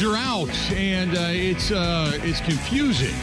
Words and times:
are 0.00 0.16
out, 0.16 0.48
and 0.70 1.10
uh, 1.10 1.26
it's 1.30 1.72
uh, 1.72 2.12
it's 2.22 2.40
confusing, 2.40 3.14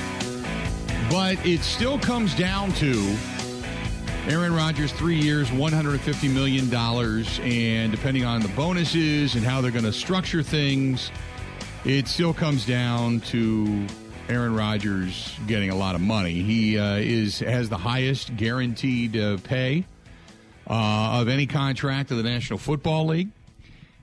but 1.09 1.43
it 1.45 1.61
still 1.61 1.97
comes 1.97 2.35
down 2.35 2.73
to 2.73 3.15
Aaron 4.27 4.53
Rodgers, 4.53 4.91
three 4.91 5.17
years, 5.17 5.49
one 5.51 5.71
hundred 5.71 6.01
fifty 6.01 6.27
million 6.27 6.69
dollars, 6.69 7.39
and 7.43 7.91
depending 7.91 8.25
on 8.25 8.41
the 8.41 8.49
bonuses 8.49 9.35
and 9.35 9.43
how 9.43 9.61
they're 9.61 9.71
going 9.71 9.85
to 9.85 9.93
structure 9.93 10.43
things, 10.43 11.11
it 11.85 12.07
still 12.07 12.33
comes 12.33 12.65
down 12.65 13.21
to 13.21 13.87
Aaron 14.27 14.53
Rodgers 14.53 15.35
getting 15.47 15.69
a 15.69 15.75
lot 15.75 15.95
of 15.95 16.01
money. 16.01 16.41
He 16.43 16.77
uh, 16.77 16.97
is 16.97 17.39
has 17.39 17.69
the 17.69 17.77
highest 17.77 18.35
guaranteed 18.35 19.17
uh, 19.17 19.37
pay 19.43 19.85
uh, 20.67 21.21
of 21.21 21.29
any 21.29 21.47
contract 21.47 22.11
of 22.11 22.17
the 22.17 22.23
National 22.23 22.59
Football 22.59 23.07
League. 23.07 23.29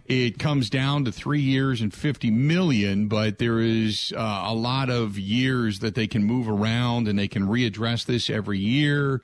It 0.08 0.38
comes 0.38 0.70
down 0.70 1.04
to 1.04 1.12
three 1.12 1.40
years 1.40 1.80
and 1.80 1.92
fifty 1.92 2.30
million, 2.30 3.08
but 3.08 3.38
there 3.38 3.58
is 3.58 4.12
uh, 4.16 4.44
a 4.46 4.54
lot 4.54 4.88
of 4.88 5.18
years 5.18 5.80
that 5.80 5.94
they 5.94 6.06
can 6.06 6.22
move 6.22 6.48
around 6.48 7.08
and 7.08 7.18
they 7.18 7.28
can 7.28 7.48
readdress 7.48 8.04
this 8.06 8.30
every 8.30 8.58
year. 8.58 9.22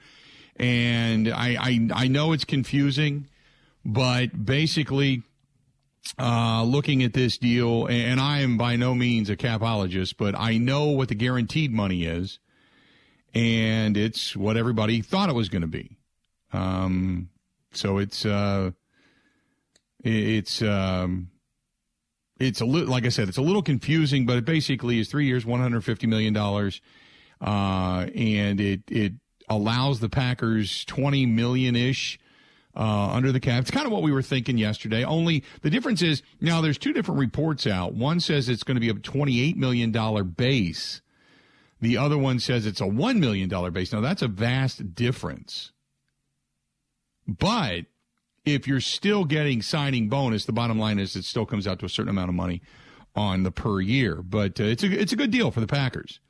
And 0.57 1.29
I 1.29 1.57
I, 1.59 1.89
I 1.95 2.09
know 2.09 2.33
it's 2.33 2.45
confusing, 2.45 3.29
but 3.85 4.45
basically, 4.45 5.23
uh, 6.19 6.65
looking 6.65 7.03
at 7.03 7.13
this 7.13 7.39
deal, 7.39 7.87
and 7.87 8.21
I 8.21 8.41
am 8.41 8.59
by 8.59 8.77
no 8.77 8.95
means 8.95 9.31
a 9.31 9.37
capologist, 9.37 10.17
but 10.19 10.35
I 10.37 10.59
know 10.59 10.87
what 10.87 11.09
the 11.09 11.15
guaranteed 11.15 11.73
money 11.73 12.05
is, 12.05 12.39
and 13.35 13.97
it's 13.97 14.37
what 14.37 14.57
everybody 14.57 15.01
thought 15.01 15.29
it 15.29 15.35
was 15.35 15.49
going 15.49 15.63
to 15.63 15.69
be. 15.69 15.97
Um, 16.53 17.31
so 17.73 17.99
it's 17.99 18.27
uh, 18.27 18.73
it's 20.03 20.63
um, 20.63 21.31
it's 22.39 22.61
a 22.61 22.65
little 22.65 22.89
like 22.89 23.07
I 23.07 23.09
said, 23.09 23.29
it's 23.29 23.39
a 23.39 23.43
little 23.43 23.63
confusing, 23.63 24.27
but 24.27 24.37
it 24.37 24.45
basically 24.45 24.99
is 24.99 25.09
three 25.09 25.27
years, 25.27 25.47
one 25.47 25.61
hundred 25.61 25.85
fifty 25.85 26.07
million 26.07 26.33
dollars, 26.33 26.81
uh, 27.41 28.07
and 28.15 28.61
it 28.61 28.83
it 28.89 29.13
allows 29.49 30.01
the 30.01 30.09
Packers 30.09 30.85
twenty 30.85 31.27
million 31.27 31.77
ish. 31.77 32.19
Uh, 32.75 33.11
under 33.13 33.33
the 33.33 33.39
cap. 33.39 33.61
It's 33.61 33.71
kind 33.71 33.85
of 33.85 33.93
what 33.93 34.01
we 34.01 34.13
were 34.13 34.23
thinking 34.23 34.57
yesterday. 34.57 35.05
Only 35.05 35.45
the 35.61 35.69
difference 35.69 36.01
is 36.01 36.23
now 36.41 36.63
there's 36.63 36.79
two 36.79 36.95
different 36.95 37.21
reports 37.21 37.67
out. 37.67 37.93
One 37.93 38.19
says 38.19 38.49
it's 38.49 38.63
going 38.63 38.77
to 38.77 38.81
be 38.81 38.89
a 38.89 38.95
$28 38.95 39.57
million 39.57 39.93
base. 40.31 41.03
The 41.83 41.99
other 41.99 42.17
one 42.17 42.39
says 42.39 42.65
it's 42.65 42.81
a 42.81 42.85
$1 42.85 43.19
million 43.19 43.51
base. 43.75 43.93
Now 43.93 44.01
that's 44.01 44.23
a 44.23 44.27
vast 44.27 44.95
difference. 44.95 45.73
But 47.29 47.85
if 48.45 48.67
you're 48.67 48.81
still 48.81 49.25
getting 49.25 49.63
signing 49.63 50.09
bonus, 50.09 50.45
the 50.45 50.53
bottom 50.53 50.79
line 50.79 50.99
is 50.99 51.15
it 51.17 51.25
still 51.25 51.47
comes 51.47 51.67
out 51.67 51.79
to 51.81 51.87
a 51.87 51.89
certain 51.89 52.11
amount 52.11 52.29
of 52.29 52.35
money 52.35 52.61
on 53.15 53.43
the 53.43 53.51
per 53.51 53.81
year. 53.81 54.23
But 54.23 54.61
uh, 54.61 54.65
it's 54.65 54.83
a 54.83 55.01
it's 55.01 55.13
a 55.13 55.17
good 55.17 55.31
deal 55.31 55.51
for 55.51 55.61
the 55.61 55.67
Packers. 55.67 56.21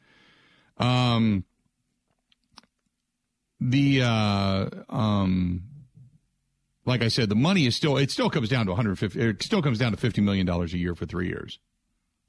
Um, 0.78 1.44
the 3.60 4.02
uh, 4.02 4.68
um, 4.88 5.62
like 6.84 7.02
I 7.02 7.08
said, 7.08 7.28
the 7.28 7.34
money 7.34 7.66
is 7.66 7.76
still 7.76 7.96
it 7.96 8.10
still 8.10 8.30
comes 8.30 8.48
down 8.48 8.66
to 8.66 8.72
150. 8.72 9.20
It 9.20 9.42
still 9.42 9.62
comes 9.62 9.78
down 9.78 9.92
to 9.92 9.96
50 9.98 10.20
million 10.20 10.46
dollars 10.46 10.74
a 10.74 10.78
year 10.78 10.94
for 10.94 11.06
three 11.06 11.28
years. 11.28 11.58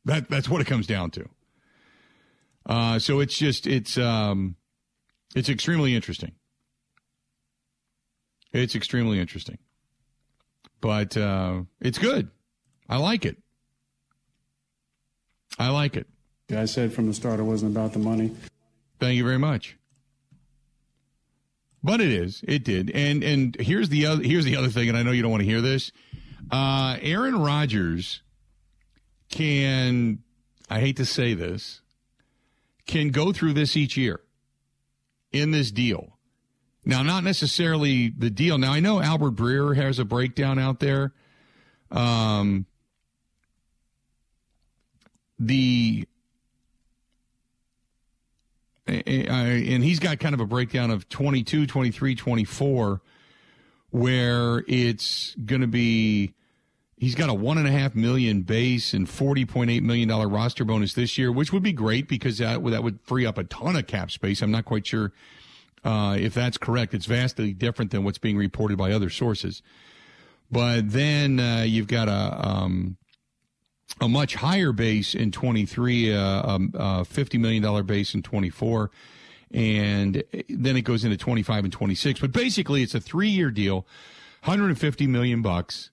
That 0.06 0.30
that's 0.30 0.48
what 0.48 0.62
it 0.62 0.68
comes 0.68 0.88
down 0.88 1.12
to. 1.12 1.30
Uh, 2.66 3.00
so 3.00 3.20
it's 3.20 3.38
just 3.38 3.68
it's 3.68 3.98
um, 3.98 4.56
it's 5.36 5.50
extremely 5.50 5.94
interesting. 5.94 6.34
It's 8.54 8.76
extremely 8.76 9.20
interesting 9.20 9.58
but 10.84 11.16
uh, 11.16 11.62
it's 11.80 11.98
good. 11.98 12.30
I 12.90 12.98
like 12.98 13.24
it. 13.24 13.38
I 15.58 15.70
like 15.70 15.96
it. 15.96 16.08
Yeah, 16.50 16.62
I 16.62 16.66
said 16.66 16.92
from 16.92 17.08
the 17.08 17.14
start 17.14 17.40
it 17.40 17.44
wasn't 17.44 17.72
about 17.72 17.94
the 17.94 18.00
money. 18.00 18.36
Thank 19.00 19.16
you 19.16 19.24
very 19.24 19.40
much. 19.40 19.78
But 21.82 22.02
it 22.02 22.12
is. 22.12 22.44
It 22.46 22.66
did. 22.66 22.92
And 22.92 23.24
and 23.24 23.56
here's 23.62 23.88
the 23.88 24.06
other 24.08 24.24
here's 24.24 24.44
the 24.44 24.58
other 24.58 24.68
thing, 24.68 24.90
and 24.90 24.98
I 24.98 25.04
know 25.04 25.12
you 25.12 25.22
don't 25.22 25.32
want 25.32 25.42
to 25.42 25.50
hear 25.50 25.62
this. 25.62 25.94
Uh, 26.52 26.98
Aaron 27.02 27.40
Rodgers 27.40 28.22
can 29.30 30.20
I 30.70 30.82
hate 30.82 30.98
to 30.98 31.06
say 31.06 31.34
this, 31.34 31.80
can 32.86 33.10
go 33.10 33.32
through 33.32 33.54
this 33.54 33.78
each 33.78 33.96
year 33.96 34.20
in 35.32 35.52
this 35.52 35.72
deal. 35.72 36.13
Now, 36.86 37.02
not 37.02 37.24
necessarily 37.24 38.10
the 38.10 38.30
deal. 38.30 38.58
Now, 38.58 38.74
I 38.74 38.80
know 38.80 39.02
Albert 39.02 39.36
Breer 39.36 39.76
has 39.76 40.00
a 40.00 40.06
breakdown 40.06 40.60
out 40.60 40.80
there. 40.80 41.14
Um, 41.92 42.66
the 45.40 46.08
and 48.86 49.84
he's 49.84 50.00
got 50.00 50.20
kind 50.20 50.34
of 50.34 50.42
a 50.42 50.46
breakdown 50.46 50.92
of 50.92 51.08
22, 51.08 51.68
23, 51.68 52.16
24, 52.16 53.02
where 53.92 54.64
it's 54.68 55.36
going 55.36 55.62
to 55.62 55.68
be 55.68 56.34
he's 56.98 57.16
got 57.16 57.30
a 57.30 57.34
one 57.34 57.58
and 57.58 57.68
a 57.68 57.72
half 57.72 57.96
million 57.96 58.42
base 58.42 58.94
and 58.94 59.08
forty 59.10 59.46
point 59.46 59.70
eight 59.70 59.84
million 59.84 60.10
dollar 60.10 60.28
roster 60.28 60.66
bonus 60.66 60.94
this 60.94 61.18
year, 61.18 61.32
which 61.32 61.54
would 61.54 61.64
be 61.64 61.74
great 61.74 62.08
because 62.08 62.40
that 62.40 62.64
that 62.66 62.84
would 62.84 63.00
free 63.02 63.26
up 63.26 63.38
a 63.38 63.44
ton 63.46 63.76
of 63.76 63.88
cap 63.88 64.12
space. 64.12 64.42
I'm 64.42 64.52
not 64.52 64.66
quite 64.66 64.86
sure 64.86 65.14
uh, 65.84 66.16
if 66.20 66.34
that's 66.34 66.58
correct. 66.58 66.94
It's 66.94 67.06
vastly 67.06 67.54
different 67.54 67.92
than 67.92 68.04
what's 68.04 68.18
being 68.18 68.38
reported 68.38 68.78
by 68.78 68.92
other 68.92 69.10
sources. 69.10 69.62
But 70.52 70.92
then 70.92 71.40
uh, 71.40 71.64
you've 71.64 71.88
got 71.88 72.08
a 72.08 72.48
um, 72.48 72.98
a 74.02 74.08
much 74.08 74.36
higher 74.36 74.72
base 74.72 75.14
in 75.14 75.32
23, 75.32 76.16
uh, 76.16 76.50
um, 76.50 76.72
a 76.74 77.04
$50 77.04 77.40
million 77.40 77.86
base 77.86 78.14
in 78.14 78.22
24, 78.22 78.92
and 79.52 80.24
then 80.50 80.76
it 80.76 80.82
goes 80.82 81.04
into 81.04 81.18
25 81.18 81.66
and 81.66 81.74
26. 81.74 82.20
But 82.20 82.32
basically, 82.32 82.82
it's 82.82 82.96
a 82.96 83.00
three 83.00 83.30
year 83.30 83.52
deal, 83.52 83.86
150 84.44 85.08
million 85.08 85.42
bucks. 85.42 85.92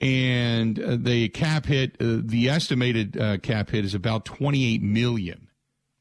And 0.00 0.78
uh, 0.78 0.96
the 0.96 1.28
cap 1.30 1.66
hit, 1.66 1.96
uh, 2.00 2.18
the 2.22 2.48
estimated 2.48 3.20
uh, 3.20 3.38
cap 3.38 3.70
hit 3.70 3.84
is 3.84 3.94
about 3.94 4.24
28 4.24 4.80
million 4.82 5.48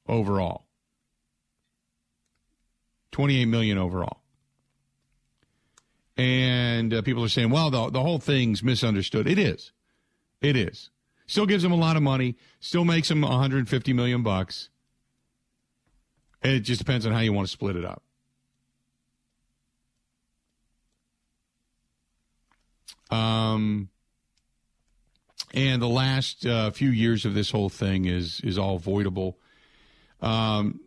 overall. 0.07 0.66
28 3.11 3.45
million 3.45 3.77
overall. 3.77 4.21
And 6.17 6.93
uh, 6.93 7.01
people 7.03 7.23
are 7.23 7.29
saying, 7.29 7.51
well, 7.51 7.69
the, 7.69 7.89
the 7.91 8.01
whole 8.01 8.19
thing's 8.19 8.63
misunderstood. 8.63 9.27
It 9.27 9.37
is. 9.37 9.71
It 10.41 10.55
is. 10.55 10.89
Still 11.27 11.45
gives 11.45 11.63
them 11.63 11.71
a 11.71 11.77
lot 11.77 11.95
of 11.95 12.03
money, 12.03 12.37
still 12.59 12.85
makes 12.85 13.09
them 13.09 13.21
150 13.21 13.93
million 13.93 14.23
bucks. 14.23 14.69
And 16.41 16.53
it 16.53 16.61
just 16.61 16.79
depends 16.79 17.05
on 17.05 17.11
how 17.11 17.19
you 17.19 17.33
want 17.33 17.47
to 17.47 17.51
split 17.51 17.75
it 17.75 17.85
up. 17.85 18.01
Um, 23.09 23.89
and 25.53 25.81
the 25.81 25.87
last 25.87 26.45
uh, 26.45 26.71
few 26.71 26.89
years 26.89 27.25
of 27.25 27.33
this 27.33 27.51
whole 27.51 27.69
thing 27.69 28.05
is 28.05 28.41
is 28.41 28.57
all 28.57 28.79
voidable. 28.79 29.35
Um, 30.21 30.81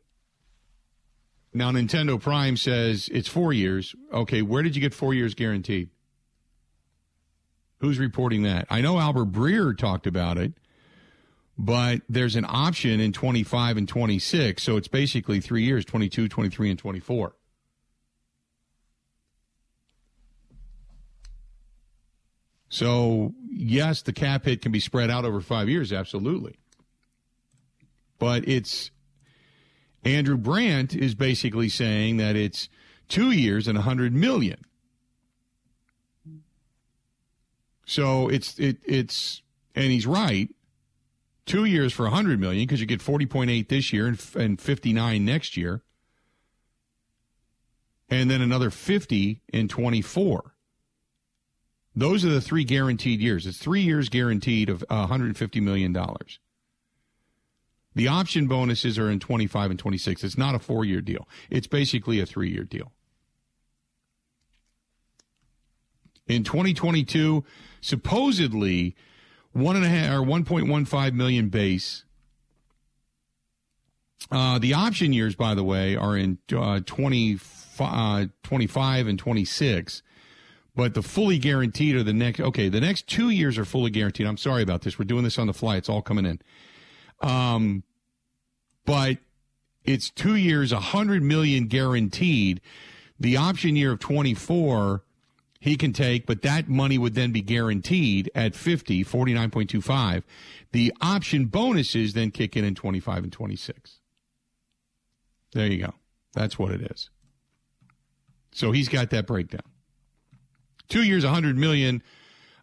now, 1.53 1.72
Nintendo 1.72 2.21
Prime 2.21 2.56
says 2.56 3.09
it's 3.12 3.28
four 3.28 3.53
years. 3.53 3.94
Okay, 4.12 4.41
where 4.41 4.62
did 4.62 4.77
you 4.77 4.81
get 4.81 4.94
four 4.94 5.15
years 5.15 5.34
guaranteed? 5.34 5.91
Who's 7.78 7.99
reporting 7.99 8.44
that? 8.44 8.66
I 8.71 8.81
know 8.83 8.99
Albert 8.99 9.33
Breer 9.33 9.77
talked 9.77 10.06
about 10.06 10.38
it, 10.38 10.53
but 11.59 12.03
there's 12.09 12.37
an 12.37 12.47
option 12.49 13.00
in 13.00 13.12
25 13.12 13.78
and 13.78 13.88
26. 13.88 14.62
So 14.62 14.77
it's 14.77 14.87
basically 14.87 15.41
three 15.41 15.64
years 15.64 15.85
22, 15.85 16.29
23, 16.29 16.70
and 16.70 16.79
24. 16.79 17.35
So, 22.69 23.35
yes, 23.50 24.02
the 24.02 24.12
cap 24.12 24.44
hit 24.44 24.62
can 24.62 24.70
be 24.70 24.79
spread 24.79 25.11
out 25.11 25.25
over 25.25 25.41
five 25.41 25.69
years, 25.69 25.93
absolutely. 25.93 26.55
But 28.20 28.47
it's 28.47 28.93
Andrew 30.05 30.37
Brandt 30.37 30.94
is 30.94 31.14
basically 31.14 31.69
saying 31.69 32.17
that 32.17 32.37
it's 32.37 32.69
two 33.08 33.31
years 33.31 33.69
and 33.69 33.76
a 33.76 33.82
hundred 33.82 34.14
million. 34.14 34.64
So 37.85 38.29
it's 38.29 38.58
it 38.58 38.79
it's 38.85 39.43
and 39.75 39.91
he's 39.91 40.06
right. 40.06 40.49
Two 41.44 41.64
years 41.64 41.93
for 41.93 42.06
a 42.06 42.11
hundred 42.11 42.38
million 42.38 42.64
because 42.64 42.81
you 42.81 42.87
get 42.87 43.02
forty 43.02 43.26
point 43.26 43.50
eight 43.50 43.69
this 43.69 43.93
year 43.93 44.06
and, 44.06 44.25
and 44.37 44.61
fifty 44.61 44.93
nine 44.93 45.25
next 45.25 45.56
year, 45.56 45.82
and 48.08 48.31
then 48.31 48.41
another 48.41 48.70
fifty 48.70 49.43
in 49.52 49.67
twenty 49.67 50.00
four. 50.00 50.55
Those 51.97 52.25
are 52.25 52.29
the 52.29 52.41
three 52.41 52.62
guaranteed 52.62 53.20
years. 53.20 53.47
It's 53.47 53.58
three 53.58 53.82
years 53.82 54.08
guaranteed 54.08 54.70
of 54.70 54.85
one 54.88 55.08
hundred 55.08 55.37
fifty 55.37 55.61
million 55.61 55.93
dollars. 55.93 56.38
The 57.94 58.08
option 58.08 58.46
bonuses 58.46 58.98
are 58.98 59.10
in 59.10 59.19
25 59.19 59.70
and 59.70 59.78
26. 59.78 60.22
It's 60.22 60.38
not 60.38 60.54
a 60.54 60.58
four 60.58 60.84
year 60.84 61.00
deal, 61.00 61.28
it's 61.50 61.66
basically 61.66 62.20
a 62.20 62.26
three 62.26 62.50
year 62.50 62.64
deal. 62.64 62.92
In 66.26 66.44
2022, 66.44 67.44
supposedly, 67.81 68.94
one 69.52 69.75
and 69.75 69.84
a 69.84 69.88
half 69.88 70.12
or 70.12 70.25
1.15 70.25 71.14
million 71.14 71.48
base. 71.48 72.04
Uh, 74.31 74.60
the 74.60 74.75
option 74.75 75.12
years, 75.12 75.34
by 75.34 75.54
the 75.54 75.64
way, 75.64 75.96
are 75.96 76.16
in 76.16 76.38
uh, 76.56 76.81
20, 76.87 77.40
uh, 77.81 78.26
25 78.44 79.06
and 79.08 79.19
26. 79.19 80.02
But 80.76 80.94
the 80.94 81.02
fully 81.02 81.38
guaranteed 81.38 81.96
are 81.96 82.04
the 82.04 82.12
next. 82.12 82.38
Okay, 82.38 82.69
the 82.69 82.81
next 82.81 83.08
two 83.08 83.31
years 83.31 83.58
are 83.58 83.64
fully 83.64 83.90
guaranteed. 83.90 84.26
I'm 84.26 84.37
sorry 84.37 84.62
about 84.62 84.82
this. 84.82 84.98
We're 84.98 85.04
doing 85.04 85.25
this 85.25 85.38
on 85.38 85.48
the 85.48 85.52
fly. 85.52 85.76
It's 85.76 85.88
all 85.88 86.00
coming 86.00 86.25
in. 86.25 86.40
Um, 87.20 87.82
but 88.84 89.19
it's 89.84 90.11
two 90.11 90.37
years, 90.37 90.72
a 90.72 90.81
hundred 90.81 91.22
million 91.22 91.67
guaranteed. 91.67 92.61
The 93.19 93.37
option 93.37 93.76
year 93.76 93.93
of 93.93 93.99
24 93.99 95.02
he 95.61 95.76
can 95.76 95.93
take, 95.93 96.26
but 96.26 96.40
that 96.43 96.69
money 96.69 96.96
would 96.96 97.14
then 97.14 97.32
be 97.32 97.43
guaranteed 97.43 98.31
at 98.34 98.55
50, 98.55 99.05
49.25. 99.05 100.22
The 100.72 100.93
option 101.02 101.46
bonuses 101.46 102.14
then 102.14 102.31
kick 102.31 102.56
in 102.56 102.64
in 102.64 102.75
25 102.75 103.25
and 103.25 103.32
26. 103.32 104.00
There 105.52 105.66
you 105.66 105.84
go. 105.84 105.94
That's 106.32 106.58
what 106.58 106.73
it 106.73 106.90
is. 106.90 107.11
So 108.52 108.73
he's 108.73 108.88
got 108.88 109.11
that 109.11 109.26
breakdown. 109.26 109.61
Two 110.88 111.02
years, 111.02 111.25
a 111.25 111.28
100 111.28 111.58
million 111.58 112.02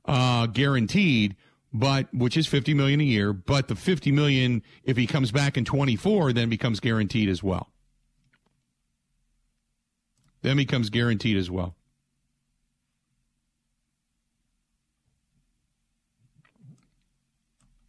uh, 0.06 0.48
guaranteed, 0.48 1.36
but 1.78 2.08
which 2.14 2.36
is 2.36 2.48
50 2.48 2.74
million 2.74 3.00
a 3.00 3.04
year. 3.04 3.34
But 3.34 3.68
the 3.68 3.76
50 3.76 4.12
million, 4.12 4.64
if 4.84 4.98
he 4.98 5.06
comes 5.06 5.32
back 5.32 5.58
in 5.58 5.66
24, 5.66 6.34
then 6.34 6.50
becomes 6.50 6.80
guaranteed 6.80 7.30
as 7.30 7.44
well. 7.44 7.70
Then 10.42 10.58
becomes 10.58 10.90
guaranteed 10.90 11.38
as 11.38 11.52
well. 11.52 11.76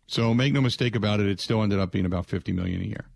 So 0.06 0.32
make 0.32 0.52
no 0.52 0.60
mistake 0.60 0.96
about 0.96 1.20
it, 1.20 1.26
it 1.26 1.40
still 1.40 1.62
ended 1.62 1.78
up 1.78 1.92
being 1.92 2.06
about 2.06 2.26
50 2.26 2.52
million 2.52 2.80
a 2.80 2.84
year. 2.84 3.06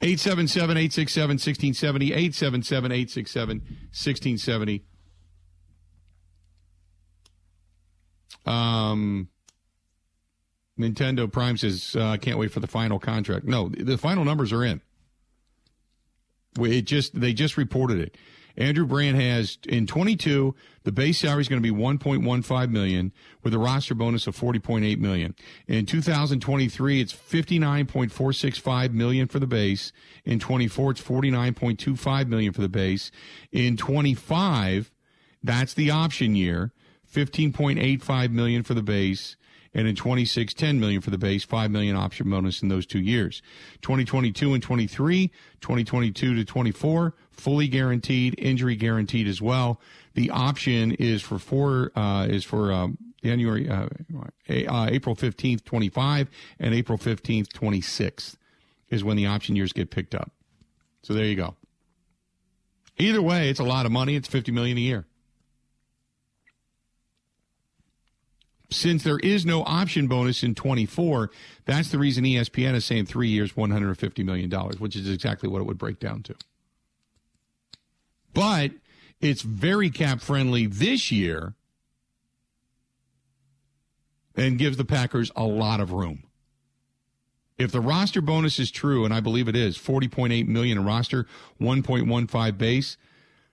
877 0.00 0.76
867 0.76 1.28
1670, 1.34 2.06
877 2.12 2.92
867 2.92 3.58
1670. 3.58 4.84
Um, 8.46 9.28
Nintendo 10.78 11.30
Prime 11.30 11.56
says, 11.56 11.94
uh, 11.98 12.16
can't 12.16 12.38
wait 12.38 12.50
for 12.50 12.60
the 12.60 12.66
final 12.66 12.98
contract. 12.98 13.44
No, 13.44 13.68
the 13.68 13.98
final 13.98 14.24
numbers 14.24 14.52
are 14.52 14.64
in. 14.64 14.80
It 16.58 16.82
just 16.82 17.18
they 17.18 17.32
just 17.32 17.56
reported 17.56 17.98
it. 17.98 18.16
Andrew 18.56 18.86
Brandt 18.86 19.18
has 19.18 19.58
in 19.66 19.86
22 19.86 20.54
the 20.84 20.92
base 20.92 21.18
salary 21.18 21.40
is 21.40 21.48
going 21.48 21.62
to 21.62 21.72
be 21.72 21.74
1.15 21.74 22.70
million 22.70 23.12
with 23.42 23.54
a 23.54 23.58
roster 23.58 23.94
bonus 23.94 24.26
of 24.26 24.36
40.8 24.36 24.98
million. 24.98 25.34
In 25.66 25.86
2023 25.86 27.00
it's 27.00 27.14
59.465 27.14 28.92
million 28.92 29.28
for 29.28 29.38
the 29.38 29.46
base. 29.46 29.92
In 30.24 30.38
24 30.38 30.90
it's 30.90 31.00
49.25 31.00 32.26
million 32.28 32.52
for 32.52 32.60
the 32.60 32.68
base. 32.68 33.10
In 33.50 33.76
25 33.76 34.92
that's 35.42 35.74
the 35.74 35.90
option 35.90 36.36
year, 36.36 36.72
15.85 37.12 38.30
million 38.30 38.62
for 38.62 38.74
the 38.74 38.82
base 38.82 39.36
and 39.74 39.88
in 39.88 39.94
26 39.94 40.54
10 40.54 40.80
million 40.80 41.00
for 41.00 41.10
the 41.10 41.18
base 41.18 41.44
5 41.44 41.70
million 41.70 41.96
option 41.96 42.28
bonus 42.28 42.62
in 42.62 42.68
those 42.68 42.86
two 42.86 43.00
years. 43.00 43.42
2022 43.82 44.54
and 44.54 44.62
23 44.62 45.28
2022 45.60 46.34
to 46.34 46.44
24 46.44 47.14
fully 47.30 47.68
guaranteed 47.68 48.34
injury 48.38 48.76
guaranteed 48.76 49.26
as 49.26 49.40
well. 49.40 49.80
The 50.14 50.30
option 50.30 50.92
is 50.92 51.22
for 51.22 51.38
four 51.38 51.92
uh, 51.96 52.26
is 52.28 52.44
for 52.44 52.72
um, 52.72 52.98
January 53.22 53.68
uh, 53.68 53.88
uh, 54.48 54.88
April 54.90 55.16
15th 55.16 55.64
25 55.64 56.28
and 56.58 56.74
April 56.74 56.98
15th 56.98 57.48
26th 57.48 58.36
is 58.90 59.02
when 59.02 59.16
the 59.16 59.26
option 59.26 59.56
years 59.56 59.72
get 59.72 59.90
picked 59.90 60.14
up. 60.14 60.32
So 61.02 61.14
there 61.14 61.24
you 61.24 61.36
go. 61.36 61.56
Either 62.98 63.22
way 63.22 63.48
it's 63.48 63.60
a 63.60 63.64
lot 63.64 63.86
of 63.86 63.92
money. 63.92 64.16
It's 64.16 64.28
50 64.28 64.52
million 64.52 64.76
a 64.76 64.80
year 64.80 65.06
since 68.72 69.04
there 69.04 69.18
is 69.18 69.46
no 69.46 69.62
option 69.64 70.06
bonus 70.06 70.42
in 70.42 70.54
24, 70.54 71.30
that's 71.64 71.90
the 71.90 71.98
reason 71.98 72.24
ESPN 72.24 72.74
is 72.74 72.84
saying 72.84 73.06
three 73.06 73.28
years, 73.28 73.52
$150 73.52 74.24
million, 74.24 74.50
which 74.78 74.96
is 74.96 75.08
exactly 75.08 75.48
what 75.48 75.60
it 75.60 75.64
would 75.64 75.78
break 75.78 75.98
down 75.98 76.22
to. 76.24 76.34
But 78.34 78.72
it's 79.20 79.42
very 79.42 79.90
cap 79.90 80.20
friendly 80.20 80.66
this 80.66 81.12
year 81.12 81.54
and 84.34 84.58
gives 84.58 84.76
the 84.76 84.84
Packers 84.84 85.30
a 85.36 85.44
lot 85.44 85.80
of 85.80 85.92
room. 85.92 86.24
If 87.58 87.70
the 87.70 87.80
roster 87.80 88.20
bonus 88.20 88.58
is 88.58 88.70
true, 88.70 89.04
and 89.04 89.12
I 89.14 89.20
believe 89.20 89.46
it 89.46 89.54
is, 89.54 89.78
40.8 89.78 90.48
million 90.48 90.84
roster, 90.84 91.26
1.15 91.60 92.58
base, 92.58 92.96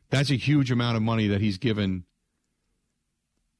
that's 0.10 0.32
a 0.32 0.36
huge 0.36 0.72
amount 0.72 0.98
of 0.98 1.04
money 1.04 1.28
that 1.28 1.42
he's 1.42 1.58
given 1.58 2.06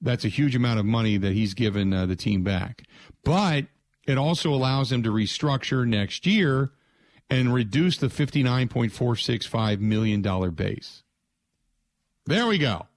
that's 0.02 0.26
a 0.26 0.30
huge 0.30 0.56
amount 0.56 0.80
of 0.80 0.86
money 0.86 1.18
that 1.18 1.34
he's 1.34 1.54
given 1.54 1.94
uh, 1.94 2.06
the 2.06 2.16
team 2.16 2.44
back. 2.44 2.84
But 3.24 3.66
it 4.06 4.18
also 4.18 4.54
allows 4.54 4.90
them 4.90 5.04
to 5.04 5.10
restructure 5.10 5.88
next 5.88 6.26
year 6.26 6.72
and 7.30 7.54
reduce 7.54 7.98
the 7.98 8.08
$59.465 8.08 9.80
million 9.80 10.52
base. 10.52 11.04
There 12.26 12.48
we 12.48 12.58
go. 12.58 12.88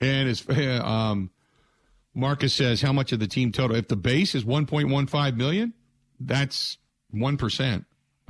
And 0.00 0.28
as 0.28 0.44
um, 0.82 1.30
Marcus 2.14 2.54
says, 2.54 2.80
how 2.80 2.92
much 2.92 3.12
of 3.12 3.20
the 3.20 3.26
team 3.26 3.52
total? 3.52 3.76
If 3.76 3.88
the 3.88 3.96
base 3.96 4.34
is 4.34 4.44
1.15 4.44 5.36
million, 5.36 5.74
that's 6.20 6.78
1%, 7.14 7.84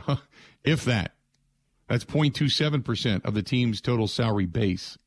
if 0.65 0.85
that. 0.85 1.15
That's 1.89 2.05
0.27% 2.05 3.25
of 3.25 3.35
the 3.35 3.43
team's 3.43 3.81
total 3.81 4.07
salary 4.07 4.47
base. 4.47 4.99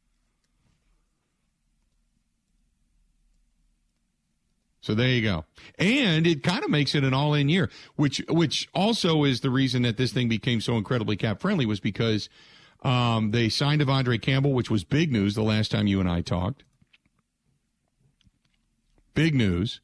So 4.81 4.95
there 4.95 5.09
you 5.09 5.21
go. 5.21 5.45
And 5.78 6.26
it 6.26 6.42
kind 6.42 6.64
of 6.64 6.71
makes 6.71 6.95
it 6.95 7.04
an 7.04 7.14
all-in 7.14 7.50
year, 7.50 7.69
which 7.95 8.23
which 8.28 8.68
also 8.73 9.23
is 9.23 9.42
the 9.42 9.52
reason 9.52 9.83
that 9.83 9.97
this 9.97 10.11
thing 10.11 10.28
became 10.28 10.59
so 10.59 10.76
incredibly 10.76 11.16
cap 11.16 11.40
friendly 11.40 11.68
was 11.68 11.80
because 11.80 12.30
um, 12.81 13.30
they 13.30 13.47
signed 13.47 13.81
De'Vondre 13.81 14.19
Campbell, 14.19 14.54
which 14.54 14.71
was 14.71 14.83
big 14.83 15.11
news 15.11 15.35
the 15.35 15.44
last 15.44 15.69
time 15.69 15.85
you 15.85 16.00
and 16.00 16.09
I 16.09 16.21
talked. 16.21 16.64
Big 19.14 19.35
news. 19.35 19.81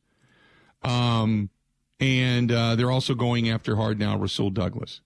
Um, 0.83 1.51
and 1.99 2.51
uh, 2.51 2.75
they're 2.75 2.91
also 2.91 3.13
going 3.13 3.49
after 3.49 3.75
hard 3.75 3.99
now 3.99 4.17
Rasul 4.17 4.49
Douglas. 4.49 5.01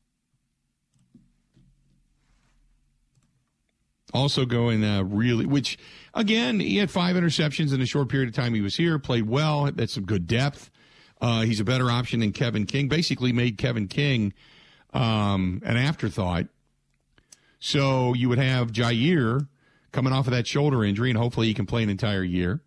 Also 4.13 4.45
going 4.45 4.83
uh, 4.83 5.03
really, 5.03 5.45
which 5.45 5.77
again, 6.13 6.59
he 6.59 6.77
had 6.77 6.91
five 6.91 7.15
interceptions 7.15 7.73
in 7.73 7.81
a 7.81 7.85
short 7.85 8.09
period 8.09 8.29
of 8.29 8.35
time 8.35 8.53
he 8.53 8.61
was 8.61 8.75
here, 8.75 8.99
played 8.99 9.27
well, 9.27 9.71
that's 9.71 9.93
some 9.93 10.05
good 10.05 10.27
depth. 10.27 10.69
Uh, 11.21 11.41
he's 11.41 11.59
a 11.59 11.63
better 11.63 11.89
option 11.89 12.19
than 12.19 12.31
Kevin 12.31 12.65
King. 12.65 12.87
Basically, 12.87 13.31
made 13.31 13.57
Kevin 13.57 13.87
King 13.87 14.33
um, 14.93 15.61
an 15.63 15.77
afterthought. 15.77 16.47
So 17.59 18.13
you 18.15 18.27
would 18.27 18.39
have 18.39 18.71
Jaire 18.71 19.47
coming 19.91 20.13
off 20.13 20.27
of 20.27 20.33
that 20.33 20.47
shoulder 20.47 20.83
injury, 20.83 21.09
and 21.09 21.17
hopefully 21.17 21.47
he 21.47 21.53
can 21.53 21.65
play 21.65 21.83
an 21.83 21.89
entire 21.89 22.23
year. 22.23 22.61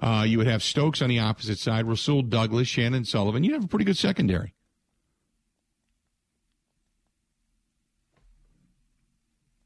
Uh, 0.00 0.24
you 0.26 0.38
would 0.38 0.46
have 0.46 0.62
Stokes 0.62 1.02
on 1.02 1.08
the 1.08 1.18
opposite 1.18 1.58
side, 1.58 1.86
Rasul 1.86 2.22
Douglas, 2.22 2.68
Chandon 2.68 3.04
Sullivan. 3.04 3.42
You'd 3.42 3.54
have 3.54 3.64
a 3.64 3.68
pretty 3.68 3.84
good 3.84 3.96
secondary. 3.96 4.54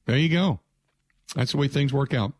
There 0.06 0.16
you 0.16 0.30
go. 0.30 0.60
That's 1.34 1.52
the 1.52 1.58
way 1.58 1.68
things 1.68 1.92
work 1.92 2.12
out. 2.12 2.32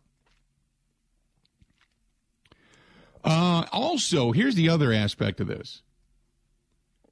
Uh, 3.23 3.65
also, 3.71 4.31
here's 4.31 4.55
the 4.55 4.69
other 4.69 4.91
aspect 4.91 5.39
of 5.39 5.47
this. 5.47 5.81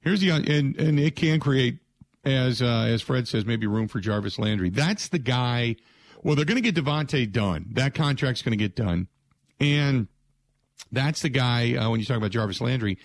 Here's 0.01 0.19
the 0.19 0.31
and 0.31 0.75
and 0.75 0.99
it 0.99 1.15
can 1.15 1.39
create, 1.39 1.79
as 2.25 2.61
uh, 2.61 2.85
as 2.87 3.01
Fred 3.01 3.27
says, 3.27 3.45
maybe 3.45 3.67
room 3.67 3.87
for 3.87 3.99
Jarvis 3.99 4.37
Landry. 4.37 4.69
That's 4.69 5.07
the 5.07 5.19
guy. 5.19 5.77
Well, 6.23 6.35
they're 6.35 6.45
going 6.45 6.61
to 6.61 6.71
get 6.71 6.75
Davante 6.75 7.31
done. 7.31 7.67
That 7.73 7.93
contract's 7.93 8.41
going 8.41 8.57
to 8.57 8.57
get 8.57 8.75
done, 8.75 9.07
and 9.59 10.07
that's 10.91 11.21
the 11.21 11.29
guy. 11.29 11.75
Uh, 11.75 11.89
when 11.89 11.99
you 11.99 12.05
talk 12.05 12.17
about 12.17 12.31
Jarvis 12.31 12.61
Landry, 12.61 12.97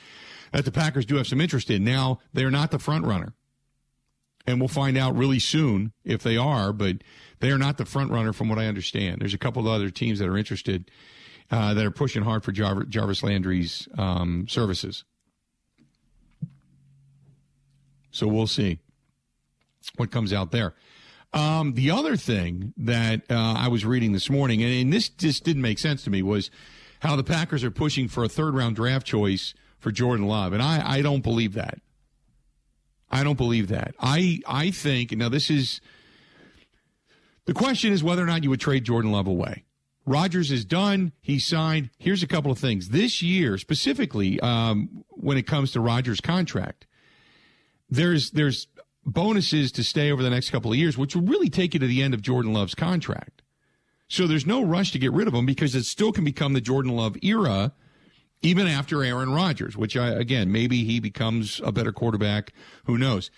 that 0.52 0.64
the 0.64 0.72
Packers 0.72 1.06
do 1.06 1.16
have 1.16 1.26
some 1.26 1.40
interest 1.40 1.70
in. 1.70 1.84
Now 1.84 2.18
they're 2.32 2.50
not 2.50 2.70
the 2.70 2.78
front 2.78 3.04
runner, 3.04 3.34
and 4.46 4.60
we'll 4.60 4.68
find 4.68 4.96
out 4.96 5.16
really 5.16 5.38
soon 5.38 5.92
if 6.04 6.22
they 6.22 6.36
are. 6.36 6.72
But 6.72 6.98
they 7.40 7.50
are 7.50 7.58
not 7.58 7.78
the 7.78 7.84
front 7.84 8.10
runner, 8.10 8.32
from 8.32 8.48
what 8.48 8.58
I 8.58 8.66
understand. 8.66 9.20
There's 9.20 9.34
a 9.34 9.38
couple 9.38 9.66
of 9.66 9.72
other 9.72 9.90
teams 9.90 10.18
that 10.18 10.28
are 10.28 10.38
interested 10.38 10.90
uh, 11.50 11.74
that 11.74 11.84
are 11.84 11.90
pushing 11.90 12.22
hard 12.22 12.44
for 12.44 12.52
Jarvis, 12.52 12.88
Jarvis 12.88 13.22
Landry's 13.22 13.88
um, 13.98 14.46
services. 14.48 15.04
So 18.10 18.26
we'll 18.26 18.46
see 18.46 18.78
what 19.96 20.10
comes 20.10 20.32
out 20.32 20.50
there. 20.50 20.74
Um, 21.32 21.74
the 21.74 21.90
other 21.90 22.16
thing 22.16 22.72
that 22.78 23.22
uh, 23.30 23.54
I 23.58 23.68
was 23.68 23.84
reading 23.84 24.12
this 24.12 24.30
morning, 24.30 24.62
and, 24.62 24.72
and 24.72 24.92
this 24.92 25.08
just 25.08 25.44
didn't 25.44 25.62
make 25.62 25.78
sense 25.78 26.02
to 26.04 26.10
me, 26.10 26.22
was 26.22 26.50
how 27.00 27.14
the 27.14 27.24
Packers 27.24 27.62
are 27.62 27.70
pushing 27.70 28.08
for 28.08 28.24
a 28.24 28.28
third 28.28 28.54
round 28.54 28.76
draft 28.76 29.06
choice 29.06 29.52
for 29.78 29.92
Jordan 29.92 30.26
Love, 30.26 30.54
and 30.54 30.62
I, 30.62 30.98
I 30.98 31.02
don't 31.02 31.22
believe 31.22 31.52
that. 31.54 31.78
I 33.10 33.22
don't 33.24 33.36
believe 33.36 33.68
that. 33.68 33.94
I 34.00 34.40
I 34.46 34.70
think 34.70 35.12
now 35.12 35.28
this 35.28 35.50
is 35.50 35.80
the 37.44 37.54
question 37.54 37.92
is 37.92 38.02
whether 38.02 38.22
or 38.22 38.26
not 38.26 38.42
you 38.42 38.50
would 38.50 38.60
trade 38.60 38.84
Jordan 38.84 39.12
Love 39.12 39.26
away. 39.26 39.64
Rodgers 40.04 40.52
is 40.52 40.64
done. 40.64 41.12
He 41.20 41.38
signed. 41.38 41.90
Here's 41.98 42.22
a 42.22 42.28
couple 42.28 42.52
of 42.52 42.58
things. 42.58 42.90
This 42.90 43.22
year, 43.22 43.58
specifically, 43.58 44.38
um, 44.40 45.04
when 45.10 45.36
it 45.36 45.46
comes 45.46 45.72
to 45.72 45.80
Rodgers' 45.80 46.20
contract, 46.20 46.86
there's 47.90 48.30
there's 48.30 48.68
bonuses 49.04 49.70
to 49.72 49.84
stay 49.84 50.10
over 50.10 50.22
the 50.22 50.30
next 50.30 50.50
couple 50.50 50.72
of 50.72 50.78
years, 50.78 50.98
which 50.98 51.14
will 51.14 51.22
really 51.22 51.48
take 51.48 51.74
you 51.74 51.80
to 51.80 51.86
the 51.86 52.02
end 52.02 52.14
of 52.14 52.22
Jordan 52.22 52.52
Love's 52.52 52.74
contract. 52.74 53.42
So 54.08 54.26
there's 54.26 54.46
no 54.46 54.64
rush 54.64 54.92
to 54.92 54.98
get 54.98 55.12
rid 55.12 55.26
of 55.26 55.34
him 55.34 55.46
because 55.46 55.74
it 55.74 55.84
still 55.84 56.12
can 56.12 56.24
become 56.24 56.52
the 56.52 56.60
Jordan 56.60 56.94
Love 56.94 57.16
era, 57.22 57.72
even 58.42 58.66
after 58.66 59.02
Aaron 59.02 59.32
Rodgers, 59.32 59.76
which 59.76 59.96
I, 59.96 60.08
again, 60.08 60.52
maybe 60.52 60.84
he 60.84 61.00
becomes 61.00 61.60
a 61.64 61.72
better 61.72 61.92
quarterback. 61.92 62.52
Who 62.84 62.98
knows? 62.98 63.30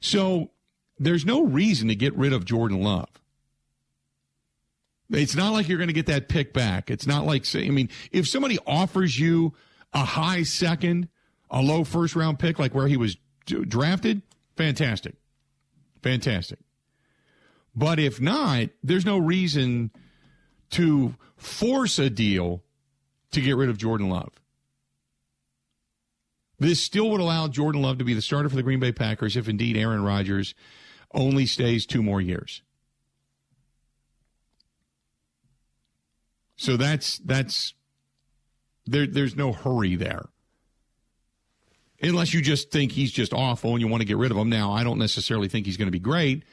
So 0.00 0.50
there's 0.98 1.24
no 1.24 1.42
reason 1.42 1.88
to 1.88 1.94
get 1.94 2.14
rid 2.16 2.32
of 2.32 2.44
Jordan 2.44 2.82
Love. 2.82 3.08
It's 5.10 5.34
not 5.34 5.52
like 5.52 5.68
you're 5.68 5.78
going 5.78 5.88
to 5.88 5.94
get 5.94 6.06
that 6.06 6.28
pick 6.28 6.52
back. 6.52 6.90
It's 6.90 7.06
not 7.06 7.26
like, 7.26 7.44
say, 7.44 7.66
I 7.66 7.70
mean, 7.70 7.90
if 8.12 8.26
somebody 8.26 8.58
offers 8.66 9.18
you 9.18 9.52
a 9.92 10.04
high 10.04 10.42
second, 10.42 11.08
a 11.50 11.60
low 11.60 11.84
first 11.84 12.16
round 12.16 12.38
pick, 12.38 12.58
like 12.58 12.74
where 12.74 12.88
he 12.88 12.96
was 12.96 13.16
drafted, 13.46 14.22
fantastic. 14.56 15.16
Fantastic. 16.02 16.58
But 17.74 17.98
if 17.98 18.20
not, 18.20 18.68
there's 18.82 19.06
no 19.06 19.18
reason 19.18 19.90
to 20.70 21.14
force 21.36 21.98
a 21.98 22.08
deal 22.10 22.62
to 23.32 23.40
get 23.40 23.56
rid 23.56 23.68
of 23.68 23.78
Jordan 23.78 24.08
Love. 24.08 24.41
This 26.62 26.80
still 26.80 27.10
would 27.10 27.20
allow 27.20 27.48
Jordan 27.48 27.82
Love 27.82 27.98
to 27.98 28.04
be 28.04 28.14
the 28.14 28.22
starter 28.22 28.48
for 28.48 28.54
the 28.54 28.62
Green 28.62 28.78
Bay 28.78 28.92
Packers 28.92 29.36
if 29.36 29.48
indeed 29.48 29.76
Aaron 29.76 30.04
Rodgers 30.04 30.54
only 31.12 31.44
stays 31.44 31.86
two 31.86 32.02
more 32.02 32.20
years. 32.20 32.62
So 36.56 36.76
that's 36.76 37.18
that's 37.18 37.74
there 38.86 39.08
there's 39.08 39.34
no 39.34 39.52
hurry 39.52 39.96
there. 39.96 40.26
Unless 42.00 42.32
you 42.32 42.40
just 42.40 42.70
think 42.70 42.92
he's 42.92 43.10
just 43.10 43.32
awful 43.32 43.72
and 43.72 43.80
you 43.80 43.88
want 43.88 44.00
to 44.00 44.06
get 44.06 44.16
rid 44.16 44.30
of 44.30 44.36
him. 44.36 44.48
Now, 44.48 44.72
I 44.72 44.84
don't 44.84 44.98
necessarily 44.98 45.48
think 45.48 45.66
he's 45.66 45.76
going 45.76 45.86
to 45.86 45.92
be 45.92 45.98
great, 45.98 46.44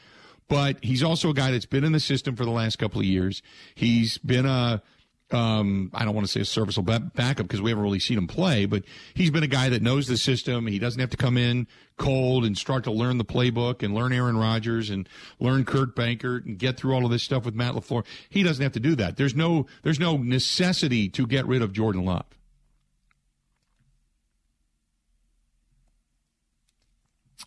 but 0.47 0.83
he's 0.83 1.03
also 1.03 1.29
a 1.29 1.33
guy 1.35 1.51
that's 1.51 1.65
been 1.67 1.83
in 1.83 1.91
the 1.91 1.99
system 1.99 2.35
for 2.35 2.45
the 2.45 2.51
last 2.51 2.77
couple 2.77 2.99
of 2.99 3.05
years. 3.05 3.43
He's 3.75 4.17
been 4.19 4.47
a 4.47 4.81
um, 5.31 5.91
I 5.93 6.05
don't 6.05 6.15
want 6.15 6.25
to 6.25 6.31
say 6.31 6.41
a 6.41 6.45
serviceable 6.45 6.99
backup 7.13 7.47
because 7.47 7.61
we 7.61 7.69
haven't 7.69 7.83
really 7.83 7.99
seen 7.99 8.17
him 8.17 8.27
play, 8.27 8.65
but 8.65 8.83
he's 9.13 9.29
been 9.29 9.43
a 9.43 9.47
guy 9.47 9.69
that 9.69 9.81
knows 9.81 10.07
the 10.07 10.17
system. 10.17 10.65
He 10.65 10.79
doesn't 10.79 10.99
have 10.99 11.11
to 11.11 11.17
come 11.17 11.37
in 11.37 11.67
cold 11.97 12.45
and 12.45 12.57
start 12.57 12.85
to 12.85 12.91
learn 12.91 13.17
the 13.17 13.25
playbook 13.25 13.83
and 13.83 13.93
learn 13.93 14.11
Aaron 14.11 14.37
Rodgers 14.37 14.89
and 14.89 15.07
learn 15.39 15.65
Kurt 15.65 15.95
Benkert 15.95 16.45
and 16.45 16.57
get 16.57 16.77
through 16.77 16.93
all 16.93 17.05
of 17.05 17.11
this 17.11 17.21
stuff 17.21 17.45
with 17.45 17.53
Matt 17.53 17.73
LaFleur. 17.73 18.05
He 18.29 18.41
doesn't 18.41 18.63
have 18.63 18.71
to 18.71 18.79
do 18.79 18.95
that. 18.95 19.17
There's 19.17 19.35
no, 19.35 19.67
there's 19.83 19.99
no 19.99 20.17
necessity 20.17 21.09
to 21.09 21.27
get 21.27 21.45
rid 21.45 21.61
of 21.61 21.73
Jordan 21.73 22.05
Love. 22.05 22.25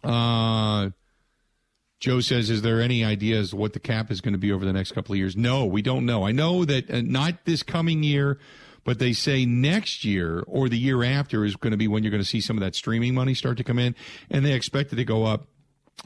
Uh, 0.04 0.90
Joe 2.02 2.18
says, 2.18 2.50
"Is 2.50 2.62
there 2.62 2.80
any 2.80 3.04
ideas 3.04 3.54
what 3.54 3.74
the 3.74 3.78
cap 3.78 4.10
is 4.10 4.20
going 4.20 4.32
to 4.32 4.38
be 4.38 4.50
over 4.50 4.64
the 4.64 4.72
next 4.72 4.90
couple 4.90 5.12
of 5.12 5.18
years?" 5.18 5.36
No, 5.36 5.64
we 5.64 5.82
don't 5.82 6.04
know. 6.04 6.26
I 6.26 6.32
know 6.32 6.64
that 6.64 6.90
uh, 6.90 7.00
not 7.00 7.44
this 7.44 7.62
coming 7.62 8.02
year, 8.02 8.40
but 8.82 8.98
they 8.98 9.12
say 9.12 9.46
next 9.46 10.04
year 10.04 10.42
or 10.48 10.68
the 10.68 10.76
year 10.76 11.04
after 11.04 11.44
is 11.44 11.54
going 11.54 11.70
to 11.70 11.76
be 11.76 11.86
when 11.86 12.02
you're 12.02 12.10
going 12.10 12.20
to 12.20 12.28
see 12.28 12.40
some 12.40 12.56
of 12.56 12.60
that 12.60 12.74
streaming 12.74 13.14
money 13.14 13.34
start 13.34 13.56
to 13.58 13.62
come 13.62 13.78
in, 13.78 13.94
and 14.28 14.44
they 14.44 14.52
expect 14.52 14.92
it 14.92 14.96
to 14.96 15.04
go 15.04 15.22
up 15.22 15.46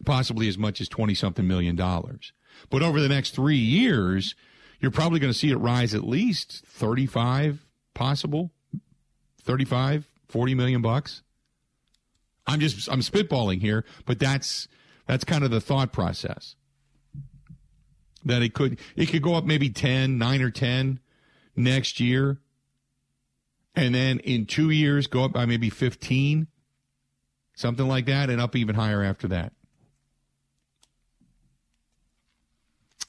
possibly 0.04 0.48
as 0.48 0.58
much 0.58 0.82
as 0.82 0.88
twenty 0.88 1.14
something 1.14 1.48
million 1.48 1.76
dollars. 1.76 2.34
But 2.68 2.82
over 2.82 3.00
the 3.00 3.08
next 3.08 3.30
three 3.34 3.56
years, 3.56 4.34
you're 4.80 4.90
probably 4.90 5.18
going 5.18 5.32
to 5.32 5.38
see 5.38 5.50
it 5.50 5.56
rise 5.56 5.94
at 5.94 6.04
least 6.04 6.62
35 6.66 7.64
possible 7.94 8.50
35 9.40 10.10
40 10.28 10.54
million 10.54 10.82
bucks 10.82 11.22
i'm 12.46 12.60
just 12.60 12.86
i'm 12.90 13.00
spitballing 13.00 13.62
here 13.62 13.86
but 14.04 14.18
that's 14.18 14.68
that's 15.06 15.24
kind 15.24 15.44
of 15.44 15.50
the 15.50 15.60
thought 15.60 15.92
process. 15.92 16.56
That 18.24 18.42
it 18.42 18.54
could 18.54 18.78
it 18.96 19.06
could 19.06 19.22
go 19.22 19.34
up 19.34 19.44
maybe 19.44 19.70
10, 19.70 20.18
9 20.18 20.42
or 20.42 20.50
10 20.50 21.00
next 21.54 22.00
year. 22.00 22.38
And 23.74 23.94
then 23.94 24.18
in 24.20 24.46
2 24.46 24.70
years 24.70 25.06
go 25.06 25.24
up 25.24 25.32
by 25.32 25.46
maybe 25.46 25.70
15. 25.70 26.48
Something 27.54 27.88
like 27.88 28.06
that 28.06 28.28
and 28.28 28.40
up 28.40 28.56
even 28.56 28.74
higher 28.74 29.02
after 29.02 29.28
that. 29.28 29.52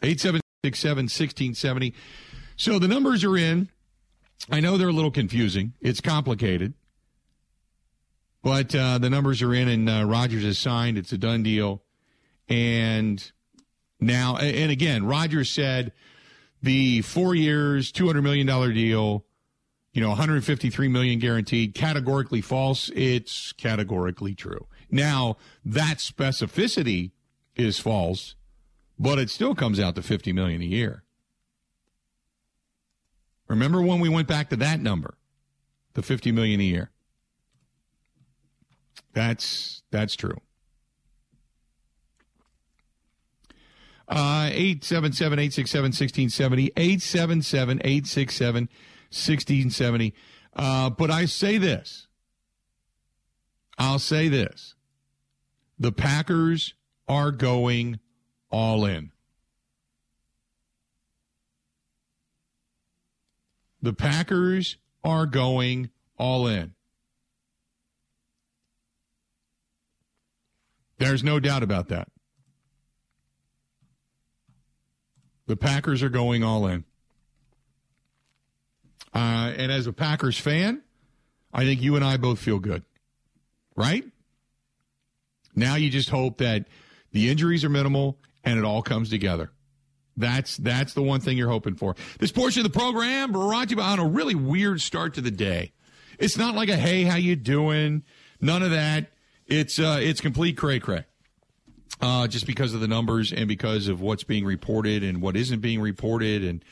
8767 0.03 1.03
1670. 1.05 1.93
So 2.55 2.79
the 2.79 2.87
numbers 2.87 3.23
are 3.23 3.35
in. 3.35 3.69
I 4.49 4.59
know 4.59 4.77
they're 4.77 4.87
a 4.87 4.93
little 4.93 5.11
confusing. 5.11 5.73
It's 5.81 5.99
complicated. 5.99 6.75
But 8.43 8.73
uh, 8.73 8.99
the 8.99 9.09
numbers 9.09 9.41
are 9.41 9.53
in, 9.53 9.67
and 9.67 9.89
uh, 9.89 10.05
Rodgers 10.05 10.43
has 10.43 10.57
signed. 10.57 10.97
It's 10.97 11.11
a 11.11 11.17
done 11.17 11.43
deal. 11.43 11.81
And 12.49 13.31
now, 13.99 14.37
and 14.37 14.71
again, 14.71 15.05
Rodgers 15.05 15.49
said 15.49 15.91
the 16.61 17.01
four 17.01 17.35
years, 17.35 17.91
$200 17.91 18.23
million 18.23 18.47
deal, 18.73 19.25
you 19.93 20.01
know, 20.01 20.09
153 20.09 20.87
million 20.87 21.19
guaranteed, 21.19 21.73
categorically 21.73 22.41
false. 22.41 22.89
It's 22.95 23.51
categorically 23.53 24.35
true. 24.35 24.67
Now, 24.89 25.37
that 25.65 25.97
specificity 25.97 27.11
is 27.55 27.79
false, 27.79 28.35
but 28.97 29.19
it 29.19 29.29
still 29.29 29.55
comes 29.55 29.79
out 29.79 29.95
to 29.95 30.01
50 30.01 30.31
million 30.33 30.61
a 30.61 30.65
year. 30.65 31.03
Remember 33.47 33.81
when 33.81 33.99
we 33.99 34.09
went 34.09 34.27
back 34.27 34.49
to 34.49 34.55
that 34.57 34.79
number, 34.79 35.17
the 35.93 36.01
50 36.01 36.31
million 36.31 36.59
a 36.59 36.63
year? 36.63 36.91
That's 39.13 39.81
that's 39.89 40.15
true. 40.15 40.37
877 44.09 45.39
867 45.39 45.83
1670. 45.83 46.71
877 46.75 47.81
867 47.83 48.63
1670. 49.09 50.13
Uh, 50.55 50.89
but 50.89 51.11
I 51.11 51.25
say 51.25 51.57
this. 51.57 52.07
I'll 53.77 53.99
say 53.99 54.27
this. 54.27 54.75
The 55.77 55.91
Packers 55.91 56.73
are 57.07 57.31
going 57.31 57.99
all 58.49 58.85
in. 58.85 59.11
The 63.81 63.93
Packers 63.93 64.77
are 65.03 65.25
going 65.25 65.91
all 66.17 66.47
in. 66.47 66.73
There's 70.97 71.23
no 71.23 71.39
doubt 71.39 71.61
about 71.61 71.89
that. 71.89 72.09
The 75.47 75.55
Packers 75.55 76.03
are 76.03 76.09
going 76.09 76.43
all 76.43 76.67
in. 76.67 76.83
Uh, 79.13 79.51
and 79.57 79.71
as 79.71 79.87
a 79.87 79.93
Packers 79.93 80.37
fan, 80.37 80.83
I 81.53 81.63
think 81.63 81.81
you 81.81 81.95
and 81.95 82.05
I 82.05 82.17
both 82.17 82.39
feel 82.39 82.59
good, 82.59 82.83
right? 83.75 84.03
Now 85.55 85.75
you 85.75 85.89
just 85.89 86.09
hope 86.09 86.37
that 86.37 86.67
the 87.11 87.29
injuries 87.29 87.63
are 87.63 87.69
minimal 87.69 88.19
and 88.43 88.59
it 88.59 88.65
all 88.65 88.83
comes 88.83 89.09
together. 89.09 89.49
That's 90.17 90.57
that's 90.57 90.93
the 90.93 91.01
one 91.01 91.21
thing 91.21 91.37
you're 91.37 91.49
hoping 91.49 91.75
for. 91.75 91.95
This 92.19 92.31
portion 92.31 92.65
of 92.65 92.71
the 92.71 92.77
program 92.77 93.31
brought 93.31 93.69
to 93.69 93.75
you 93.75 93.81
on 93.81 93.99
a 93.99 94.05
really 94.05 94.35
weird 94.35 94.81
start 94.81 95.13
to 95.15 95.21
the 95.21 95.31
day. 95.31 95.71
It's 96.19 96.37
not 96.37 96.55
like 96.55 96.69
a 96.69 96.75
hey, 96.75 97.03
how 97.03 97.17
you 97.17 97.35
doing? 97.35 98.03
None 98.41 98.63
of 98.63 98.71
that. 98.71 99.11
It's 99.45 99.79
uh, 99.79 99.99
it's 100.01 100.19
complete 100.19 100.57
cray 100.57 100.79
cray 100.79 101.05
uh, 102.01 102.27
just 102.27 102.45
because 102.45 102.73
of 102.73 102.81
the 102.81 102.87
numbers 102.87 103.33
and 103.33 103.47
because 103.47 103.87
of 103.87 104.01
what's 104.01 104.23
being 104.23 104.45
reported 104.45 105.03
and 105.03 105.21
what 105.21 105.35
isn't 105.35 105.59
being 105.59 105.81
reported 105.81 106.43
and 106.43 106.63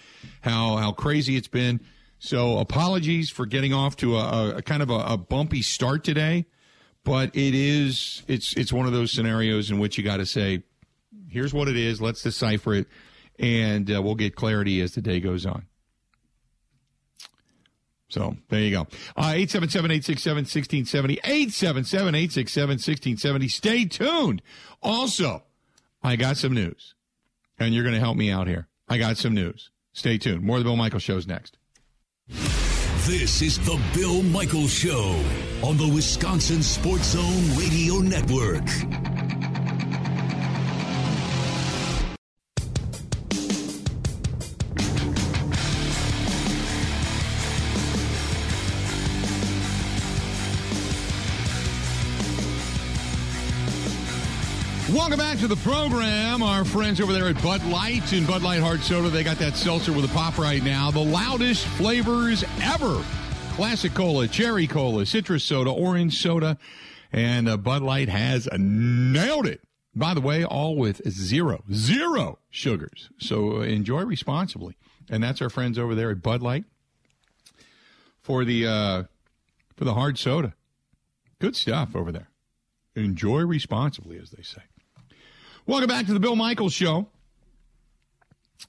how 0.41 0.77
how 0.77 0.91
crazy 0.91 1.35
it's 1.35 1.47
been. 1.47 1.81
So 2.19 2.59
apologies 2.59 3.29
for 3.29 3.45
getting 3.45 3.73
off 3.73 3.95
to 3.97 4.17
a, 4.17 4.57
a 4.57 4.61
kind 4.61 4.81
of 4.81 4.89
a, 4.89 4.99
a, 4.99 5.17
bumpy 5.17 5.61
start 5.61 6.03
today, 6.03 6.45
but 7.03 7.35
it 7.35 7.53
is 7.53 8.23
it's 8.27 8.53
it's 8.55 8.71
one 8.71 8.85
of 8.85 8.93
those 8.93 9.11
scenarios 9.11 9.69
in 9.69 9.79
which 9.79 9.97
you 9.97 10.03
got 10.03 10.17
to 10.17 10.25
say, 10.25 10.63
here's 11.29 11.53
what 11.53 11.67
it 11.67 11.77
is. 11.77 12.01
Let's 12.01 12.21
decipher 12.21 12.73
it, 12.73 12.87
and 13.37 13.91
uh, 13.91 14.01
we'll 14.01 14.15
get 14.15 14.35
clarity 14.35 14.81
as 14.81 14.93
the 14.93 15.01
day 15.01 15.19
goes 15.19 15.45
on. 15.45 15.65
So 18.15 18.37
there 18.47 18.61
you 18.61 18.71
go. 18.71 18.81
Uh, 19.17 19.35
877 19.35 19.91
867 19.91 20.37
1670. 20.45 21.19
877 21.25 22.15
867 22.15 22.69
1670. 22.69 23.47
Stay 23.49 23.83
tuned. 23.83 24.41
Also, 24.81 25.43
I 26.01 26.15
got 26.15 26.37
some 26.37 26.53
news. 26.53 26.95
and 27.59 27.73
you're 27.73 27.83
going 27.83 27.93
to 27.93 27.99
help 27.99 28.15
me 28.15 28.31
out 28.31 28.47
here. 28.47 28.69
I 28.87 28.97
got 28.97 29.17
some 29.17 29.33
news. 29.33 29.69
Stay 29.91 30.17
tuned. 30.17 30.43
More 30.43 30.55
of 30.55 30.63
the 30.63 30.69
Bill 30.69 30.77
Michael 30.77 30.99
Show's 30.99 31.27
next. 31.27 31.57
This 32.29 33.41
is 33.41 33.59
the 33.65 33.77
Bill 33.93 34.23
Michael 34.23 34.69
Show 34.69 35.21
on 35.61 35.75
the 35.75 35.91
Wisconsin 35.93 36.63
Sports 36.63 37.11
Zone 37.11 37.57
Radio 37.57 37.95
Network. 37.95 38.63
Welcome 54.95 55.19
back 55.19 55.39
to 55.39 55.49
the 55.49 55.57
program. 55.57 56.41
Our 56.41 56.63
friends 56.63 57.01
over 57.01 57.11
there 57.11 57.27
at 57.27 57.43
Bud 57.43 57.65
Light 57.65 58.13
and 58.13 58.25
Bud 58.25 58.43
Light 58.43 58.61
Hard 58.61 58.79
Soda, 58.79 59.09
they 59.09 59.25
got 59.25 59.37
that 59.39 59.57
seltzer 59.57 59.91
with 59.91 60.05
a 60.05 60.13
pop 60.13 60.37
right 60.37 60.63
now. 60.63 60.89
The 60.89 61.03
loudest 61.03 61.67
flavors 61.67 62.45
ever. 62.61 63.03
Classic 63.55 63.93
cola, 63.93 64.25
cherry 64.29 64.67
cola, 64.67 65.05
citrus 65.05 65.43
soda, 65.43 65.69
orange 65.69 66.17
soda, 66.17 66.57
and 67.11 67.49
uh, 67.49 67.57
Bud 67.57 67.81
Light 67.81 68.07
has 68.07 68.47
nailed 68.57 69.47
it. 69.47 69.59
By 69.93 70.13
the 70.13 70.21
way, 70.21 70.45
all 70.45 70.77
with 70.77 71.05
zero, 71.09 71.65
zero 71.73 72.39
sugars. 72.49 73.09
So 73.19 73.57
uh, 73.57 73.59
enjoy 73.63 74.05
responsibly. 74.05 74.77
And 75.09 75.21
that's 75.21 75.41
our 75.41 75.49
friends 75.49 75.77
over 75.77 75.93
there 75.93 76.09
at 76.09 76.21
Bud 76.21 76.41
Light 76.41 76.63
for 78.21 78.45
the 78.45 78.65
uh, 78.65 79.03
for 79.75 79.83
the 79.83 79.93
hard 79.93 80.17
soda. 80.17 80.53
Good 81.39 81.57
stuff 81.57 81.97
over 81.97 82.13
there. 82.13 82.29
Enjoy 82.95 83.41
responsibly, 83.41 84.17
as 84.17 84.31
they 84.31 84.41
say. 84.41 84.61
Welcome 85.67 85.87
back 85.87 86.05
to 86.05 86.13
the 86.13 86.19
Bill 86.19 86.35
Michaels 86.35 86.73
Show. 86.73 87.07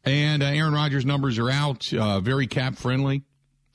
And 0.07 0.43
uh, 0.43 0.47
Aaron 0.47 0.73
Rodgers' 0.73 1.05
numbers 1.05 1.39
are 1.39 1.51
out, 1.51 1.93
uh, 1.93 2.21
very 2.21 2.47
cap 2.47 2.77
friendly 2.77 3.23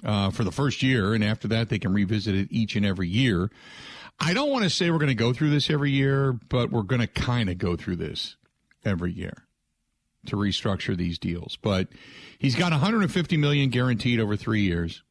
uh, 0.03 0.31
for 0.31 0.43
the 0.43 0.51
first 0.51 0.81
year. 0.81 1.13
And 1.13 1.23
after 1.23 1.47
that, 1.49 1.69
they 1.69 1.77
can 1.77 1.93
revisit 1.93 2.33
it 2.33 2.47
each 2.49 2.75
and 2.75 2.83
every 2.83 3.07
year. 3.07 3.51
I 4.19 4.33
don't 4.33 4.49
want 4.49 4.63
to 4.63 4.71
say 4.71 4.89
we're 4.89 4.97
going 4.97 5.09
to 5.09 5.13
go 5.13 5.33
through 5.33 5.51
this 5.51 5.69
every 5.69 5.91
year, 5.91 6.33
but 6.49 6.71
we're 6.71 6.81
going 6.81 7.01
to 7.01 7.05
kind 7.05 7.47
of 7.47 7.59
go 7.59 7.75
through 7.75 7.97
this 7.97 8.37
every 8.83 9.13
year 9.13 9.45
to 10.25 10.35
restructure 10.35 10.97
these 10.97 11.19
deals. 11.19 11.59
But 11.61 11.89
he's 12.39 12.55
got 12.55 12.71
150 12.71 13.37
million 13.37 13.69
guaranteed 13.69 14.19
over 14.19 14.35
three 14.35 14.61
years. 14.61 15.03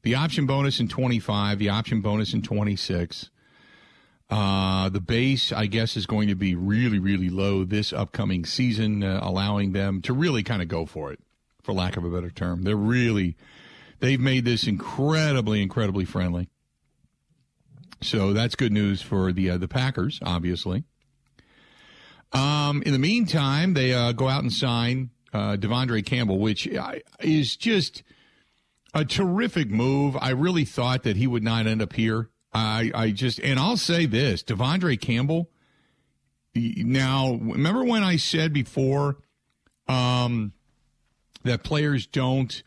The 0.00 0.14
option 0.14 0.46
bonus 0.46 0.80
in 0.80 0.88
25, 0.88 1.58
the 1.58 1.68
option 1.68 2.00
bonus 2.00 2.32
in 2.32 2.40
26. 2.40 3.28
Uh, 4.30 4.88
the 4.88 5.00
base, 5.00 5.50
I 5.50 5.66
guess, 5.66 5.96
is 5.96 6.06
going 6.06 6.28
to 6.28 6.36
be 6.36 6.54
really, 6.54 7.00
really 7.00 7.28
low 7.28 7.64
this 7.64 7.92
upcoming 7.92 8.44
season, 8.44 9.02
uh, 9.02 9.18
allowing 9.22 9.72
them 9.72 10.00
to 10.02 10.12
really 10.12 10.44
kind 10.44 10.62
of 10.62 10.68
go 10.68 10.86
for 10.86 11.12
it, 11.12 11.18
for 11.62 11.72
lack 11.72 11.96
of 11.96 12.04
a 12.04 12.10
better 12.10 12.30
term. 12.30 12.62
They're 12.62 12.76
really, 12.76 13.36
they've 13.98 14.20
made 14.20 14.44
this 14.44 14.68
incredibly, 14.68 15.62
incredibly 15.62 16.04
friendly. 16.04 16.48
So 18.02 18.32
that's 18.32 18.54
good 18.54 18.72
news 18.72 19.02
for 19.02 19.32
the 19.32 19.50
uh, 19.50 19.58
the 19.58 19.68
Packers, 19.68 20.20
obviously. 20.22 20.84
Um, 22.32 22.82
in 22.86 22.92
the 22.92 22.98
meantime, 22.98 23.74
they 23.74 23.92
uh, 23.92 24.12
go 24.12 24.28
out 24.28 24.42
and 24.42 24.52
sign 24.52 25.10
uh, 25.32 25.56
De'Vondre 25.56 26.06
Campbell, 26.06 26.38
which 26.38 26.68
is 27.18 27.56
just 27.56 28.04
a 28.94 29.04
terrific 29.04 29.68
move. 29.68 30.16
I 30.20 30.30
really 30.30 30.64
thought 30.64 31.02
that 31.02 31.16
he 31.16 31.26
would 31.26 31.42
not 31.42 31.66
end 31.66 31.82
up 31.82 31.94
here 31.94 32.30
I, 32.52 32.90
I 32.94 33.10
just, 33.10 33.38
and 33.40 33.58
I'll 33.58 33.76
say 33.76 34.06
this 34.06 34.42
De'Vondre 34.42 35.00
Campbell. 35.00 35.50
Now, 36.54 37.38
remember 37.40 37.84
when 37.84 38.02
I 38.02 38.16
said 38.16 38.52
before 38.52 39.18
um, 39.86 40.52
that 41.44 41.62
players 41.62 42.06
don't 42.06 42.62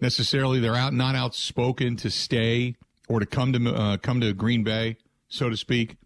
necessarily, 0.00 0.58
they're 0.58 0.74
out, 0.74 0.94
not 0.94 1.14
outspoken 1.14 1.96
to 1.96 2.10
stay 2.10 2.76
or 3.08 3.20
to 3.20 3.26
come 3.26 3.52
to, 3.52 3.74
uh, 3.74 3.96
come 3.98 4.20
to 4.22 4.32
Green 4.32 4.64
Bay, 4.64 4.96
so 5.28 5.50
to 5.50 5.56
speak? 5.56 5.96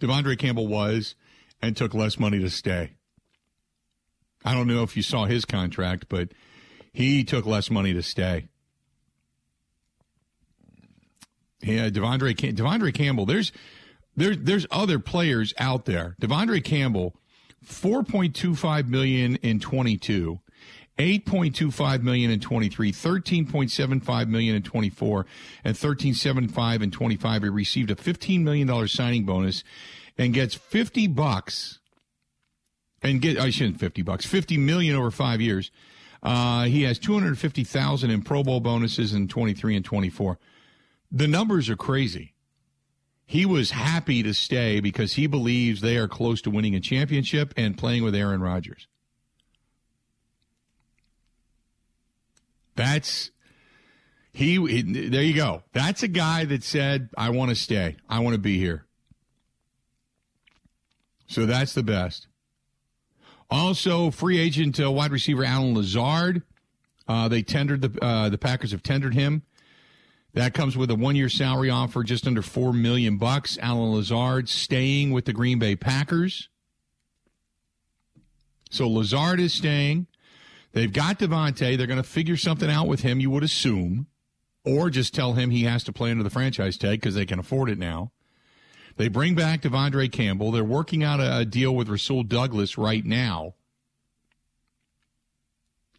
De'Vondre 0.00 0.38
Campbell 0.38 0.66
was 0.66 1.14
and 1.60 1.76
took 1.76 1.94
less 1.94 2.18
money 2.18 2.38
to 2.40 2.50
stay. 2.50 2.92
I 4.44 4.54
don't 4.54 4.66
know 4.66 4.82
if 4.82 4.96
you 4.96 5.02
saw 5.02 5.24
his 5.24 5.44
contract, 5.44 6.06
but 6.08 6.30
he 6.92 7.24
took 7.24 7.46
less 7.46 7.70
money 7.70 7.92
to 7.94 8.02
stay. 8.02 8.48
Yeah, 11.64 11.88
De'Vondre 11.88 12.34
De'Vondre 12.34 12.92
Campbell. 12.92 13.26
There's 13.26 13.50
there's 14.16 14.38
there's 14.38 14.66
other 14.70 14.98
players 14.98 15.54
out 15.58 15.86
there. 15.86 16.14
De'Vondre 16.20 16.62
Campbell, 16.62 17.14
four 17.62 18.02
point 18.04 18.36
two 18.36 18.54
five 18.54 18.88
million 18.88 19.36
in 19.36 19.60
twenty 19.60 19.96
two. 19.96 20.40
8.25 20.96 22.02
million 22.02 22.30
in 22.30 22.38
23, 22.38 22.92
13.75 22.92 24.28
million 24.28 24.54
in 24.54 24.62
24, 24.62 25.26
and 25.64 25.74
13.75 25.74 26.82
in 26.84 26.92
25. 26.92 27.42
He 27.42 27.48
received 27.48 27.90
a 27.90 27.96
15 27.96 28.44
million 28.44 28.68
dollar 28.68 28.86
signing 28.86 29.24
bonus 29.24 29.64
and 30.16 30.32
gets 30.32 30.54
50 30.54 31.08
bucks 31.08 31.80
and 33.02 33.20
get 33.20 33.40
I 33.40 33.50
shouldn't 33.50 33.80
50 33.80 34.02
bucks, 34.02 34.24
50 34.24 34.56
million 34.58 34.94
over 34.94 35.10
5 35.10 35.40
years. 35.40 35.72
Uh, 36.22 36.66
he 36.66 36.84
has 36.84 37.00
250,000 37.00 38.10
in 38.10 38.22
Pro 38.22 38.44
Bowl 38.44 38.60
bonuses 38.60 39.14
in 39.14 39.26
23 39.26 39.74
and 39.74 39.84
24 39.84 40.38
the 41.14 41.28
numbers 41.28 41.70
are 41.70 41.76
crazy. 41.76 42.34
He 43.24 43.46
was 43.46 43.70
happy 43.70 44.22
to 44.24 44.34
stay 44.34 44.80
because 44.80 45.14
he 45.14 45.28
believes 45.28 45.80
they 45.80 45.96
are 45.96 46.08
close 46.08 46.42
to 46.42 46.50
winning 46.50 46.74
a 46.74 46.80
championship 46.80 47.54
and 47.56 47.78
playing 47.78 48.02
with 48.02 48.14
Aaron 48.14 48.42
Rodgers. 48.42 48.88
That's 52.74 53.30
he, 54.32 54.56
he 54.66 54.82
there 55.08 55.22
you 55.22 55.34
go. 55.34 55.62
That's 55.72 56.02
a 56.02 56.08
guy 56.08 56.44
that 56.46 56.64
said, 56.64 57.08
I 57.16 57.30
want 57.30 57.50
to 57.50 57.54
stay. 57.54 57.96
I 58.08 58.18
want 58.18 58.34
to 58.34 58.40
be 58.40 58.58
here. 58.58 58.84
So 61.28 61.46
that's 61.46 61.72
the 61.72 61.84
best. 61.84 62.26
Also, 63.48 64.10
free 64.10 64.38
agent 64.38 64.80
uh, 64.80 64.90
wide 64.90 65.12
receiver 65.12 65.44
Allen 65.44 65.74
Lazard. 65.74 66.42
Uh, 67.06 67.28
they 67.28 67.42
tendered 67.42 67.82
the 67.82 68.04
uh, 68.04 68.28
the 68.28 68.38
Packers 68.38 68.72
have 68.72 68.82
tendered 68.82 69.14
him. 69.14 69.42
That 70.34 70.52
comes 70.52 70.76
with 70.76 70.90
a 70.90 70.96
one-year 70.96 71.28
salary 71.28 71.70
offer 71.70 72.02
just 72.02 72.26
under 72.26 72.42
four 72.42 72.72
million 72.72 73.18
bucks. 73.18 73.56
Allen 73.62 73.92
Lazard 73.92 74.48
staying 74.48 75.12
with 75.12 75.24
the 75.24 75.32
Green 75.32 75.60
Bay 75.60 75.76
Packers. 75.76 76.48
So 78.68 78.88
Lazard 78.88 79.38
is 79.38 79.54
staying. 79.54 80.08
They've 80.72 80.92
got 80.92 81.20
Davante. 81.20 81.78
They're 81.78 81.86
going 81.86 82.02
to 82.02 82.08
figure 82.08 82.36
something 82.36 82.68
out 82.68 82.88
with 82.88 83.02
him, 83.02 83.20
you 83.20 83.30
would 83.30 83.44
assume, 83.44 84.08
or 84.64 84.90
just 84.90 85.14
tell 85.14 85.34
him 85.34 85.50
he 85.50 85.62
has 85.64 85.84
to 85.84 85.92
play 85.92 86.10
under 86.10 86.24
the 86.24 86.30
franchise 86.30 86.76
tag 86.76 87.00
because 87.00 87.14
they 87.14 87.26
can 87.26 87.38
afford 87.38 87.70
it 87.70 87.78
now. 87.78 88.10
They 88.96 89.06
bring 89.06 89.36
back 89.36 89.62
De'Vondre 89.62 90.10
Campbell. 90.10 90.50
They're 90.50 90.64
working 90.64 91.04
out 91.04 91.20
a, 91.20 91.38
a 91.38 91.44
deal 91.44 91.74
with 91.76 91.88
Rasul 91.88 92.24
Douglas 92.24 92.76
right 92.76 93.04
now. 93.04 93.54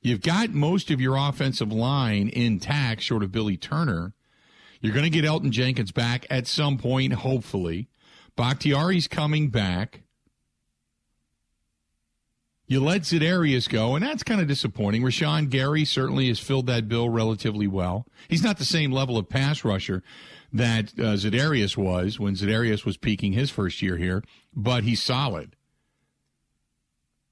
You've 0.02 0.21
got 0.21 0.50
most 0.50 0.91
of 0.91 1.00
your 1.00 1.15
offensive 1.15 1.71
line 1.71 2.28
intact, 2.28 3.02
short 3.02 3.24
of 3.24 3.32
Billy 3.32 3.56
Turner. 3.56 4.13
You're 4.86 4.93
going 4.93 5.04
to 5.04 5.10
get 5.10 5.26
Elgton 5.26 5.50
Jenkins 5.50 5.91
back 5.91 6.28
at 6.30 6.45
some 6.45 6.78
point, 6.78 7.13
hopefully. 7.13 7.89
Bakhtiari's 8.36 9.08
coming 9.08 9.50
back. 9.50 10.04
You 12.67 12.80
let 12.84 13.02
Za'Darius 13.02 13.67
go, 13.67 13.95
and 13.95 14.06
that's 14.06 14.21
kind 14.21 14.39
of 14.39 14.48
disappointing. 14.48 15.02
Rashan 15.02 15.50
Gary 15.50 15.86
certainly 15.86 16.28
has 16.28 16.39
filled 16.39 16.67
that 16.67 16.88
bill 16.88 17.10
relatively 17.10 17.65
well. 17.65 18.06
He's 18.28 18.43
not 18.43 18.60
the 18.60 18.65
same 18.65 18.91
level 18.91 19.17
of 19.17 19.28
pass 19.28 19.65
rusher 19.65 20.04
that 20.54 20.93
uh, 21.00 21.13
Za'Darius 21.13 21.76
was 21.76 22.19
when 22.19 22.36
Za'Darius 22.36 22.86
was 22.86 22.95
peaking 22.95 23.34
his 23.34 23.50
first 23.50 23.82
year 23.82 23.98
here, 23.98 24.24
but 24.54 24.84
he's 24.84 25.02
solid. 25.02 25.56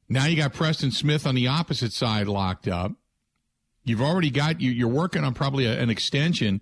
Now 0.09 0.25
you 0.25 0.37
got 0.37 0.53
Preston 0.53 0.89
Smith 0.89 1.27
on 1.27 1.35
the 1.35 1.47
opposite 1.47 1.93
side 1.93 2.27
locked 2.27 2.67
up. 2.67 2.93
You've 3.83 4.01
already 4.01 4.31
got 4.31 4.59
you, 4.59 4.87
are 4.87 4.89
working 4.89 5.23
on 5.23 5.35
probably 5.35 5.65
a, 5.65 5.79
an 5.79 5.91
extension 5.91 6.61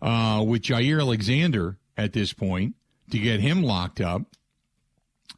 uh, 0.00 0.44
with 0.46 0.62
Jaire 0.62 1.00
Alexander 1.00 1.76
at 1.96 2.12
this 2.12 2.32
point 2.32 2.76
to 3.10 3.18
get 3.18 3.40
him 3.40 3.62
locked 3.62 4.00
up 4.00 4.22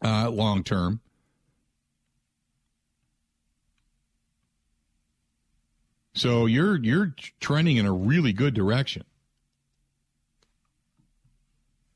uh, 0.03 0.31
long 0.31 0.63
term. 0.65 1.01
So 6.15 6.47
you're 6.47 6.77
you're 6.77 7.15
trending 7.41 7.77
in 7.77 7.85
a 7.87 7.93
really 7.93 8.33
good 8.33 8.55
direction. 8.55 9.05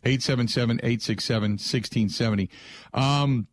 877 0.07 0.77
867 0.77 1.51
1670. 1.51 2.49
Um, 2.93 3.47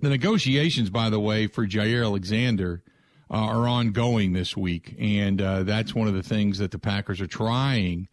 the 0.00 0.08
negotiations, 0.08 0.90
by 0.90 1.10
the 1.10 1.20
way, 1.20 1.46
for 1.46 1.66
Jaire 1.66 2.04
Alexander 2.04 2.82
uh, 3.30 3.34
are 3.34 3.68
ongoing 3.68 4.32
this 4.32 4.56
week, 4.56 4.94
and 4.98 5.40
uh, 5.40 5.62
that's 5.62 5.94
one 5.94 6.08
of 6.08 6.14
the 6.14 6.22
things 6.22 6.58
that 6.58 6.70
the 6.70 6.78
Packers 6.78 7.20
are 7.20 7.26
trying 7.26 8.08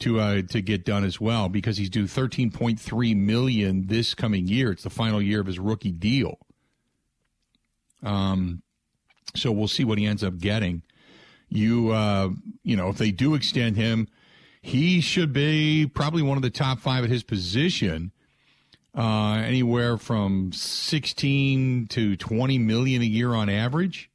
to 0.00 0.18
uh, 0.18 0.42
to 0.42 0.60
get 0.62 0.84
done 0.84 1.04
as 1.04 1.20
well 1.20 1.48
because 1.48 1.76
he's 1.76 1.90
due 1.90 2.04
13.3 2.04 3.16
million 3.16 3.86
this 3.86 4.14
coming 4.14 4.46
year. 4.48 4.72
It's 4.72 4.82
the 4.82 4.90
final 4.90 5.20
year 5.20 5.40
of 5.40 5.46
his 5.46 5.58
rookie 5.58 5.92
deal. 5.92 6.38
Um, 8.02 8.62
so 9.36 9.52
we'll 9.52 9.68
see 9.68 9.84
what 9.84 9.98
he 9.98 10.06
ends 10.06 10.24
up 10.24 10.38
getting. 10.38 10.82
You 11.48 11.90
uh, 11.90 12.30
you 12.62 12.76
know, 12.76 12.88
if 12.88 12.98
they 12.98 13.10
do 13.10 13.34
extend 13.34 13.76
him, 13.76 14.08
he 14.60 15.00
should 15.00 15.32
be 15.32 15.86
probably 15.86 16.22
one 16.22 16.36
of 16.36 16.42
the 16.42 16.50
top 16.50 16.80
five 16.80 17.04
at 17.04 17.10
his 17.10 17.22
position. 17.22 18.12
Uh, 18.92 19.34
anywhere 19.44 19.96
from 19.96 20.50
16 20.52 21.86
to 21.86 22.16
20 22.16 22.58
million 22.58 23.02
a 23.02 23.04
year 23.04 23.34
on 23.34 23.48
average. 23.48 24.10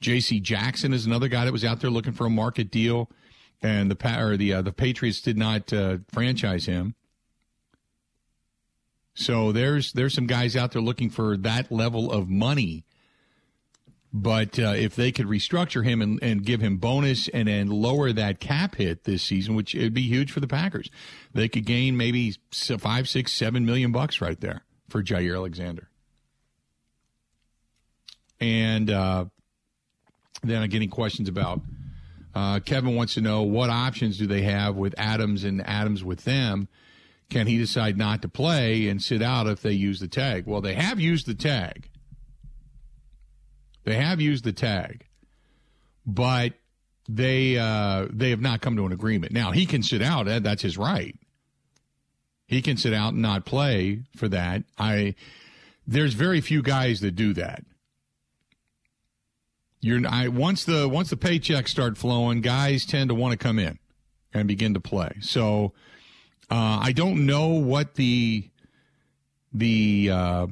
J.C. 0.00 0.40
Jackson 0.40 0.94
is 0.94 1.04
another 1.04 1.28
guy 1.28 1.44
that 1.44 1.52
was 1.52 1.64
out 1.64 1.80
there 1.80 1.90
looking 1.90 2.12
for 2.12 2.26
a 2.26 2.30
market 2.30 2.70
deal, 2.70 3.10
and 3.60 3.90
the 3.90 4.18
or 4.18 4.36
the 4.36 4.54
uh, 4.54 4.62
the 4.62 4.72
Patriots 4.72 5.20
did 5.20 5.36
not 5.36 5.72
uh, 5.72 5.98
franchise 6.10 6.66
him. 6.66 6.94
So 9.14 9.50
there's 9.50 9.92
there's 9.92 10.14
some 10.14 10.28
guys 10.28 10.54
out 10.54 10.72
there 10.72 10.80
looking 10.82 11.10
for 11.10 11.36
that 11.38 11.72
level 11.72 12.10
of 12.12 12.28
money. 12.28 12.84
But 14.12 14.58
uh, 14.58 14.72
if 14.74 14.96
they 14.96 15.12
could 15.12 15.26
restructure 15.26 15.84
him 15.84 16.00
and, 16.00 16.18
and 16.22 16.42
give 16.42 16.60
him 16.60 16.78
bonus 16.78 17.28
and 17.28 17.46
then 17.46 17.68
lower 17.68 18.12
that 18.12 18.40
cap 18.40 18.76
hit 18.76 19.04
this 19.04 19.22
season, 19.22 19.54
which 19.54 19.74
it'd 19.74 19.92
be 19.92 20.02
huge 20.02 20.32
for 20.32 20.40
the 20.40 20.48
Packers, 20.48 20.90
they 21.34 21.48
could 21.48 21.66
gain 21.66 21.96
maybe 21.96 22.34
five, 22.50 23.08
six, 23.08 23.32
seven 23.32 23.66
million 23.66 23.92
bucks 23.92 24.20
right 24.20 24.40
there 24.40 24.64
for 24.88 25.02
Jaire 25.02 25.36
Alexander. 25.36 25.90
And 28.40 28.90
uh, 28.90 29.26
then 30.42 30.62
I'm 30.62 30.70
getting 30.70 30.90
questions 30.90 31.28
about 31.28 31.60
uh, 32.34 32.60
Kevin 32.60 32.94
wants 32.94 33.14
to 33.14 33.20
know 33.20 33.42
what 33.42 33.68
options 33.68 34.16
do 34.16 34.26
they 34.26 34.42
have 34.42 34.76
with 34.76 34.94
Adams 34.96 35.44
and 35.44 35.66
Adams 35.66 36.04
with 36.04 36.24
them. 36.24 36.68
Can 37.30 37.46
he 37.46 37.58
decide 37.58 37.98
not 37.98 38.22
to 38.22 38.28
play 38.28 38.88
and 38.88 39.02
sit 39.02 39.20
out 39.20 39.46
if 39.46 39.60
they 39.60 39.72
use 39.72 40.00
the 40.00 40.08
tag? 40.08 40.46
Well, 40.46 40.62
they 40.62 40.74
have 40.74 40.98
used 40.98 41.26
the 41.26 41.34
tag. 41.34 41.90
They 43.88 43.94
have 43.94 44.20
used 44.20 44.44
the 44.44 44.52
tag, 44.52 45.06
but 46.04 46.52
they 47.08 47.56
uh, 47.56 48.08
they 48.12 48.28
have 48.28 48.40
not 48.42 48.60
come 48.60 48.76
to 48.76 48.84
an 48.84 48.92
agreement. 48.92 49.32
Now 49.32 49.50
he 49.50 49.64
can 49.64 49.82
sit 49.82 50.02
out; 50.02 50.26
that's 50.42 50.60
his 50.60 50.76
right. 50.76 51.18
He 52.46 52.60
can 52.60 52.76
sit 52.76 52.92
out 52.92 53.14
and 53.14 53.22
not 53.22 53.46
play 53.46 54.02
for 54.14 54.28
that. 54.28 54.64
I 54.76 55.14
there's 55.86 56.12
very 56.12 56.42
few 56.42 56.60
guys 56.60 57.00
that 57.00 57.12
do 57.12 57.32
that. 57.32 57.64
You're 59.80 60.06
I 60.06 60.28
once 60.28 60.66
the 60.66 60.86
once 60.86 61.08
the 61.08 61.16
paychecks 61.16 61.68
start 61.68 61.96
flowing, 61.96 62.42
guys 62.42 62.84
tend 62.84 63.08
to 63.08 63.14
want 63.14 63.32
to 63.32 63.38
come 63.38 63.58
in 63.58 63.78
and 64.34 64.46
begin 64.46 64.74
to 64.74 64.80
play. 64.80 65.12
So 65.22 65.72
uh, 66.50 66.80
I 66.82 66.92
don't 66.92 67.24
know 67.24 67.48
what 67.48 67.94
the 67.94 68.50
the 69.50 70.10
uh, 70.12 70.46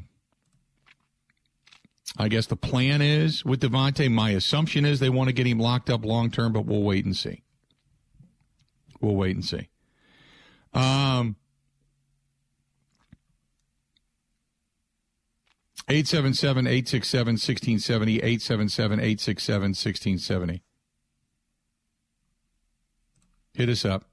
I 2.18 2.28
guess 2.28 2.46
the 2.46 2.56
plan 2.56 3.02
is 3.02 3.44
with 3.44 3.60
Davante. 3.60 4.10
My 4.10 4.30
assumption 4.30 4.84
is 4.86 5.00
they 5.00 5.10
want 5.10 5.28
to 5.28 5.34
get 5.34 5.46
him 5.46 5.58
locked 5.58 5.90
up 5.90 6.04
long 6.04 6.30
term, 6.30 6.52
but 6.52 6.64
we'll 6.64 6.82
wait 6.82 7.04
and 7.04 7.16
see. 7.16 7.42
We'll 9.00 9.16
wait 9.16 9.36
and 9.36 9.44
see. 9.44 9.68
Um, 10.72 11.36
877 15.88 16.66
867 16.66 17.32
1670, 17.34 18.16
877 18.16 18.98
867 18.98 19.60
1670. 19.62 20.62
Hit 23.54 23.68
us 23.68 23.84
up. 23.84 24.04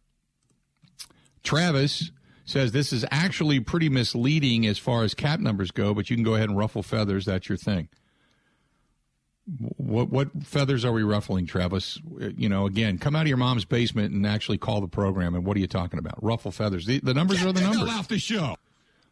Travis 1.43 2.11
says 2.45 2.71
this 2.71 2.91
is 2.91 3.05
actually 3.09 3.59
pretty 3.59 3.89
misleading 3.89 4.65
as 4.65 4.77
far 4.77 5.03
as 5.03 5.13
cap 5.13 5.39
numbers 5.39 5.71
go, 5.71 5.93
but 5.93 6.09
you 6.09 6.15
can 6.15 6.23
go 6.23 6.35
ahead 6.35 6.49
and 6.49 6.57
ruffle 6.57 6.83
feathers. 6.83 7.25
That's 7.25 7.47
your 7.47 7.57
thing. 7.57 7.89
What 9.77 10.09
what 10.09 10.29
feathers 10.43 10.85
are 10.85 10.93
we 10.93 11.03
ruffling, 11.03 11.45
Travis? 11.45 11.99
You 12.17 12.47
know, 12.47 12.65
again, 12.65 12.97
come 12.97 13.13
out 13.13 13.23
of 13.23 13.27
your 13.27 13.37
mom's 13.37 13.65
basement 13.65 14.13
and 14.13 14.25
actually 14.25 14.57
call 14.57 14.79
the 14.79 14.87
program. 14.87 15.35
And 15.35 15.45
what 15.45 15.57
are 15.57 15.59
you 15.59 15.67
talking 15.67 15.99
about? 15.99 16.23
Ruffle 16.23 16.51
feathers. 16.51 16.85
The, 16.85 16.99
the 16.99 17.13
numbers 17.13 17.39
Get 17.39 17.47
are 17.47 17.51
the, 17.51 17.59
the 17.59 17.69
numbers. 17.69 17.89
off 17.89 18.07
the 18.07 18.19
show, 18.19 18.55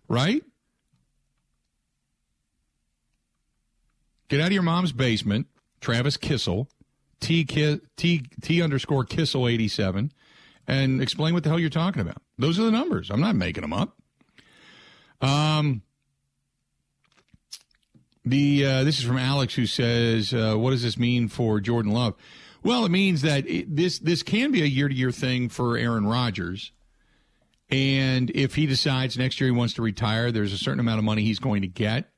right? 0.08 0.42
Get 4.30 4.40
out 4.40 4.48
of 4.48 4.54
your 4.54 4.64
mom's 4.64 4.94
basement, 4.94 5.48
Travis 5.82 6.16
Kissel, 6.16 6.70
T 7.20 7.44
T 7.44 8.24
T 8.42 8.62
underscore 8.62 9.04
Kissel 9.04 9.50
eighty 9.50 9.68
seven, 9.68 10.14
and 10.66 11.02
explain 11.02 11.34
what 11.34 11.44
the 11.44 11.50
hell 11.50 11.60
you're 11.60 11.70
talking 11.70 12.02
about. 12.02 12.22
Those 12.42 12.60
are 12.60 12.64
the 12.64 12.72
numbers. 12.72 13.10
I'm 13.10 13.22
not 13.22 13.36
making 13.36 13.62
them 13.62 13.74
up. 13.74 13.98
Um. 15.22 15.84
The 18.24 18.66
uh, 18.66 18.84
this 18.84 19.00
is 19.00 19.04
from 19.06 19.18
Alex 19.18 19.56
who 19.56 19.66
says, 19.66 20.32
uh, 20.32 20.54
"What 20.56 20.72
does 20.72 20.84
this 20.84 20.96
mean 20.98 21.28
for 21.28 21.60
Jordan 21.60 21.92
Love?" 21.92 22.14
Well, 22.64 22.86
it 22.86 22.92
means 22.92 23.24
that 23.24 23.50
it, 23.50 23.76
this 23.76 23.98
this 23.98 24.22
can 24.22 24.52
be 24.52 24.62
a 24.62 24.66
year 24.66 24.88
to 24.88 24.94
year 24.94 25.12
thing 25.12 25.50
for 25.50 25.76
Aaron 25.76 26.06
Rodgers, 26.06 26.72
and 27.72 28.30
if 28.36 28.54
he 28.54 28.68
decides 28.68 29.18
next 29.18 29.42
year 29.42 29.48
he 29.48 29.58
wants 29.58 29.74
to 29.74 29.82
retire, 29.82 30.32
there's 30.32 30.54
a 30.54 30.58
certain 30.60 30.80
amount 30.80 31.00
of 31.00 31.04
money 31.04 31.24
he's 31.24 31.40
going 31.40 31.64
to 31.64 31.68
get. 31.68 32.12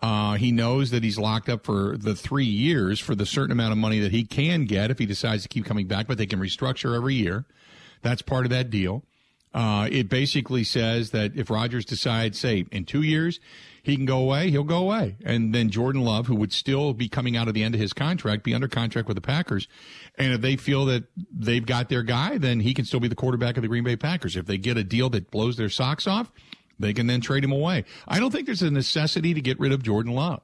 Uh, 0.00 0.34
he 0.34 0.52
knows 0.52 0.92
that 0.92 1.02
he's 1.02 1.18
locked 1.18 1.48
up 1.48 1.64
for 1.64 1.96
the 1.98 2.14
three 2.14 2.44
years 2.44 3.00
for 3.00 3.16
the 3.16 3.26
certain 3.26 3.50
amount 3.50 3.72
of 3.72 3.78
money 3.78 3.98
that 3.98 4.12
he 4.12 4.24
can 4.24 4.64
get 4.64 4.92
if 4.92 4.98
he 5.00 5.06
decides 5.06 5.42
to 5.42 5.48
keep 5.48 5.64
coming 5.64 5.88
back, 5.88 6.06
but 6.06 6.18
they 6.18 6.26
can 6.26 6.38
restructure 6.38 6.94
every 6.94 7.16
year. 7.16 7.44
That's 8.02 8.22
part 8.22 8.46
of 8.46 8.50
that 8.50 8.70
deal. 8.70 9.04
Uh, 9.52 9.88
it 9.90 10.08
basically 10.08 10.62
says 10.62 11.10
that 11.10 11.36
if 11.36 11.50
Rodgers 11.50 11.84
decides, 11.84 12.38
say, 12.38 12.66
in 12.70 12.84
two 12.84 13.02
years, 13.02 13.40
he 13.82 13.96
can 13.96 14.04
go 14.04 14.18
away, 14.18 14.50
he'll 14.50 14.62
go 14.62 14.78
away. 14.78 15.16
And 15.24 15.54
then 15.54 15.70
Jordan 15.70 16.02
Love, 16.02 16.26
who 16.26 16.36
would 16.36 16.52
still 16.52 16.92
be 16.92 17.08
coming 17.08 17.36
out 17.36 17.48
of 17.48 17.54
the 17.54 17.64
end 17.64 17.74
of 17.74 17.80
his 17.80 17.92
contract, 17.92 18.44
be 18.44 18.54
under 18.54 18.68
contract 18.68 19.08
with 19.08 19.16
the 19.16 19.20
Packers. 19.22 19.66
And 20.16 20.32
if 20.32 20.40
they 20.40 20.56
feel 20.56 20.84
that 20.86 21.04
they've 21.32 21.64
got 21.64 21.88
their 21.88 22.02
guy, 22.02 22.38
then 22.38 22.60
he 22.60 22.74
can 22.74 22.84
still 22.84 23.00
be 23.00 23.08
the 23.08 23.14
quarterback 23.14 23.56
of 23.56 23.62
the 23.62 23.68
Green 23.68 23.84
Bay 23.84 23.96
Packers. 23.96 24.36
If 24.36 24.46
they 24.46 24.58
get 24.58 24.76
a 24.76 24.84
deal 24.84 25.10
that 25.10 25.30
blows 25.30 25.56
their 25.56 25.68
socks 25.68 26.06
off, 26.06 26.30
they 26.78 26.92
can 26.92 27.06
then 27.06 27.20
trade 27.20 27.42
him 27.42 27.52
away. 27.52 27.84
I 28.06 28.20
don't 28.20 28.30
think 28.30 28.46
there's 28.46 28.62
a 28.62 28.70
necessity 28.70 29.34
to 29.34 29.40
get 29.40 29.58
rid 29.58 29.72
of 29.72 29.82
Jordan 29.82 30.12
Love. 30.12 30.42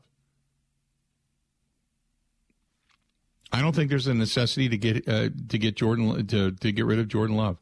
I 3.53 3.63
don't 3.63 3.75
think 3.75 3.91
there's 3.91 4.07
a 4.07 4.15
necessity 4.15 4.69
to 4.69 4.77
get 4.77 5.09
uh, 5.09 5.29
to 5.49 5.59
get 5.59 5.77
Jordan 5.77 6.27
to 6.27 6.51
to 6.51 6.73
get 6.73 6.85
rid 6.85 6.99
of 6.99 7.09
Jordan 7.09 7.37
Love. 7.37 7.57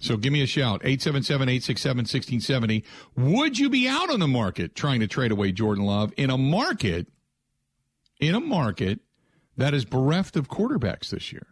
So 0.00 0.16
give 0.16 0.32
me 0.32 0.42
a 0.42 0.46
shout 0.46 0.82
877-867-1670. 0.82 2.82
Would 3.16 3.58
you 3.58 3.68
be 3.68 3.86
out 3.86 4.10
on 4.10 4.18
the 4.18 4.26
market 4.26 4.74
trying 4.74 5.00
to 5.00 5.06
trade 5.06 5.30
away 5.30 5.52
Jordan 5.52 5.84
Love 5.84 6.12
in 6.16 6.30
a 6.30 6.38
market 6.38 7.06
in 8.18 8.34
a 8.34 8.40
market 8.40 9.00
that 9.56 9.74
is 9.74 9.84
bereft 9.84 10.36
of 10.36 10.48
quarterbacks 10.48 11.10
this 11.10 11.32
year? 11.32 11.46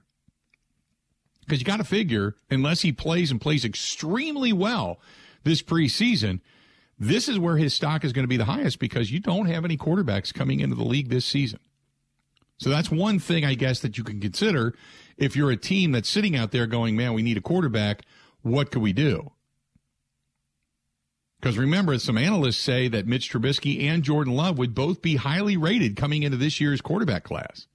Because 1.40 1.60
you 1.60 1.66
got 1.66 1.76
to 1.76 1.84
figure, 1.84 2.36
unless 2.50 2.80
he 2.80 2.92
plays 2.92 3.30
and 3.30 3.40
plays 3.40 3.64
extremely 3.64 4.52
well 4.52 5.00
this 5.44 5.62
preseason, 5.62 6.40
this 6.98 7.28
is 7.28 7.38
where 7.38 7.58
his 7.58 7.74
stock 7.74 8.04
is 8.04 8.12
going 8.12 8.24
to 8.24 8.28
be 8.28 8.36
the 8.36 8.46
highest 8.46 8.78
because 8.78 9.12
you 9.12 9.20
don't 9.20 9.46
have 9.46 9.64
any 9.64 9.76
quarterbacks 9.76 10.34
coming 10.34 10.60
into 10.60 10.74
the 10.74 10.84
league 10.84 11.10
this 11.10 11.24
season. 11.24 11.60
So 12.58 12.70
that's 12.70 12.90
one 12.90 13.18
thing, 13.18 13.44
I 13.44 13.54
guess, 13.54 13.80
that 13.80 13.96
you 13.96 14.04
can 14.04 14.20
consider 14.20 14.74
if 15.16 15.36
you're 15.36 15.50
a 15.50 15.56
team 15.56 15.92
that's 15.92 16.08
sitting 16.08 16.34
out 16.34 16.50
there 16.50 16.66
going, 16.66 16.96
man, 16.96 17.12
we 17.12 17.22
need 17.22 17.36
a 17.36 17.42
quarterback. 17.42 18.02
What 18.48 18.70
could 18.70 18.82
we 18.82 18.92
do? 18.92 19.32
Because 21.40 21.56
remember, 21.56 21.96
some 21.98 22.18
analysts 22.18 22.58
say 22.58 22.88
that 22.88 23.06
Mitch 23.06 23.30
Trubisky 23.30 23.84
and 23.84 24.02
Jordan 24.02 24.34
Love 24.34 24.58
would 24.58 24.74
both 24.74 25.00
be 25.00 25.16
highly 25.16 25.56
rated 25.56 25.96
coming 25.96 26.24
into 26.24 26.36
this 26.36 26.60
year's 26.60 26.80
quarterback 26.80 27.22
class. 27.22 27.66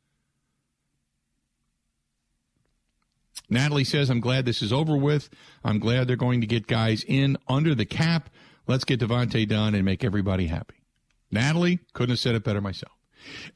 Natalie 3.49 3.83
says, 3.83 4.09
I'm 4.09 4.19
glad 4.19 4.45
this 4.45 4.61
is 4.61 4.73
over 4.73 4.97
with. 4.97 5.29
I'm 5.63 5.79
glad 5.79 6.07
they're 6.07 6.15
going 6.15 6.41
to 6.41 6.47
get 6.47 6.67
guys 6.67 7.05
in 7.07 7.37
under 7.47 7.73
the 7.75 7.85
cap. 7.85 8.29
Let's 8.67 8.83
get 8.83 8.99
Davante 8.99 9.47
done 9.47 9.75
and 9.75 9.85
make 9.85 10.03
everybody 10.03 10.47
happy. 10.47 10.75
Natalie, 11.31 11.79
couldn't 11.93 12.11
have 12.11 12.19
said 12.19 12.35
it 12.35 12.43
better 12.43 12.61
myself. 12.61 12.93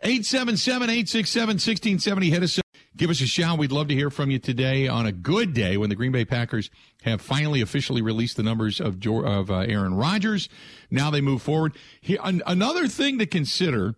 877 0.02 0.90
867 0.90 1.48
1670. 1.48 2.30
Hit 2.30 2.44
us. 2.44 2.60
Give 2.98 3.12
us 3.12 3.22
a 3.22 3.28
shout. 3.28 3.60
We'd 3.60 3.72
love 3.72 3.90
to 3.90 3.94
hear 3.94 4.10
from 4.10 4.32
you 4.32 4.40
today 4.40 4.88
on 4.88 5.06
a 5.06 5.12
good 5.12 5.54
day 5.54 5.78
when 5.78 5.90
the 5.90 5.96
Green 5.96 6.12
Bay 6.12 6.26
Packers 6.26 6.72
have 7.04 7.22
finally 7.22 7.62
officially 7.62 8.02
released 8.02 8.38
the 8.38 8.44
numbers 8.44 8.80
of 8.80 9.06
of 9.06 9.52
uh, 9.52 9.58
Aaron 9.60 9.94
Rodgers. 9.94 10.50
Now 10.90 11.12
they 11.12 11.22
move 11.22 11.44
forward. 11.44 11.76
Here, 12.02 12.18
an- 12.24 12.42
another 12.48 12.88
thing 12.88 13.20
to 13.20 13.28
consider 13.28 13.94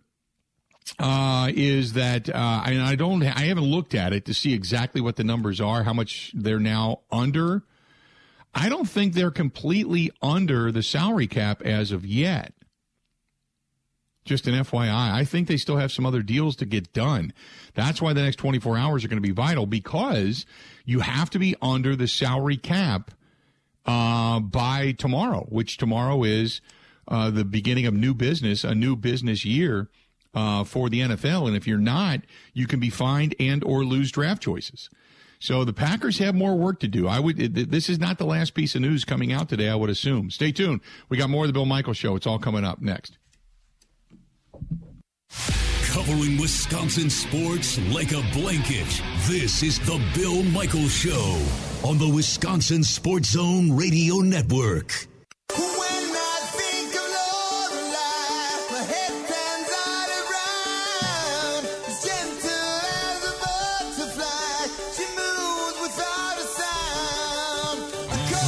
uh, 0.98 1.50
is 1.54 1.94
that 1.94 2.28
uh, 2.28 2.62
I 2.64 2.94
don't 2.94 3.22
I 3.22 3.44
haven't 3.46 3.64
looked 3.64 3.94
at 3.94 4.12
it 4.12 4.26
to 4.26 4.34
see 4.34 4.52
exactly 4.52 5.00
what 5.00 5.16
the 5.16 5.24
numbers 5.24 5.62
are, 5.62 5.84
how 5.84 5.94
much 5.94 6.32
they're 6.34 6.60
now 6.60 7.00
under. 7.10 7.62
I 8.54 8.68
don't 8.68 8.88
think 8.88 9.14
they're 9.14 9.30
completely 9.30 10.10
under 10.20 10.70
the 10.70 10.82
salary 10.82 11.26
cap 11.26 11.62
as 11.62 11.90
of 11.90 12.04
yet. 12.04 12.52
Just 14.30 14.46
an 14.46 14.54
FYI, 14.54 15.12
I 15.12 15.24
think 15.24 15.48
they 15.48 15.56
still 15.56 15.78
have 15.78 15.90
some 15.90 16.06
other 16.06 16.22
deals 16.22 16.54
to 16.56 16.64
get 16.64 16.92
done. 16.92 17.32
That's 17.74 18.00
why 18.00 18.12
the 18.12 18.22
next 18.22 18.36
24 18.36 18.78
hours 18.78 19.04
are 19.04 19.08
going 19.08 19.20
to 19.20 19.26
be 19.28 19.34
vital 19.34 19.66
because 19.66 20.46
you 20.84 21.00
have 21.00 21.30
to 21.30 21.40
be 21.40 21.56
under 21.60 21.96
the 21.96 22.06
salary 22.06 22.56
cap 22.56 23.10
uh, 23.86 24.38
by 24.38 24.92
tomorrow, 24.92 25.46
which 25.48 25.78
tomorrow 25.78 26.22
is 26.22 26.60
uh, 27.08 27.30
the 27.30 27.44
beginning 27.44 27.86
of 27.86 27.94
new 27.94 28.14
business, 28.14 28.62
a 28.62 28.72
new 28.72 28.94
business 28.94 29.44
year 29.44 29.88
uh, 30.32 30.62
for 30.62 30.88
the 30.88 31.00
NFL. 31.00 31.48
And 31.48 31.56
if 31.56 31.66
you're 31.66 31.78
not, 31.78 32.20
you 32.54 32.68
can 32.68 32.78
be 32.78 32.88
fined 32.88 33.34
and 33.40 33.64
or 33.64 33.84
lose 33.84 34.12
draft 34.12 34.40
choices. 34.40 34.88
So 35.40 35.64
the 35.64 35.72
Packers 35.72 36.18
have 36.18 36.36
more 36.36 36.54
work 36.54 36.78
to 36.80 36.86
do. 36.86 37.08
I 37.08 37.18
would. 37.18 37.36
This 37.36 37.88
is 37.88 37.98
not 37.98 38.18
the 38.18 38.26
last 38.26 38.54
piece 38.54 38.76
of 38.76 38.82
news 38.82 39.04
coming 39.04 39.32
out 39.32 39.48
today. 39.48 39.68
I 39.68 39.74
would 39.74 39.90
assume. 39.90 40.30
Stay 40.30 40.52
tuned. 40.52 40.82
We 41.08 41.16
got 41.16 41.30
more 41.30 41.42
of 41.42 41.48
the 41.48 41.52
Bill 41.52 41.66
Michael 41.66 41.94
Show. 41.94 42.14
It's 42.14 42.28
all 42.28 42.38
coming 42.38 42.64
up 42.64 42.80
next. 42.80 43.18
Covering 45.92 46.38
Wisconsin 46.38 47.10
sports 47.10 47.78
like 47.92 48.12
a 48.12 48.22
blanket. 48.32 48.86
This 49.26 49.62
is 49.62 49.78
the 49.80 50.00
Bill 50.14 50.42
Michael 50.44 50.88
Show 50.88 51.42
on 51.82 51.98
the 51.98 52.08
Wisconsin 52.08 52.84
Sports 52.84 53.30
Zone 53.30 53.72
Radio 53.76 54.16
Network. 54.16 55.08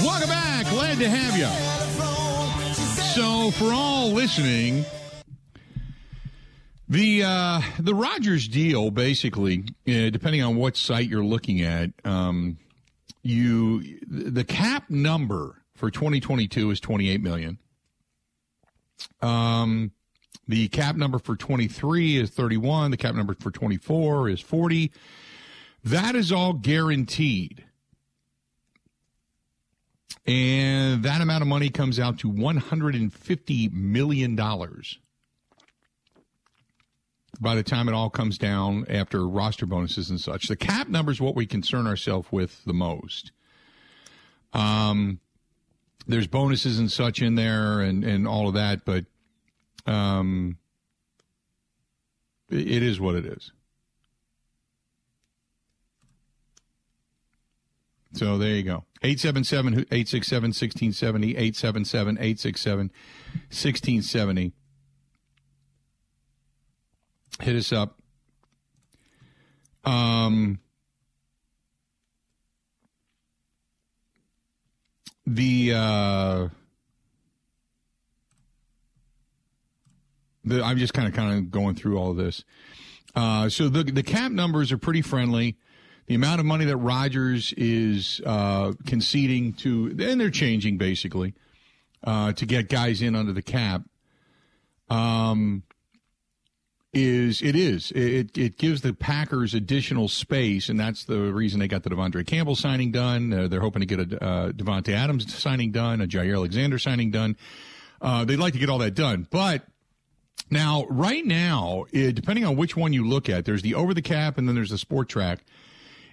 Welcome 0.05 0.29
back. 0.29 0.67
Glad 0.71 0.99
to 0.99 1.09
have 1.09 1.37
you. 1.37 1.49
So, 3.15 3.51
for 3.53 3.73
all 3.73 4.11
listening, 4.11 4.85
the 6.93 7.23
uh, 7.25 7.63
the 7.79 7.95
Rodgers 7.95 8.47
deal, 8.47 8.91
basically, 8.91 9.65
uh, 9.89 10.11
depending 10.11 10.43
on 10.43 10.57
what 10.57 10.77
site 10.77 11.09
you're 11.09 11.25
looking 11.25 11.63
at, 11.63 11.91
um, 12.05 12.59
you 13.23 13.99
the 14.07 14.45
cap 14.45 14.91
number 14.91 15.63
for 15.75 15.91
2022 15.91 16.71
is 16.71 16.81
28 16.81 17.23
million. 17.23 17.59
Um, 19.23 19.93
the 20.47 20.69
cap 20.69 20.97
number 20.97 21.19
for 21.19 21.35
23 21.35 22.19
is 22.19 22.29
31. 22.29 22.91
The 22.91 22.99
cap 22.99 23.15
number 23.15 23.35
for 23.41 23.51
24 23.51 24.29
is 24.29 24.41
40. 24.41 24.93
That 25.85 26.15
is 26.15 26.31
all 26.31 26.53
guaranteed. 26.53 27.65
And 30.27 31.03
that 31.05 31.23
amount 31.23 31.41
of 31.41 31.49
money 31.49 31.71
comes 31.71 31.99
out 31.99 32.19
to 32.19 32.31
$150 32.31 33.73
million 33.73 34.37
by 37.41 37.55
the 37.55 37.63
time 37.63 37.89
it 37.89 37.95
all 37.95 38.11
comes 38.11 38.39
down 38.39 38.85
after 38.89 39.27
roster 39.27 39.67
bonuses 39.67 40.11
and 40.11 40.21
such. 40.21 40.49
The 40.49 40.57
cap 40.57 40.89
number 40.89 41.11
is 41.11 41.21
what 41.21 41.35
we 41.35 41.47
concern 41.47 41.87
ourselves 41.87 42.29
with 42.31 42.65
the 42.65 42.75
most. 42.75 43.33
Um, 44.53 45.21
there's 46.07 46.27
bonuses 46.27 46.79
and 46.79 46.91
such 46.91 47.23
in 47.23 47.37
there 47.37 47.81
and, 47.81 48.05
and 48.05 48.29
all 48.29 48.49
of 48.49 48.55
that, 48.55 48.85
but 48.85 49.07
um, 49.87 50.59
it 52.51 52.83
is 52.83 53.01
what 53.01 53.15
it 53.15 53.25
is. 53.25 53.53
So 58.15 58.37
there 58.37 58.51
you 58.51 58.63
go. 58.63 58.85
877 59.03 59.87
867 59.91 60.49
1670, 60.49 61.31
877 61.31 62.17
867 62.19 62.91
1670. 63.49 64.53
Hit 67.43 67.57
us 67.57 67.73
up. 67.73 67.99
Um, 69.85 70.61
the, 75.27 75.73
uh, 75.75 76.49
the 80.45 80.63
I'm 80.63 80.79
just 80.79 80.95
kind 80.95 81.09
of 81.09 81.15
kind 81.15 81.37
of 81.37 81.51
going 81.51 81.75
through 81.75 81.99
all 81.99 82.15
this. 82.15 82.45
Uh, 83.17 83.49
so 83.49 83.69
the 83.69 83.83
the 83.83 84.05
cap 84.05 84.31
numbers 84.31 84.71
are 84.71 84.79
pretty 84.79 85.03
friendly. 85.03 85.57
The 86.07 86.15
amount 86.15 86.39
of 86.39 86.47
money 86.47 86.65
that 86.67 86.77
Rodgers 86.77 87.53
is 87.57 88.21
uh, 88.25 88.73
conceding 88.87 89.53
to, 89.55 89.97
and 89.99 90.21
they're 90.21 90.31
changing 90.31 90.79
basically 90.79 91.35
uh, 92.05 92.35
to 92.35 92.47
get 92.47 92.69
guys 92.69 93.03
in 93.03 93.17
under 93.17 93.33
the 93.33 93.43
cap. 93.43 93.83
Um, 94.89 95.65
is 96.93 97.41
it 97.41 97.57
is 97.57 97.91
it 97.93 98.37
it 98.37 98.59
gives 98.59 98.83
the 98.83 98.93
Packers 98.93 99.55
additional 99.55 100.09
space, 100.09 100.69
and 100.69 100.79
that's 100.79 101.05
the 101.05 101.33
reason 101.33 101.59
they 101.59 101.69
got 101.69 101.83
the 101.83 101.91
De'Vondre 101.91 102.27
Campbell 102.27 102.57
signing 102.57 102.93
done. 102.93 103.33
Uh, 103.33 103.49
they're 103.49 103.61
hoping 103.61 103.81
to 103.81 103.87
get 103.87 104.13
a 104.13 104.25
uh, 104.25 104.53
Davante 104.53 104.93
Adams 104.93 105.35
signing 105.35 105.73
done, 105.73 106.01
a 106.01 106.07
Jaire 106.07 106.35
Alexander 106.35 106.79
signing 106.79 107.11
done. 107.11 107.37
Uh, 108.01 108.25
they'd 108.25 108.37
like 108.37 108.53
to 108.53 108.59
get 108.59 108.69
all 108.69 108.79
that 108.79 108.95
done, 108.95 109.27
but 109.31 109.63
now 110.51 110.85
right 110.91 111.25
now, 111.25 111.87
it, 111.93 112.15
depending 112.15 112.45
on 112.45 112.57
which 112.57 112.77
one 112.77 112.93
you 112.93 113.09
look 113.09 113.29
at, 113.31 113.47
there's 113.47 113.63
the 113.63 113.75
over 113.75 113.95
the 113.95 114.03
cap, 114.03 114.37
and 114.37 114.47
then 114.47 114.55
there's 114.55 114.71
the 114.71 114.77
Spotrac, 114.77 115.39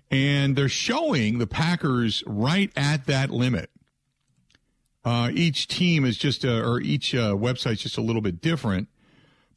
and 0.09 0.55
they're 0.55 0.69
showing 0.69 1.39
the 1.39 1.47
Packers 1.47 2.23
right 2.25 2.71
at 2.77 3.05
that 3.07 3.31
limit. 3.31 3.69
Uh, 5.03 5.29
each 5.33 5.67
team 5.67 6.05
is 6.05 6.17
just, 6.17 6.45
uh, 6.45 6.61
or 6.61 6.79
each 6.79 7.13
uh, 7.15 7.33
website's 7.33 7.81
just 7.81 7.97
a 7.97 8.01
little 8.01 8.21
bit 8.21 8.39
different. 8.39 8.87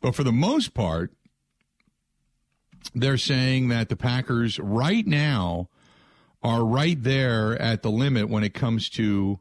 But 0.02 0.16
for 0.16 0.24
the 0.24 0.32
most 0.32 0.74
part, 0.74 1.14
they're 2.94 3.16
saying 3.16 3.68
that 3.68 3.88
the 3.88 3.96
Packers 3.96 4.58
right 4.58 5.06
now 5.06 5.68
are 6.42 6.64
right 6.64 7.00
there 7.00 7.56
at 7.62 7.82
the 7.82 7.90
limit 7.90 8.28
when 8.28 8.42
it 8.42 8.52
comes 8.52 8.90
to 8.90 9.38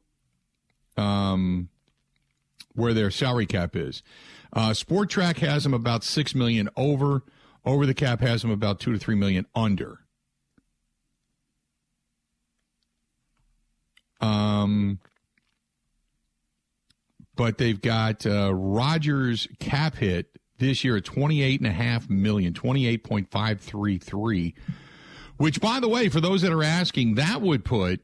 um, 0.95 1.69
where 2.76 2.93
their 2.93 3.10
salary 3.10 3.47
cap 3.47 3.76
is. 3.76 4.04
Uh, 4.54 4.74
Track 5.08 5.38
has 5.38 5.63
them 5.63 5.74
about 5.74 6.04
six 6.04 6.36
million 6.36 6.69
over. 6.78 7.24
Over 7.65 7.86
the 7.86 7.93
cap 7.93 8.21
has 8.21 8.43
them 8.43 8.52
about 8.52 8.80
two 8.80 8.93
to 8.93 9.00
three 9.00 9.15
million 9.15 9.47
under. 9.56 10.00
Um, 14.19 15.00
but 17.36 17.58
they've 17.58 17.82
got 17.82 18.26
uh, 18.28 18.54
Rodgers 18.54 19.47
cap 19.60 19.95
hit 19.95 20.38
this 20.62 20.84
year 20.84 20.97
at 20.97 21.04
28.5 21.04 22.10
million, 22.10 22.54
28.533, 22.54 24.54
which 25.38 25.60
by 25.60 25.80
the 25.80 25.89
way, 25.89 26.08
for 26.08 26.21
those 26.21 26.43
that 26.43 26.52
are 26.52 26.63
asking, 26.63 27.15
that 27.15 27.41
would 27.41 27.65
put 27.65 28.02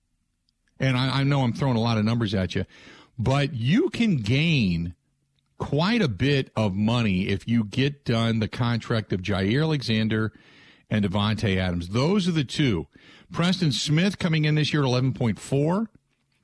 And 0.81 0.97
I, 0.97 1.21
I 1.21 1.25
know 1.25 1.43
I'm 1.43 1.53
throwing 1.53 1.77
a 1.77 1.81
lot 1.81 1.99
of 1.99 2.05
numbers 2.05 2.35
at 2.35 2.55
you, 2.55 2.65
but 3.19 3.55
you 3.55 3.91
can 3.91 4.17
gain 4.17 4.95
quite 5.61 6.01
a 6.03 6.09
bit 6.09 6.51
of 6.57 6.75
money 6.75 7.29
if 7.29 7.47
you 7.47 7.63
get 7.63 8.05
done 8.05 8.41
the 8.41 8.49
contract 8.49 9.13
of 9.13 9.21
Jaire 9.21 9.63
Alexander 9.63 10.33
and 10.89 11.05
Davante 11.05 11.57
Adams. 11.57 11.91
Those 11.91 12.27
are 12.27 12.33
the 12.33 12.43
two. 12.43 12.89
Preston 13.31 13.71
Smith 13.71 14.19
coming 14.19 14.47
in 14.47 14.57
this 14.57 14.73
year 14.73 14.83
at 14.83 14.89
11.4. 14.89 15.87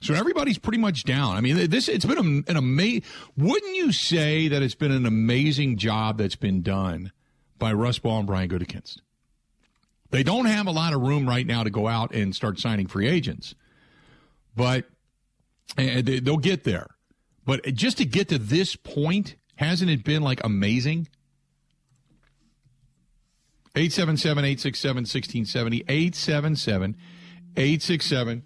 So 0.02 0.14
everybody's 0.14 0.58
pretty 0.58 0.78
much 0.78 1.04
down. 1.04 1.36
I 1.36 1.40
mean, 1.40 1.70
this 1.70 1.88
it's 1.88 2.04
been 2.04 2.44
an 2.46 2.56
amazing. 2.56 3.02
Wouldn't 3.36 3.74
you 3.74 3.90
say 3.90 4.46
that 4.46 4.62
it's 4.62 4.74
been 4.74 4.92
an 4.92 5.06
amazing 5.06 5.78
job 5.78 6.18
that's 6.18 6.36
been 6.36 6.62
done 6.62 7.10
by 7.58 7.72
Russ 7.72 7.98
Ball 7.98 8.18
and 8.18 8.26
Brian 8.26 8.50
Gutekunst? 8.50 8.98
They 10.10 10.22
don't 10.22 10.44
have 10.44 10.66
a 10.66 10.70
lot 10.70 10.92
of 10.92 11.00
room 11.00 11.26
right 11.26 11.46
now 11.46 11.64
to 11.64 11.70
go 11.70 11.88
out 11.88 12.14
and 12.14 12.36
start 12.36 12.60
signing 12.60 12.86
free 12.86 13.08
agents, 13.08 13.54
but 14.54 14.84
eh, 15.78 16.02
eh, 16.06 16.20
they'll 16.22 16.36
get 16.36 16.64
there. 16.64 16.95
But 17.46 17.74
just 17.74 17.98
to 17.98 18.04
get 18.04 18.28
to 18.28 18.38
this 18.38 18.76
point, 18.76 19.36
hasn't 19.54 19.90
it 19.90 20.04
been 20.04 20.22
like 20.22 20.44
amazing? 20.44 21.08
877 23.76 24.44
867 24.44 24.96
1670. 25.02 25.84
877 25.88 26.96
867 27.56 28.38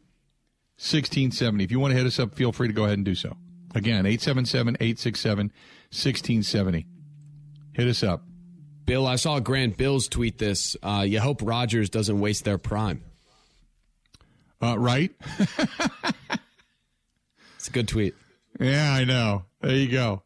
1670. 0.76 1.64
If 1.64 1.70
you 1.72 1.80
want 1.80 1.92
to 1.92 1.96
hit 1.96 2.06
us 2.06 2.18
up, 2.18 2.34
feel 2.34 2.52
free 2.52 2.68
to 2.68 2.74
go 2.74 2.84
ahead 2.84 2.98
and 2.98 3.04
do 3.04 3.14
so. 3.14 3.36
Again, 3.74 4.06
877 4.06 4.76
867 4.80 5.46
1670. 5.46 6.86
Hit 7.72 7.88
us 7.88 8.02
up. 8.02 8.24
Bill, 8.84 9.06
I 9.06 9.16
saw 9.16 9.38
Grant 9.40 9.76
Bills 9.76 10.08
tweet 10.08 10.38
this. 10.38 10.76
Uh, 10.82 11.04
you 11.06 11.20
hope 11.20 11.42
Rodgers 11.42 11.88
doesn't 11.90 12.18
waste 12.18 12.44
their 12.44 12.58
prime. 12.58 13.02
Uh, 14.60 14.76
right? 14.78 15.12
it's 17.56 17.68
a 17.68 17.70
good 17.70 17.88
tweet. 17.88 18.14
Yeah, 18.60 18.92
I 18.92 19.04
know. 19.04 19.46
There 19.62 19.74
you 19.74 19.90
go. 19.90 20.22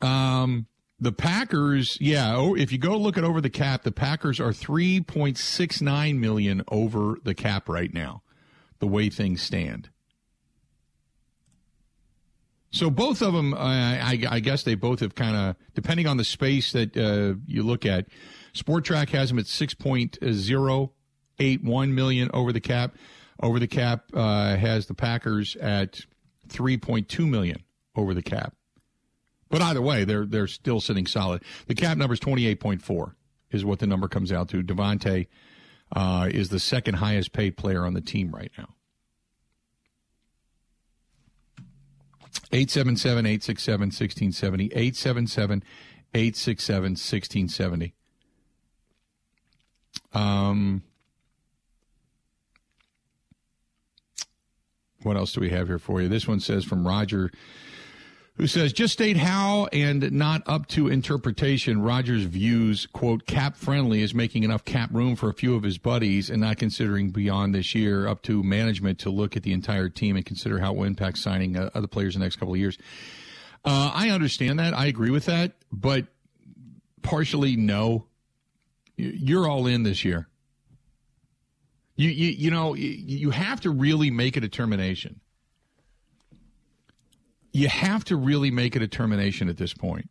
Um, 0.00 0.66
the 0.98 1.12
Packers, 1.12 1.98
yeah. 2.00 2.34
Oh, 2.34 2.54
if 2.54 2.72
you 2.72 2.78
go 2.78 2.96
look 2.96 3.18
at 3.18 3.24
over 3.24 3.40
the 3.40 3.50
cap, 3.50 3.82
the 3.82 3.92
Packers 3.92 4.40
are 4.40 4.52
three 4.52 5.00
point 5.00 5.36
six 5.36 5.82
nine 5.82 6.20
million 6.20 6.62
over 6.68 7.16
the 7.22 7.34
cap 7.34 7.68
right 7.68 7.92
now. 7.92 8.22
The 8.78 8.86
way 8.86 9.10
things 9.10 9.42
stand. 9.42 9.90
So 12.70 12.88
both 12.88 13.20
of 13.20 13.34
them, 13.34 13.52
I, 13.52 14.16
I, 14.30 14.40
guess 14.40 14.62
they 14.62 14.74
both 14.74 15.00
have 15.00 15.14
kind 15.14 15.36
of, 15.36 15.56
depending 15.74 16.06
on 16.06 16.16
the 16.16 16.24
space 16.24 16.72
that 16.72 16.96
uh, 16.96 17.38
you 17.46 17.62
look 17.62 17.84
at. 17.84 18.06
Spotrac 18.54 19.10
has 19.10 19.28
them 19.28 19.38
at 19.38 19.46
six 19.46 19.74
point 19.74 20.18
zero 20.32 20.92
eight 21.38 21.62
one 21.62 21.94
million 21.94 22.30
over 22.32 22.52
the 22.52 22.60
cap. 22.60 22.96
Over 23.42 23.58
the 23.58 23.66
cap 23.66 24.04
uh, 24.14 24.56
has 24.56 24.86
the 24.86 24.94
Packers 24.94 25.56
at 25.56 26.00
three 26.48 26.76
point 26.76 27.08
two 27.08 27.26
million 27.26 27.62
over 27.96 28.14
the 28.14 28.22
cap. 28.22 28.54
But 29.48 29.62
either 29.62 29.82
way, 29.82 30.04
they're 30.04 30.26
they're 30.26 30.46
still 30.46 30.80
sitting 30.80 31.06
solid. 31.06 31.42
The 31.66 31.74
cap 31.74 31.98
number 31.98 32.14
is 32.14 32.20
twenty 32.20 32.46
eight 32.46 32.60
point 32.60 32.82
four 32.82 33.16
is 33.50 33.64
what 33.64 33.78
the 33.78 33.86
number 33.86 34.08
comes 34.08 34.32
out 34.32 34.48
to. 34.48 34.62
Davante 34.62 35.26
uh, 35.94 36.28
is 36.30 36.48
the 36.48 36.58
second 36.58 36.94
highest 36.94 37.32
paid 37.32 37.56
player 37.56 37.84
on 37.84 37.94
the 37.94 38.00
team 38.00 38.34
right 38.34 38.50
now. 38.56 38.68
877 42.50 43.26
867 43.26 43.80
1670. 43.80 44.64
877 44.66 45.62
867 46.14 46.82
1670. 46.82 47.94
Um, 50.12 50.82
what 55.04 55.16
else 55.16 55.32
do 55.32 55.40
we 55.40 55.50
have 55.50 55.68
here 55.68 55.78
for 55.78 56.00
you? 56.00 56.08
This 56.08 56.26
one 56.26 56.40
says 56.40 56.64
from 56.64 56.86
Roger 56.86 57.30
who 58.36 58.46
says 58.46 58.72
just 58.72 58.94
state 58.94 59.16
how 59.16 59.66
and 59.72 60.10
not 60.12 60.42
up 60.46 60.66
to 60.66 60.88
interpretation 60.88 61.82
Rodgers 61.82 62.22
views 62.22 62.86
quote 62.86 63.26
cap 63.26 63.56
friendly 63.56 64.02
is 64.02 64.14
making 64.14 64.42
enough 64.42 64.64
cap 64.64 64.90
room 64.92 65.16
for 65.16 65.28
a 65.28 65.34
few 65.34 65.54
of 65.54 65.62
his 65.62 65.78
buddies 65.78 66.30
and 66.30 66.40
not 66.40 66.56
considering 66.56 67.10
beyond 67.10 67.54
this 67.54 67.74
year 67.74 68.06
up 68.06 68.22
to 68.22 68.42
management 68.42 68.98
to 69.00 69.10
look 69.10 69.36
at 69.36 69.42
the 69.42 69.52
entire 69.52 69.88
team 69.88 70.16
and 70.16 70.24
consider 70.24 70.58
how 70.58 70.72
it 70.72 70.78
will 70.78 70.84
impact 70.84 71.18
signing 71.18 71.56
uh, 71.56 71.70
other 71.74 71.86
players 71.86 72.14
in 72.14 72.20
the 72.20 72.24
next 72.24 72.36
couple 72.36 72.54
of 72.54 72.60
years. 72.60 72.78
Uh, 73.64 73.92
I 73.94 74.10
understand 74.10 74.58
that. 74.58 74.74
I 74.74 74.86
agree 74.86 75.10
with 75.10 75.26
that, 75.26 75.52
but 75.70 76.06
partially 77.02 77.56
no. 77.56 78.06
You're 78.96 79.48
all 79.48 79.66
in 79.66 79.84
this 79.84 80.04
year. 80.04 80.28
You 81.96 82.08
you 82.08 82.30
you 82.30 82.50
know 82.50 82.74
you 82.74 83.30
have 83.30 83.60
to 83.62 83.70
really 83.70 84.10
make 84.10 84.36
a 84.36 84.40
determination 84.40 85.20
you 87.52 87.68
have 87.68 88.04
to 88.04 88.16
really 88.16 88.50
make 88.50 88.74
a 88.74 88.78
determination 88.78 89.48
at 89.48 89.58
this 89.58 89.74
point, 89.74 90.08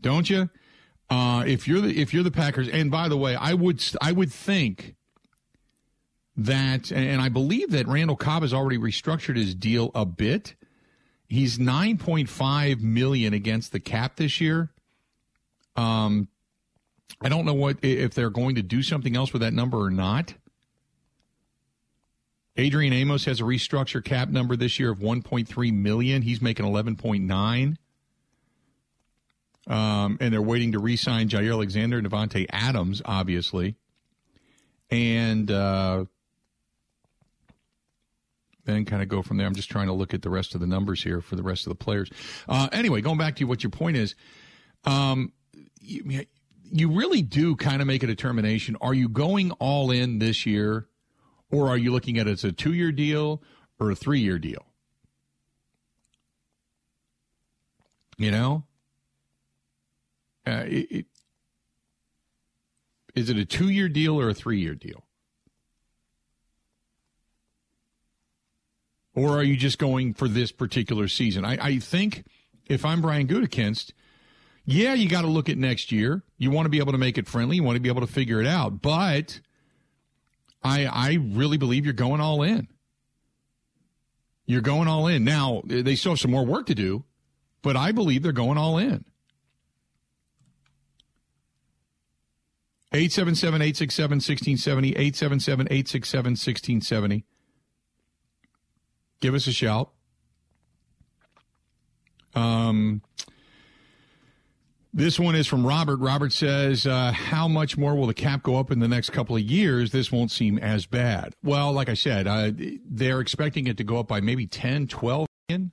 don't 0.00 0.28
you? 0.28 0.50
Uh, 1.08 1.44
if 1.46 1.66
you're 1.66 1.80
the 1.80 2.00
if 2.00 2.12
you're 2.12 2.22
the 2.22 2.30
Packers, 2.30 2.68
and 2.68 2.90
by 2.90 3.08
the 3.08 3.16
way, 3.16 3.34
I 3.34 3.54
would 3.54 3.82
I 4.00 4.12
would 4.12 4.32
think 4.32 4.96
that, 6.36 6.92
and 6.92 7.22
I 7.22 7.28
believe 7.28 7.70
that 7.70 7.86
Randall 7.86 8.16
Cobb 8.16 8.42
has 8.42 8.52
already 8.52 8.76
restructured 8.76 9.36
his 9.36 9.54
deal 9.54 9.90
a 9.94 10.04
bit. 10.04 10.56
He's 11.28 11.58
nine 11.58 11.96
point 11.96 12.28
five 12.28 12.82
million 12.82 13.32
against 13.32 13.72
the 13.72 13.80
cap 13.80 14.16
this 14.16 14.40
year. 14.40 14.72
Um, 15.76 16.28
I 17.20 17.28
don't 17.28 17.46
know 17.46 17.54
what 17.54 17.78
if 17.82 18.14
they're 18.14 18.30
going 18.30 18.56
to 18.56 18.62
do 18.62 18.82
something 18.82 19.16
else 19.16 19.32
with 19.32 19.42
that 19.42 19.54
number 19.54 19.78
or 19.78 19.90
not. 19.90 20.34
Adrian 22.56 22.92
Amos 22.92 23.24
has 23.26 23.40
a 23.40 23.44
restructure 23.44 24.02
cap 24.02 24.28
number 24.28 24.56
this 24.56 24.78
year 24.78 24.90
of 24.90 24.98
1.3 24.98 25.72
million. 25.74 26.22
He's 26.22 26.40
making 26.40 26.64
11.9. 26.64 27.76
Um, 29.68 30.18
and 30.20 30.32
they're 30.32 30.40
waiting 30.40 30.72
to 30.72 30.78
re-sign 30.78 31.28
Jaire 31.28 31.52
Alexander 31.52 31.98
and 31.98 32.08
Davante 32.08 32.46
Adams, 32.50 33.02
obviously, 33.04 33.74
and 34.90 35.50
uh, 35.50 36.04
then 38.64 38.84
kind 38.84 39.02
of 39.02 39.08
go 39.08 39.22
from 39.22 39.38
there. 39.38 39.46
I'm 39.46 39.56
just 39.56 39.70
trying 39.70 39.88
to 39.88 39.92
look 39.92 40.14
at 40.14 40.22
the 40.22 40.30
rest 40.30 40.54
of 40.54 40.60
the 40.60 40.68
numbers 40.68 41.02
here 41.02 41.20
for 41.20 41.34
the 41.34 41.42
rest 41.42 41.66
of 41.66 41.70
the 41.70 41.84
players. 41.84 42.10
Uh, 42.48 42.68
anyway, 42.72 43.00
going 43.00 43.18
back 43.18 43.36
to 43.36 43.44
what 43.44 43.64
your 43.64 43.70
point 43.70 43.96
is, 43.96 44.14
um, 44.84 45.32
you, 45.80 46.24
you 46.70 46.90
really 46.92 47.22
do 47.22 47.56
kind 47.56 47.80
of 47.82 47.88
make 47.88 48.04
a 48.04 48.06
determination. 48.06 48.76
Are 48.80 48.94
you 48.94 49.08
going 49.08 49.50
all 49.52 49.90
in 49.90 50.20
this 50.20 50.46
year? 50.46 50.86
Or 51.50 51.68
are 51.68 51.78
you 51.78 51.92
looking 51.92 52.18
at 52.18 52.26
it 52.26 52.32
as 52.32 52.44
a 52.44 52.52
two 52.52 52.72
year 52.72 52.92
deal 52.92 53.42
or 53.78 53.90
a 53.90 53.96
three 53.96 54.20
year 54.20 54.38
deal? 54.38 54.64
You 58.18 58.30
know? 58.30 58.64
Uh, 60.46 60.64
it, 60.66 60.86
it, 60.90 61.06
is 63.14 63.30
it 63.30 63.36
a 63.36 63.44
two 63.44 63.68
year 63.68 63.88
deal 63.88 64.20
or 64.20 64.28
a 64.28 64.34
three 64.34 64.60
year 64.60 64.74
deal? 64.74 65.04
Or 69.14 69.38
are 69.38 69.42
you 69.42 69.56
just 69.56 69.78
going 69.78 70.12
for 70.12 70.28
this 70.28 70.52
particular 70.52 71.08
season? 71.08 71.44
I, 71.44 71.56
I 71.60 71.78
think 71.78 72.24
if 72.66 72.84
I'm 72.84 73.00
Brian 73.00 73.26
Gutekunst, 73.26 73.92
yeah, 74.66 74.92
you 74.92 75.08
got 75.08 75.22
to 75.22 75.28
look 75.28 75.48
at 75.48 75.56
next 75.56 75.90
year. 75.90 76.22
You 76.36 76.50
want 76.50 76.66
to 76.66 76.70
be 76.70 76.78
able 76.78 76.92
to 76.92 76.98
make 76.98 77.16
it 77.16 77.26
friendly. 77.26 77.56
You 77.56 77.62
want 77.62 77.76
to 77.76 77.80
be 77.80 77.88
able 77.88 78.02
to 78.02 78.06
figure 78.06 78.40
it 78.40 78.46
out. 78.46 78.82
But 78.82 79.40
I 80.66 80.84
I 80.86 81.18
really 81.20 81.56
believe 81.56 81.84
you're 81.84 81.94
going 81.94 82.20
all 82.20 82.42
in. 82.42 82.68
You're 84.46 84.60
going 84.60 84.88
all 84.88 85.06
in. 85.06 85.24
Now, 85.24 85.62
they 85.64 85.96
still 85.96 86.12
have 86.12 86.20
some 86.20 86.30
more 86.30 86.46
work 86.46 86.66
to 86.66 86.74
do, 86.74 87.04
but 87.62 87.76
I 87.76 87.90
believe 87.92 88.22
they're 88.22 88.32
going 88.32 88.58
all 88.58 88.78
in. 88.78 89.04
877 92.92 93.60
867 93.60 94.16
1670. 94.16 94.88
877 94.90 95.66
867 95.66 96.30
1670. 96.30 97.24
Give 99.20 99.34
us 99.34 99.46
a 99.48 99.52
shout. 99.52 99.90
Um, 102.34 103.02
this 104.96 105.20
one 105.20 105.34
is 105.34 105.46
from 105.46 105.66
Robert. 105.66 105.98
Robert 105.98 106.32
says, 106.32 106.86
uh, 106.86 107.12
How 107.12 107.46
much 107.46 107.76
more 107.76 107.94
will 107.94 108.06
the 108.06 108.14
cap 108.14 108.42
go 108.42 108.56
up 108.56 108.70
in 108.70 108.80
the 108.80 108.88
next 108.88 109.10
couple 109.10 109.36
of 109.36 109.42
years? 109.42 109.90
This 109.90 110.10
won't 110.10 110.30
seem 110.30 110.58
as 110.58 110.86
bad. 110.86 111.34
Well, 111.44 111.70
like 111.72 111.90
I 111.90 111.94
said, 111.94 112.26
uh, 112.26 112.50
they're 112.56 113.20
expecting 113.20 113.66
it 113.66 113.76
to 113.76 113.84
go 113.84 113.98
up 113.98 114.08
by 114.08 114.22
maybe 114.22 114.46
10, 114.46 114.86
12 114.86 115.28
million. 115.48 115.72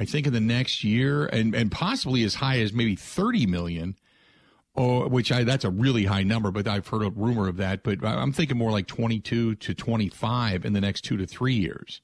I 0.00 0.06
think 0.06 0.26
in 0.26 0.32
the 0.32 0.40
next 0.40 0.82
year, 0.82 1.26
and, 1.26 1.54
and 1.54 1.70
possibly 1.70 2.24
as 2.24 2.36
high 2.36 2.60
as 2.60 2.72
maybe 2.72 2.96
30 2.96 3.46
million. 3.46 3.96
Oh, 4.76 5.06
which 5.06 5.30
I 5.30 5.44
that's 5.44 5.64
a 5.64 5.70
really 5.70 6.06
high 6.06 6.24
number, 6.24 6.50
but 6.50 6.66
I've 6.66 6.88
heard 6.88 7.04
a 7.04 7.10
rumor 7.10 7.46
of 7.46 7.58
that. 7.58 7.84
But 7.84 8.04
I'm 8.04 8.32
thinking 8.32 8.58
more 8.58 8.72
like 8.72 8.88
22 8.88 9.54
to 9.54 9.74
25 9.74 10.64
in 10.64 10.72
the 10.72 10.80
next 10.80 11.02
two 11.02 11.16
to 11.18 11.26
three 11.26 11.54
years. 11.54 12.00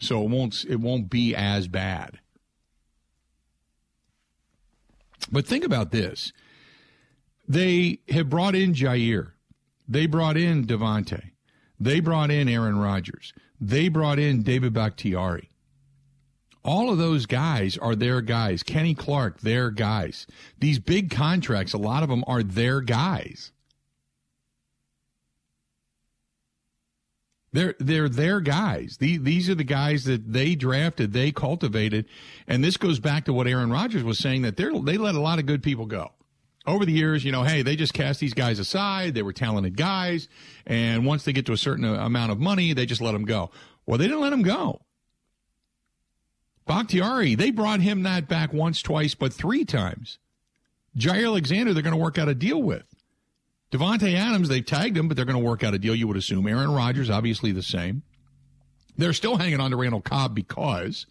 So 0.00 0.22
it 0.22 0.28
won't 0.28 0.66
it 0.68 0.78
won't 0.80 1.08
be 1.08 1.34
as 1.34 1.68
bad. 1.68 2.18
But 5.30 5.46
think 5.46 5.64
about 5.64 5.90
this. 5.90 6.32
They 7.48 8.00
have 8.08 8.28
brought 8.28 8.54
in 8.54 8.74
Jaire. 8.74 9.32
They 9.88 10.06
brought 10.06 10.36
in 10.36 10.66
Davante. 10.66 11.30
They 11.78 12.00
brought 12.00 12.30
in 12.30 12.48
Aaron 12.48 12.78
Rodgers. 12.78 13.32
They 13.60 13.88
brought 13.88 14.18
in 14.18 14.42
David 14.42 14.72
Bakhtiari. 14.72 15.50
All 16.64 16.90
of 16.90 16.98
those 16.98 17.26
guys 17.26 17.78
are 17.78 17.94
their 17.94 18.20
guys. 18.20 18.64
Kenny 18.64 18.94
Clark, 18.94 19.40
their 19.40 19.70
guys. 19.70 20.26
These 20.58 20.80
big 20.80 21.10
contracts, 21.10 21.72
a 21.72 21.78
lot 21.78 22.02
of 22.02 22.08
them 22.08 22.24
are 22.26 22.42
their 22.42 22.80
guys. 22.80 23.52
They're 27.52 27.74
they're 27.78 28.08
their 28.08 28.40
guys. 28.40 28.96
The, 28.98 29.16
these 29.18 29.48
are 29.48 29.54
the 29.54 29.64
guys 29.64 30.04
that 30.04 30.32
they 30.32 30.54
drafted, 30.54 31.12
they 31.12 31.32
cultivated, 31.32 32.06
and 32.46 32.62
this 32.62 32.76
goes 32.76 32.98
back 32.98 33.24
to 33.26 33.32
what 33.32 33.46
Aaron 33.46 33.70
Rodgers 33.70 34.02
was 34.02 34.18
saying 34.18 34.42
that 34.42 34.56
they 34.56 34.64
they 34.80 34.98
let 34.98 35.14
a 35.14 35.20
lot 35.20 35.38
of 35.38 35.46
good 35.46 35.62
people 35.62 35.86
go 35.86 36.10
over 36.66 36.84
the 36.84 36.92
years. 36.92 37.24
You 37.24 37.32
know, 37.32 37.44
hey, 37.44 37.62
they 37.62 37.76
just 37.76 37.94
cast 37.94 38.20
these 38.20 38.34
guys 38.34 38.58
aside. 38.58 39.14
They 39.14 39.22
were 39.22 39.32
talented 39.32 39.76
guys, 39.76 40.28
and 40.66 41.06
once 41.06 41.24
they 41.24 41.32
get 41.32 41.46
to 41.46 41.52
a 41.52 41.56
certain 41.56 41.84
amount 41.84 42.32
of 42.32 42.38
money, 42.38 42.72
they 42.72 42.84
just 42.84 43.00
let 43.00 43.12
them 43.12 43.24
go. 43.24 43.50
Well, 43.86 43.98
they 43.98 44.06
didn't 44.06 44.20
let 44.20 44.30
them 44.30 44.42
go. 44.42 44.82
Bakhtiari, 46.66 47.36
they 47.36 47.52
brought 47.52 47.80
him 47.80 48.02
that 48.02 48.28
back 48.28 48.52
once, 48.52 48.82
twice, 48.82 49.14
but 49.14 49.32
three 49.32 49.64
times. 49.64 50.18
Jaire 50.98 51.26
Alexander, 51.26 51.72
they're 51.72 51.82
going 51.82 51.94
to 51.94 52.02
work 52.02 52.18
out 52.18 52.28
a 52.28 52.34
deal 52.34 52.60
with. 52.60 52.95
Davante 53.76 54.14
Adams, 54.14 54.48
they've 54.48 54.64
tagged 54.64 54.96
him, 54.96 55.08
but 55.08 55.16
they're 55.16 55.26
going 55.26 55.38
to 55.38 55.44
work 55.44 55.62
out 55.62 55.74
a 55.74 55.78
deal, 55.78 55.94
you 55.94 56.08
would 56.08 56.16
assume. 56.16 56.46
Aaron 56.46 56.72
Rodgers, 56.72 57.10
obviously 57.10 57.52
the 57.52 57.62
same. 57.62 58.02
They're 58.96 59.12
still 59.12 59.36
hanging 59.36 59.60
on 59.60 59.70
to 59.70 59.76
Randall 59.76 60.00
Cobb 60.00 60.34
because 60.34 61.06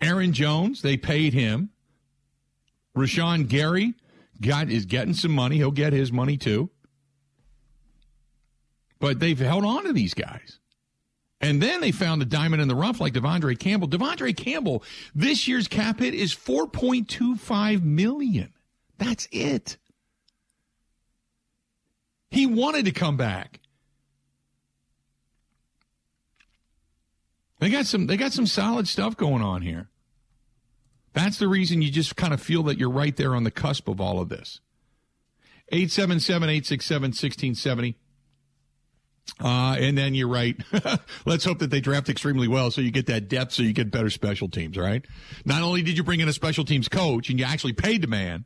Aaron 0.00 0.32
Jones, 0.32 0.82
they 0.82 0.96
paid 0.96 1.32
him. 1.32 1.70
Rashan 2.96 3.48
Gary 3.48 3.94
got 4.40 4.70
is 4.70 4.84
getting 4.84 5.14
some 5.14 5.32
money. 5.32 5.56
He'll 5.56 5.70
get 5.70 5.92
his 5.92 6.12
money 6.12 6.36
too. 6.36 6.70
But 8.98 9.20
they've 9.20 9.38
held 9.38 9.64
on 9.64 9.84
to 9.84 9.92
these 9.92 10.12
guys. 10.12 10.58
And 11.40 11.62
then 11.62 11.80
they 11.80 11.90
found 11.90 12.20
a 12.20 12.26
diamond 12.26 12.60
in 12.60 12.68
the 12.68 12.74
rough 12.74 13.00
like 13.00 13.14
De'Vondre 13.14 13.58
Campbell. 13.58 13.88
De'Vondre 13.88 14.36
Campbell, 14.36 14.82
this 15.14 15.48
year's 15.48 15.68
cap 15.68 16.00
hit 16.00 16.12
is 16.12 16.34
4.25 16.34 17.82
million. 17.82 18.52
That's 18.98 19.26
it. 19.32 19.78
He 22.30 22.46
wanted 22.46 22.84
to 22.84 22.92
come 22.92 23.16
back. 23.16 23.58
They 27.58 27.70
got 27.70 27.86
some 27.86 28.06
they 28.06 28.16
got 28.16 28.32
some 28.32 28.46
solid 28.46 28.86
stuff 28.88 29.16
going 29.16 29.42
on 29.42 29.62
here. 29.62 29.88
That's 31.12 31.38
the 31.38 31.48
reason 31.48 31.82
you 31.82 31.90
just 31.90 32.16
kind 32.16 32.32
of 32.32 32.40
feel 32.40 32.62
that 32.64 32.78
you're 32.78 32.90
right 32.90 33.16
there 33.16 33.34
on 33.34 33.44
the 33.44 33.50
cusp 33.50 33.88
of 33.88 34.00
all 34.00 34.20
of 34.20 34.28
this. 34.28 34.60
877-867-1670. 35.72 37.94
Uh, 39.42 39.76
and 39.78 39.96
then 39.96 40.14
you're 40.14 40.28
right. 40.28 40.56
Let's 41.26 41.44
hope 41.44 41.60
that 41.60 41.70
they 41.70 41.80
draft 41.80 42.08
extremely 42.08 42.48
well 42.48 42.70
so 42.70 42.80
you 42.80 42.90
get 42.90 43.06
that 43.06 43.28
depth 43.28 43.52
so 43.52 43.62
you 43.62 43.72
get 43.72 43.90
better 43.90 44.10
special 44.10 44.48
teams, 44.48 44.76
right? 44.76 45.04
Not 45.44 45.62
only 45.62 45.82
did 45.82 45.96
you 45.96 46.02
bring 46.02 46.20
in 46.20 46.28
a 46.28 46.32
special 46.32 46.64
teams 46.64 46.88
coach 46.88 47.30
and 47.30 47.38
you 47.38 47.44
actually 47.44 47.72
paid 47.72 48.02
the 48.02 48.08
man, 48.08 48.44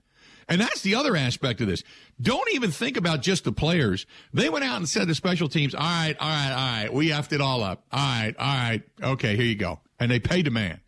and 0.49 0.61
that's 0.61 0.82
the 0.82 0.95
other 0.95 1.16
aspect 1.16 1.61
of 1.61 1.66
this. 1.66 1.82
Don't 2.20 2.53
even 2.53 2.70
think 2.70 2.97
about 2.97 3.22
just 3.22 3.45
the 3.45 3.53
players. 3.53 4.07
They 4.32 4.49
went 4.49 4.64
out 4.64 4.76
and 4.76 4.88
said 4.88 5.09
to 5.09 5.14
special 5.14 5.49
teams, 5.49 5.74
all 5.74 5.80
right, 5.80 6.16
all 6.18 6.28
right, 6.28 6.51
all 6.51 6.82
right, 6.82 6.92
we 6.92 7.09
effed 7.11 7.32
it 7.32 7.40
all 7.40 7.62
up. 7.62 7.84
All 7.92 8.01
right, 8.01 8.34
all 8.38 8.55
right, 8.55 8.82
okay, 9.03 9.36
here 9.36 9.47
you 9.47 9.57
go. 9.57 9.80
And 9.99 10.11
they 10.11 10.20
paid 10.20 10.47
the 10.47 10.51
man. 10.51 10.80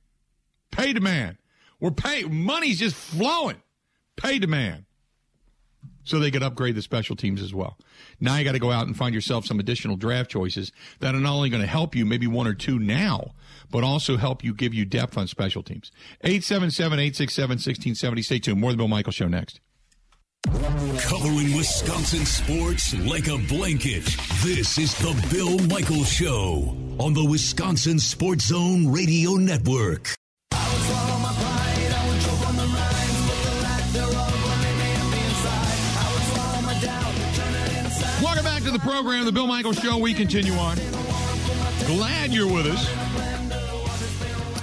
Paid 0.71 1.01
man. 1.03 1.39
We're 1.81 1.91
paying, 1.91 2.35
money's 2.45 2.79
just 2.79 2.97
flowing. 2.97 3.63
Paid 4.17 4.43
the 4.43 4.47
man. 4.47 4.87
So 6.05 6.21
they 6.21 6.31
could 6.31 6.43
upgrade 6.43 6.77
the 6.77 6.83
special 6.83 7.17
teams 7.17 7.43
as 7.43 7.53
well. 7.53 7.77
Now 8.21 8.37
you 8.37 8.45
got 8.45 8.53
to 8.53 8.61
go 8.61 8.71
out 8.71 8.87
and 8.87 8.97
find 8.97 9.13
yourself 9.13 9.45
some 9.45 9.59
additional 9.59 9.97
draft 9.97 10.31
choices 10.31 10.71
that 11.01 11.15
are 11.17 11.21
not 11.21 11.35
only 11.35 11.51
going 11.51 11.63
to 11.63 11.69
help 11.69 11.97
you, 11.97 12.07
maybe 12.07 12.29
one 12.29 12.47
or 12.47 12.55
two 12.55 12.79
now, 12.79 13.33
but 13.71 13.85
also 13.85 14.17
help 14.17 14.45
you 14.45 14.55
give 14.55 14.75
you 14.75 14.85
depth 14.85 15.19
on 15.19 15.27
special 15.27 15.63
teams. 15.63 15.91
877-867-1670. 16.25 18.25
Stay 18.25 18.39
tuned. 18.39 18.61
More 18.61 18.71
of 18.71 18.77
the 18.77 18.79
Bill 18.79 18.89
Michael 18.89 19.13
Show 19.13 19.29
next. 19.29 19.61
Covering 20.47 21.57
Wisconsin 21.57 22.25
sports 22.25 22.95
like 23.01 23.27
a 23.27 23.37
blanket. 23.49 24.05
This 24.43 24.79
is 24.79 24.95
the 24.99 25.13
Bill 25.31 25.59
Michael 25.67 26.05
Show 26.05 26.77
on 26.99 27.15
the 27.15 27.25
Wisconsin 27.25 27.99
Sports 27.99 28.47
Zone 28.47 28.93
Radio 28.93 29.33
Network. 29.33 30.15
Welcome 38.23 38.45
back 38.45 38.63
to 38.63 38.71
the 38.71 38.79
program, 38.79 39.25
the 39.25 39.33
Bill 39.33 39.47
Michael 39.47 39.73
Show. 39.73 39.99
We 39.99 40.15
continue 40.15 40.55
on. 40.55 40.77
Glad 41.87 42.33
you're 42.33 42.53
with 42.53 42.67
us. 42.67 43.06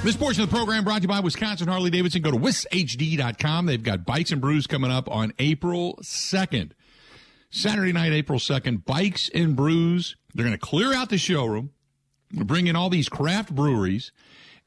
This 0.03 0.17
portion 0.17 0.43
of 0.43 0.49
the 0.49 0.55
program 0.55 0.83
brought 0.83 0.97
to 0.97 1.01
you 1.03 1.07
by 1.07 1.21
Wisconsin 1.21 1.69
Harley 1.69 1.89
Davidson. 1.89 2.21
Go 2.21 2.31
to 2.31 2.37
wishd.com. 2.37 3.65
They've 3.65 3.81
got 3.81 4.05
Bikes 4.05 4.33
and 4.33 4.41
Brews 4.41 4.67
coming 4.67 4.91
up 4.91 5.09
on 5.09 5.31
April 5.39 5.97
2nd. 6.03 6.71
Saturday 7.49 7.93
night, 7.93 8.11
April 8.11 8.37
2nd. 8.37 8.83
Bikes 8.83 9.29
and 9.33 9.55
Brews. 9.55 10.17
They're 10.33 10.43
going 10.43 10.57
to 10.57 10.59
clear 10.59 10.93
out 10.93 11.07
the 11.07 11.17
showroom, 11.17 11.69
bring 12.33 12.67
in 12.67 12.75
all 12.75 12.89
these 12.89 13.07
craft 13.07 13.55
breweries, 13.55 14.11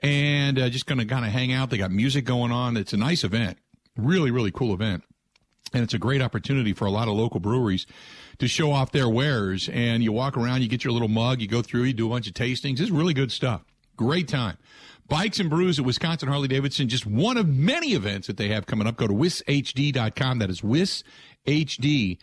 and 0.03 0.59
uh, 0.59 0.71
just 0.71 0.87
going 0.87 1.01
to 1.01 1.05
kind 1.05 1.27
of 1.27 1.33
hang 1.33 1.53
out. 1.53 1.69
They 1.69 1.77
got 1.77 1.91
music 1.91 2.25
going 2.25 2.51
on. 2.51 2.79
It's 2.79 2.95
a 2.95 2.97
nice 2.97 3.23
event. 3.23 3.59
Really, 3.95 4.31
really 4.31 4.51
cool 4.51 4.73
event. 4.73 5.05
And 5.75 5.83
it's 5.83 5.93
a 5.93 5.99
great 5.99 6.23
opportunity 6.23 6.73
for 6.73 6.87
a 6.87 6.91
lot 6.91 7.09
of 7.09 7.15
local 7.15 7.41
breweries 7.41 7.87
to 8.39 8.49
show 8.49 8.73
off 8.73 8.91
their 8.91 9.11
wares. 9.11 9.69
And 9.69 10.03
you 10.03 10.13
walk 10.13 10.39
around, 10.39 10.63
you 10.63 10.69
get 10.69 10.83
your 10.83 10.95
little 10.95 11.09
mug, 11.09 11.43
you 11.43 11.47
go 11.47 11.61
through, 11.61 11.83
you 11.83 11.93
do 11.93 12.07
a 12.07 12.11
bunch 12.11 12.27
of 12.27 12.33
tastings. 12.33 12.81
It's 12.81 12.91
really 12.91 13.13
good 13.13 13.31
stuff. 13.31 13.67
Great 13.97 14.29
time. 14.29 14.57
Bikes 15.09 15.39
and 15.39 15.49
Brews 15.49 15.79
at 15.79 15.85
Wisconsin 15.85 16.29
Harley 16.29 16.49
Davidson, 16.49 16.89
just 16.89 17.07
one 17.07 17.37
of 17.37 17.47
many 17.49 17.93
events 17.93 18.27
that 18.27 18.37
they 18.37 18.49
have 18.49 18.67
coming 18.67 18.87
up. 18.87 18.97
Go 18.97 19.07
to 19.07 19.15
wishd.com. 19.15 20.39
That 20.39 20.51
is 20.51 20.61
wishd.com 20.63 22.19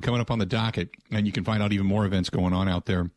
coming 0.00 0.20
up 0.20 0.30
on 0.30 0.38
the 0.38 0.46
docket. 0.46 0.90
And 1.10 1.26
you 1.26 1.32
can 1.32 1.44
find 1.44 1.62
out 1.62 1.72
even 1.72 1.86
more 1.86 2.04
events 2.04 2.28
going 2.30 2.52
on 2.52 2.68
out 2.68 2.84
there. 2.86 3.10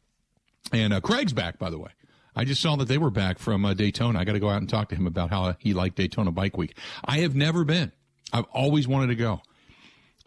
And 0.72 0.94
uh, 0.94 1.02
Craig's 1.02 1.34
back, 1.34 1.60
by 1.60 1.70
the 1.70 1.80
way. 1.80 1.90
I 2.36 2.46
just 2.46 2.62
saw 2.62 2.76
that 2.76 2.88
they 2.88 3.00
were 3.00 3.10
back 3.10 3.40
from 3.40 3.66
uh, 3.66 3.74
Daytona. 3.74 4.20
I 4.20 4.24
got 4.24 4.34
to 4.34 4.40
go 4.40 4.50
out 4.50 4.60
and 4.62 4.70
talk 4.70 4.90
to 4.90 4.96
him 4.96 5.08
about 5.08 5.32
how 5.32 5.56
he 5.58 5.74
liked 5.74 5.96
Daytona 5.96 6.32
Bike 6.32 6.56
Week. 6.56 6.78
I 7.04 7.18
have 7.20 7.36
never 7.36 7.64
been. 7.66 7.92
I've 8.32 8.46
always 8.54 8.88
wanted 8.88 9.08
to 9.08 9.16
go. 9.16 9.42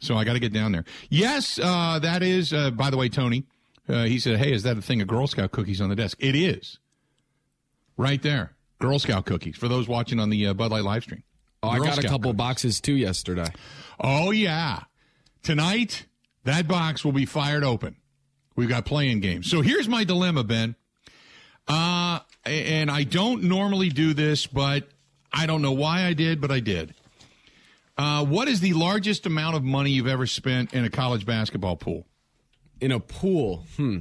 So 0.00 0.16
I 0.16 0.24
got 0.24 0.32
to 0.32 0.40
get 0.40 0.52
down 0.52 0.72
there. 0.72 0.84
Yes, 1.08 1.60
uh, 1.62 2.00
that 2.00 2.24
is, 2.24 2.52
uh, 2.52 2.72
by 2.72 2.90
the 2.90 2.96
way, 2.96 3.08
Tony, 3.08 3.44
uh, 3.88 4.04
he 4.04 4.18
said, 4.18 4.38
hey, 4.38 4.52
is 4.52 4.64
that 4.64 4.76
a 4.76 4.82
thing 4.82 5.00
of 5.00 5.06
Girl 5.06 5.28
Scout 5.28 5.52
cookies 5.52 5.80
on 5.80 5.88
the 5.88 5.94
desk? 5.94 6.16
It 6.20 6.34
is. 6.34 6.79
Right 8.00 8.22
there. 8.22 8.52
Girl 8.78 8.98
Scout 8.98 9.26
cookies 9.26 9.58
for 9.58 9.68
those 9.68 9.86
watching 9.86 10.18
on 10.20 10.30
the 10.30 10.46
uh, 10.46 10.54
Bud 10.54 10.70
Light 10.70 10.84
live 10.84 11.02
stream. 11.02 11.22
Oh, 11.62 11.74
Girl 11.74 11.82
I 11.82 11.86
got 11.86 11.98
a 11.98 12.02
couple 12.02 12.30
cookies. 12.30 12.36
boxes 12.38 12.80
too 12.80 12.94
yesterday. 12.94 13.52
Oh, 14.00 14.30
yeah. 14.30 14.84
Tonight, 15.42 16.06
that 16.44 16.66
box 16.66 17.04
will 17.04 17.12
be 17.12 17.26
fired 17.26 17.62
open. 17.62 17.96
We've 18.56 18.70
got 18.70 18.86
playing 18.86 19.20
games. 19.20 19.50
So 19.50 19.60
here's 19.60 19.86
my 19.86 20.04
dilemma, 20.04 20.44
Ben. 20.44 20.76
Uh, 21.68 22.20
and 22.46 22.90
I 22.90 23.02
don't 23.04 23.42
normally 23.42 23.90
do 23.90 24.14
this, 24.14 24.46
but 24.46 24.88
I 25.30 25.44
don't 25.44 25.60
know 25.60 25.72
why 25.72 26.04
I 26.04 26.14
did, 26.14 26.40
but 26.40 26.50
I 26.50 26.60
did. 26.60 26.94
Uh, 27.98 28.24
what 28.24 28.48
is 28.48 28.60
the 28.60 28.72
largest 28.72 29.26
amount 29.26 29.56
of 29.56 29.62
money 29.62 29.90
you've 29.90 30.06
ever 30.06 30.26
spent 30.26 30.72
in 30.72 30.86
a 30.86 30.90
college 30.90 31.26
basketball 31.26 31.76
pool? 31.76 32.06
In 32.80 32.92
a 32.92 32.98
pool, 32.98 33.66
hmm, 33.76 33.98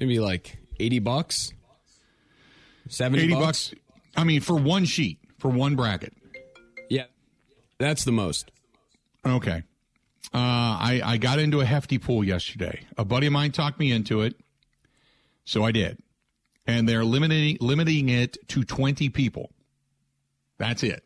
maybe 0.00 0.18
like 0.20 0.56
80 0.80 1.00
bucks? 1.00 1.52
70 2.88 3.24
80 3.24 3.32
bucks? 3.34 3.68
bucks. 3.70 3.74
I 4.16 4.24
mean, 4.24 4.40
for 4.40 4.56
one 4.56 4.84
sheet, 4.84 5.18
for 5.38 5.48
one 5.48 5.76
bracket. 5.76 6.14
Yeah. 6.88 7.04
That's 7.78 8.04
the 8.04 8.12
most. 8.12 8.50
Okay. 9.24 9.62
Uh, 10.34 10.38
I, 10.38 11.00
I 11.04 11.16
got 11.18 11.38
into 11.38 11.60
a 11.60 11.64
hefty 11.64 11.98
pool 11.98 12.24
yesterday. 12.24 12.86
A 12.96 13.04
buddy 13.04 13.26
of 13.26 13.32
mine 13.32 13.52
talked 13.52 13.78
me 13.78 13.92
into 13.92 14.22
it, 14.22 14.34
so 15.44 15.64
I 15.64 15.72
did. 15.72 15.98
And 16.66 16.88
they're 16.88 17.04
limiting 17.04 17.58
limiting 17.60 18.08
it 18.08 18.38
to 18.48 18.62
20 18.62 19.08
people. 19.10 19.52
That's 20.58 20.82
it. 20.82 21.02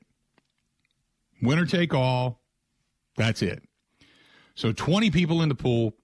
Winner 1.42 1.66
take 1.66 1.94
all. 1.94 2.40
That's 3.16 3.42
it. 3.42 3.62
So 4.54 4.72
20 4.72 5.10
people 5.10 5.42
in 5.42 5.48
the 5.48 5.54
pool, 5.54 5.94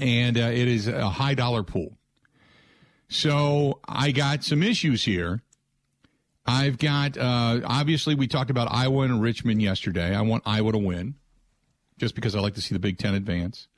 and 0.00 0.36
uh, 0.36 0.40
it 0.40 0.68
is 0.68 0.88
a 0.88 1.08
high 1.08 1.34
dollar 1.34 1.62
pool. 1.62 1.96
So 3.08 3.80
I 3.86 4.10
got 4.10 4.44
some 4.44 4.62
issues 4.62 5.04
here. 5.04 5.42
I've 6.46 6.78
got, 6.78 7.16
uh, 7.16 7.60
obviously, 7.64 8.14
we 8.14 8.26
talked 8.26 8.50
about 8.50 8.68
Iowa 8.70 9.02
and 9.04 9.22
Richmond 9.22 9.62
yesterday. 9.62 10.14
I 10.14 10.20
want 10.20 10.42
Iowa 10.44 10.72
to 10.72 10.78
win 10.78 11.14
just 11.98 12.14
because 12.14 12.34
I 12.34 12.40
like 12.40 12.54
to 12.54 12.60
see 12.60 12.74
the 12.74 12.80
Big 12.80 12.98
Ten 12.98 13.14
advance. 13.14 13.68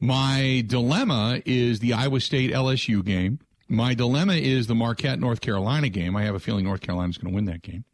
My 0.00 0.64
dilemma 0.66 1.40
is 1.44 1.80
the 1.80 1.92
Iowa 1.92 2.20
State 2.20 2.52
LSU 2.52 3.04
game. 3.04 3.38
My 3.68 3.94
dilemma 3.94 4.34
is 4.34 4.66
the 4.66 4.74
Marquette 4.74 5.18
North 5.18 5.40
Carolina 5.40 5.88
game. 5.88 6.16
I 6.16 6.24
have 6.24 6.34
a 6.34 6.40
feeling 6.40 6.64
North 6.64 6.80
Carolina's 6.80 7.18
going 7.18 7.32
to 7.32 7.34
win 7.34 7.46
that 7.46 7.62
game. 7.62 7.84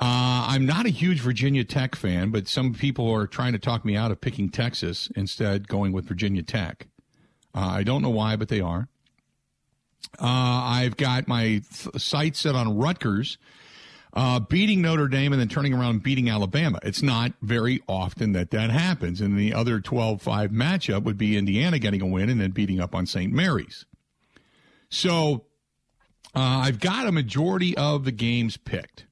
Uh, 0.00 0.46
I'm 0.48 0.66
not 0.66 0.84
a 0.84 0.90
huge 0.90 1.20
Virginia 1.20 1.64
Tech 1.64 1.94
fan, 1.94 2.30
but 2.30 2.48
some 2.48 2.74
people 2.74 3.10
are 3.10 3.26
trying 3.26 3.52
to 3.52 3.58
talk 3.58 3.84
me 3.84 3.96
out 3.96 4.10
of 4.10 4.20
picking 4.20 4.50
Texas 4.50 5.08
instead, 5.14 5.68
going 5.68 5.92
with 5.92 6.06
Virginia 6.06 6.42
Tech. 6.42 6.88
Uh, 7.54 7.60
I 7.60 7.82
don't 7.82 8.02
know 8.02 8.10
why, 8.10 8.34
but 8.36 8.48
they 8.48 8.60
are. 8.60 8.88
Uh, 10.18 10.26
I've 10.26 10.96
got 10.96 11.26
my 11.26 11.62
th- 11.72 11.96
sights 11.96 12.40
set 12.40 12.54
on 12.54 12.76
Rutgers 12.76 13.38
uh, 14.14 14.40
beating 14.40 14.82
Notre 14.82 15.08
Dame 15.08 15.32
and 15.32 15.40
then 15.40 15.48
turning 15.48 15.72
around 15.72 15.90
and 15.90 16.02
beating 16.02 16.28
Alabama. 16.28 16.78
It's 16.82 17.02
not 17.02 17.32
very 17.40 17.82
often 17.88 18.32
that 18.32 18.50
that 18.50 18.70
happens. 18.70 19.20
And 19.20 19.38
the 19.38 19.54
other 19.54 19.80
12 19.80 20.20
5 20.20 20.50
matchup 20.50 21.04
would 21.04 21.16
be 21.16 21.36
Indiana 21.36 21.78
getting 21.78 22.02
a 22.02 22.06
win 22.06 22.28
and 22.28 22.40
then 22.40 22.50
beating 22.50 22.80
up 22.80 22.94
on 22.94 23.06
St. 23.06 23.32
Mary's. 23.32 23.86
So 24.90 25.46
uh, 26.34 26.40
I've 26.64 26.80
got 26.80 27.06
a 27.06 27.12
majority 27.12 27.76
of 27.76 28.04
the 28.04 28.12
games 28.12 28.56
picked. 28.56 29.06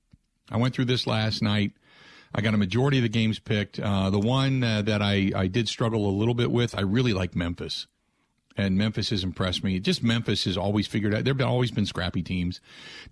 I 0.50 0.58
went 0.58 0.74
through 0.74 0.86
this 0.86 1.06
last 1.06 1.42
night. 1.42 1.72
I 2.34 2.42
got 2.42 2.54
a 2.54 2.58
majority 2.58 2.98
of 2.98 3.02
the 3.02 3.08
games 3.08 3.38
picked. 3.38 3.80
Uh, 3.80 4.10
the 4.10 4.20
one 4.20 4.62
uh, 4.62 4.82
that 4.82 5.02
I, 5.02 5.32
I 5.34 5.46
did 5.46 5.68
struggle 5.68 6.08
a 6.08 6.12
little 6.12 6.34
bit 6.34 6.50
with, 6.50 6.76
I 6.76 6.82
really 6.82 7.12
like 7.12 7.34
Memphis. 7.34 7.86
And 8.56 8.76
Memphis 8.76 9.10
has 9.10 9.24
impressed 9.24 9.62
me. 9.64 9.78
Just 9.80 10.02
Memphis 10.02 10.44
has 10.44 10.56
always 10.56 10.86
figured 10.86 11.14
out. 11.14 11.24
There've 11.24 11.40
always 11.40 11.70
been 11.70 11.86
scrappy 11.86 12.22
teams. 12.22 12.60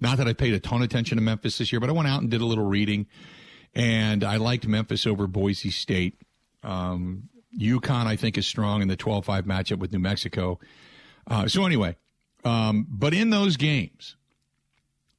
Not 0.00 0.18
that 0.18 0.28
I 0.28 0.32
paid 0.32 0.54
a 0.54 0.60
ton 0.60 0.82
of 0.82 0.86
attention 0.86 1.16
to 1.16 1.22
Memphis 1.22 1.58
this 1.58 1.72
year, 1.72 1.80
but 1.80 1.88
I 1.88 1.92
went 1.92 2.08
out 2.08 2.20
and 2.20 2.30
did 2.30 2.40
a 2.40 2.46
little 2.46 2.66
reading, 2.66 3.06
and 3.74 4.24
I 4.24 4.36
liked 4.36 4.66
Memphis 4.66 5.06
over 5.06 5.26
Boise 5.26 5.70
State. 5.70 6.20
Um, 6.62 7.28
UConn, 7.58 8.06
I 8.06 8.16
think, 8.16 8.36
is 8.36 8.46
strong 8.46 8.82
in 8.82 8.88
the 8.88 8.96
12-5 8.96 9.42
matchup 9.42 9.78
with 9.78 9.92
New 9.92 9.98
Mexico. 9.98 10.58
Uh, 11.26 11.46
so 11.46 11.64
anyway, 11.64 11.96
um, 12.44 12.86
but 12.88 13.14
in 13.14 13.30
those 13.30 13.56
games, 13.56 14.16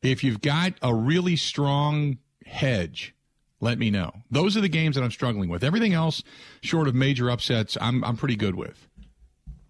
if 0.01 0.23
you've 0.23 0.41
got 0.41 0.73
a 0.81 0.93
really 0.93 1.35
strong 1.35 2.17
hedge, 2.45 3.15
let 3.61 3.77
me 3.77 3.89
know. 3.89 4.11
Those 4.31 4.55
are 4.55 4.61
the 4.61 4.69
games 4.69 4.95
that 4.95 5.03
I'm 5.03 5.11
struggling 5.11 5.49
with. 5.49 5.63
Everything 5.63 5.93
else, 5.93 6.23
short 6.61 6.87
of 6.87 6.95
major 6.95 7.29
upsets, 7.29 7.77
I'm 7.81 8.03
I'm 8.03 8.15
pretty 8.15 8.37
good 8.37 8.55
with. 8.55 8.87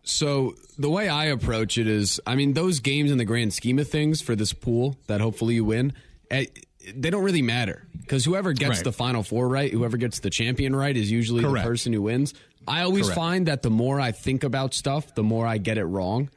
So 0.04 0.56
the 0.78 0.90
way 0.90 1.08
I 1.10 1.26
approach 1.26 1.78
it 1.78 1.88
is, 1.88 2.20
I 2.26 2.36
mean, 2.36 2.54
those 2.54 2.80
games 2.80 3.12
in 3.12 3.18
the 3.18 3.26
grand 3.26 3.54
scheme 3.54 3.80
of 3.80 3.88
things 3.90 4.22
for 4.22 4.36
this 4.36 4.54
pool 4.54 4.98
that 5.08 5.22
hopefully 5.22 5.56
you 5.56 5.66
win, 5.66 5.94
eh, 6.32 6.46
they 6.96 7.10
don't 7.10 7.24
really 7.24 7.42
matter 7.42 7.86
because 8.00 8.26
whoever 8.26 8.54
gets 8.54 8.78
Right. 8.78 8.84
the 8.86 8.92
final 8.92 9.22
four 9.22 9.48
right, 9.48 9.72
whoever 9.72 9.98
gets 9.98 10.20
the 10.20 10.30
champion 10.30 10.76
right, 10.76 10.96
is 10.96 11.12
usually 11.12 11.44
Correct. 11.44 11.64
the 11.64 11.70
person 11.70 11.94
who 11.94 12.02
wins. 12.04 12.34
I 12.68 12.82
always 12.82 13.06
Correct. 13.06 13.16
find 13.16 13.48
that 13.48 13.62
the 13.62 13.70
more 13.70 14.00
I 14.00 14.12
think 14.12 14.44
about 14.44 14.74
stuff, 14.74 15.14
the 15.14 15.24
more 15.24 15.46
I 15.46 15.58
get 15.58 15.78
it 15.78 15.86
wrong. 15.86 16.30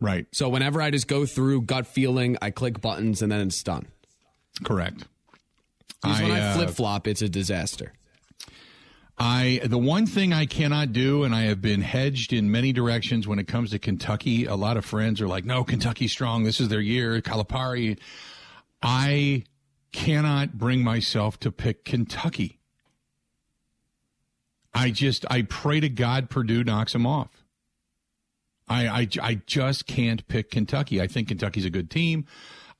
Right. 0.00 0.26
So 0.32 0.48
whenever 0.48 0.80
I 0.80 0.90
just 0.90 1.08
go 1.08 1.26
through 1.26 1.62
gut 1.62 1.86
feeling, 1.86 2.36
I 2.40 2.50
click 2.50 2.80
buttons 2.80 3.22
and 3.22 3.30
then 3.30 3.46
it's 3.48 3.62
done. 3.62 3.86
Correct. 4.62 5.04
Because 6.02 6.20
when 6.20 6.30
I 6.32 6.40
uh, 6.40 6.54
flip 6.56 6.70
flop, 6.70 7.06
it's 7.06 7.22
a 7.22 7.28
disaster. 7.28 7.92
I 9.16 9.60
the 9.64 9.78
one 9.78 10.06
thing 10.06 10.32
I 10.32 10.44
cannot 10.46 10.92
do, 10.92 11.22
and 11.22 11.34
I 11.34 11.42
have 11.42 11.60
been 11.60 11.82
hedged 11.82 12.32
in 12.32 12.50
many 12.50 12.72
directions 12.72 13.28
when 13.28 13.38
it 13.38 13.46
comes 13.46 13.70
to 13.70 13.78
Kentucky. 13.78 14.44
A 14.44 14.56
lot 14.56 14.76
of 14.76 14.84
friends 14.84 15.20
are 15.20 15.28
like, 15.28 15.44
"No, 15.44 15.62
Kentucky's 15.62 16.10
strong. 16.10 16.42
This 16.42 16.60
is 16.60 16.68
their 16.68 16.80
year." 16.80 17.20
Calipari. 17.20 17.98
I 18.82 19.44
cannot 19.92 20.58
bring 20.58 20.82
myself 20.82 21.38
to 21.40 21.52
pick 21.52 21.84
Kentucky. 21.84 22.58
I 24.74 24.90
just 24.90 25.24
I 25.30 25.42
pray 25.42 25.78
to 25.78 25.88
God 25.88 26.28
Purdue 26.28 26.64
knocks 26.64 26.92
them 26.92 27.06
off. 27.06 27.44
I, 28.66 28.88
I 28.88 29.08
I 29.22 29.34
just 29.46 29.86
can't 29.86 30.26
pick 30.26 30.50
Kentucky. 30.50 31.00
I 31.00 31.06
think 31.06 31.28
Kentucky's 31.28 31.64
a 31.64 31.70
good 31.70 31.90
team. 31.90 32.26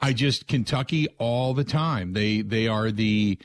I 0.00 0.12
just 0.12 0.48
Kentucky 0.48 1.06
all 1.18 1.54
the 1.54 1.64
time. 1.64 2.12
They 2.12 2.42
they 2.42 2.66
are 2.66 2.90
the 2.90 3.38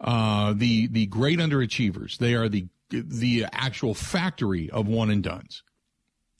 uh, 0.00 0.54
the 0.56 0.88
the 0.88 1.06
great 1.06 1.38
underachievers. 1.38 2.18
They 2.18 2.34
are 2.34 2.48
the 2.48 2.66
the 2.90 3.46
actual 3.52 3.94
factory 3.94 4.70
of 4.70 4.86
one 4.86 5.10
and 5.10 5.22
duns. 5.22 5.62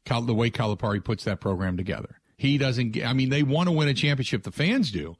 Cal, 0.05 0.23
the 0.23 0.35
way 0.35 0.51
Calipari 0.51 1.03
puts 1.03 1.25
that 1.25 1.41
program 1.41 1.77
together, 1.77 2.21
he 2.37 2.59
doesn't. 2.59 2.91
Get, 2.91 3.07
I 3.07 3.13
mean, 3.13 3.31
they 3.31 3.43
want 3.43 3.69
to 3.69 3.73
win 3.73 3.89
a 3.89 3.95
championship. 3.95 4.43
The 4.43 4.51
fans 4.51 4.91
do, 4.91 5.17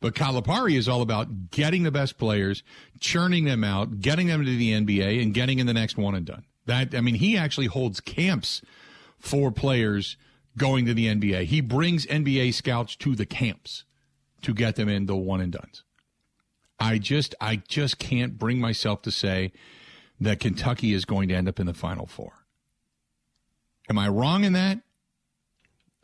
but 0.00 0.14
Calipari 0.14 0.76
is 0.76 0.88
all 0.88 1.02
about 1.02 1.50
getting 1.50 1.82
the 1.82 1.90
best 1.90 2.16
players, 2.16 2.62
churning 3.00 3.44
them 3.44 3.64
out, 3.64 4.00
getting 4.00 4.28
them 4.28 4.44
to 4.44 4.56
the 4.56 4.72
NBA, 4.72 5.22
and 5.22 5.34
getting 5.34 5.58
in 5.58 5.66
the 5.66 5.74
next 5.74 5.96
one 5.96 6.14
and 6.14 6.24
done. 6.24 6.44
That 6.66 6.94
I 6.94 7.00
mean, 7.00 7.16
he 7.16 7.36
actually 7.36 7.66
holds 7.66 8.00
camps 8.00 8.62
for 9.18 9.50
players 9.50 10.16
going 10.56 10.86
to 10.86 10.94
the 10.94 11.06
NBA. 11.06 11.44
He 11.44 11.60
brings 11.60 12.06
NBA 12.06 12.54
scouts 12.54 12.96
to 12.96 13.14
the 13.14 13.26
camps 13.26 13.84
to 14.42 14.54
get 14.54 14.76
them 14.76 14.88
into 14.88 15.12
the 15.12 15.16
one 15.16 15.40
and 15.40 15.52
duns. 15.52 15.84
I 16.80 16.98
just 16.98 17.34
I 17.40 17.56
just 17.68 17.98
can't 17.98 18.38
bring 18.38 18.58
myself 18.58 19.02
to 19.02 19.10
say 19.10 19.52
that 20.20 20.40
Kentucky 20.40 20.92
is 20.92 21.04
going 21.04 21.28
to 21.28 21.34
end 21.34 21.48
up 21.48 21.60
in 21.60 21.66
the 21.66 21.74
final 21.74 22.06
four. 22.06 22.32
Am 23.88 23.98
I 23.98 24.08
wrong 24.08 24.44
in 24.44 24.54
that? 24.54 24.80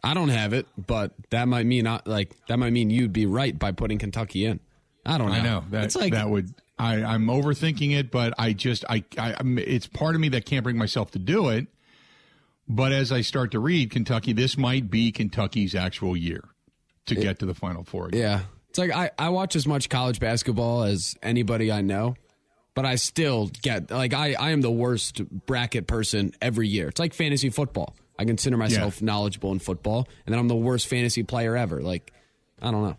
I 0.04 0.14
don't 0.14 0.28
have 0.28 0.52
it, 0.52 0.66
but 0.76 1.12
that 1.30 1.48
might 1.48 1.66
mean 1.66 1.84
not 1.84 2.06
like 2.06 2.34
that 2.46 2.58
might 2.58 2.72
mean 2.72 2.90
you'd 2.90 3.12
be 3.12 3.26
right 3.26 3.58
by 3.58 3.72
putting 3.72 3.98
Kentucky 3.98 4.44
in. 4.44 4.60
I 5.04 5.18
don't 5.18 5.28
know. 5.28 5.34
I 5.34 5.40
know 5.42 5.64
that 5.70 5.84
it's 5.84 5.96
like 5.96 6.12
that 6.12 6.28
would 6.28 6.52
I 6.78 7.02
I'm 7.02 7.26
overthinking 7.26 7.96
it, 7.96 8.10
but 8.10 8.34
I 8.38 8.52
just 8.52 8.84
I, 8.88 9.04
I 9.18 9.34
it's 9.42 9.86
part 9.86 10.14
of 10.14 10.20
me 10.20 10.28
that 10.30 10.44
can't 10.44 10.62
bring 10.62 10.76
myself 10.76 11.10
to 11.12 11.18
do 11.18 11.48
it. 11.48 11.66
But 12.68 12.92
as 12.92 13.12
I 13.12 13.20
start 13.20 13.52
to 13.52 13.60
read 13.60 13.90
Kentucky, 13.90 14.32
this 14.32 14.58
might 14.58 14.90
be 14.90 15.12
Kentucky's 15.12 15.74
actual 15.74 16.16
year 16.16 16.42
to 17.06 17.14
get 17.14 17.38
to 17.38 17.46
the 17.46 17.54
final 17.54 17.84
four. 17.84 18.08
Again. 18.08 18.20
Yeah. 18.20 18.40
It's 18.76 18.78
like 18.78 18.94
I, 18.94 19.10
I 19.18 19.30
watch 19.30 19.56
as 19.56 19.66
much 19.66 19.88
college 19.88 20.20
basketball 20.20 20.82
as 20.82 21.16
anybody 21.22 21.72
I 21.72 21.80
know, 21.80 22.14
but 22.74 22.84
I 22.84 22.96
still 22.96 23.50
get 23.62 23.90
like 23.90 24.12
I, 24.12 24.34
I 24.34 24.50
am 24.50 24.60
the 24.60 24.70
worst 24.70 25.22
bracket 25.46 25.86
person 25.86 26.32
every 26.42 26.68
year. 26.68 26.88
It's 26.88 27.00
like 27.00 27.14
fantasy 27.14 27.48
football. 27.48 27.96
I 28.18 28.26
consider 28.26 28.58
myself 28.58 29.00
knowledgeable 29.00 29.52
in 29.52 29.60
football, 29.60 30.06
and 30.26 30.34
then 30.34 30.38
I'm 30.38 30.48
the 30.48 30.54
worst 30.54 30.88
fantasy 30.88 31.22
player 31.22 31.56
ever. 31.56 31.80
Like, 31.80 32.12
I 32.60 32.70
don't 32.70 32.82
know. 32.82 32.96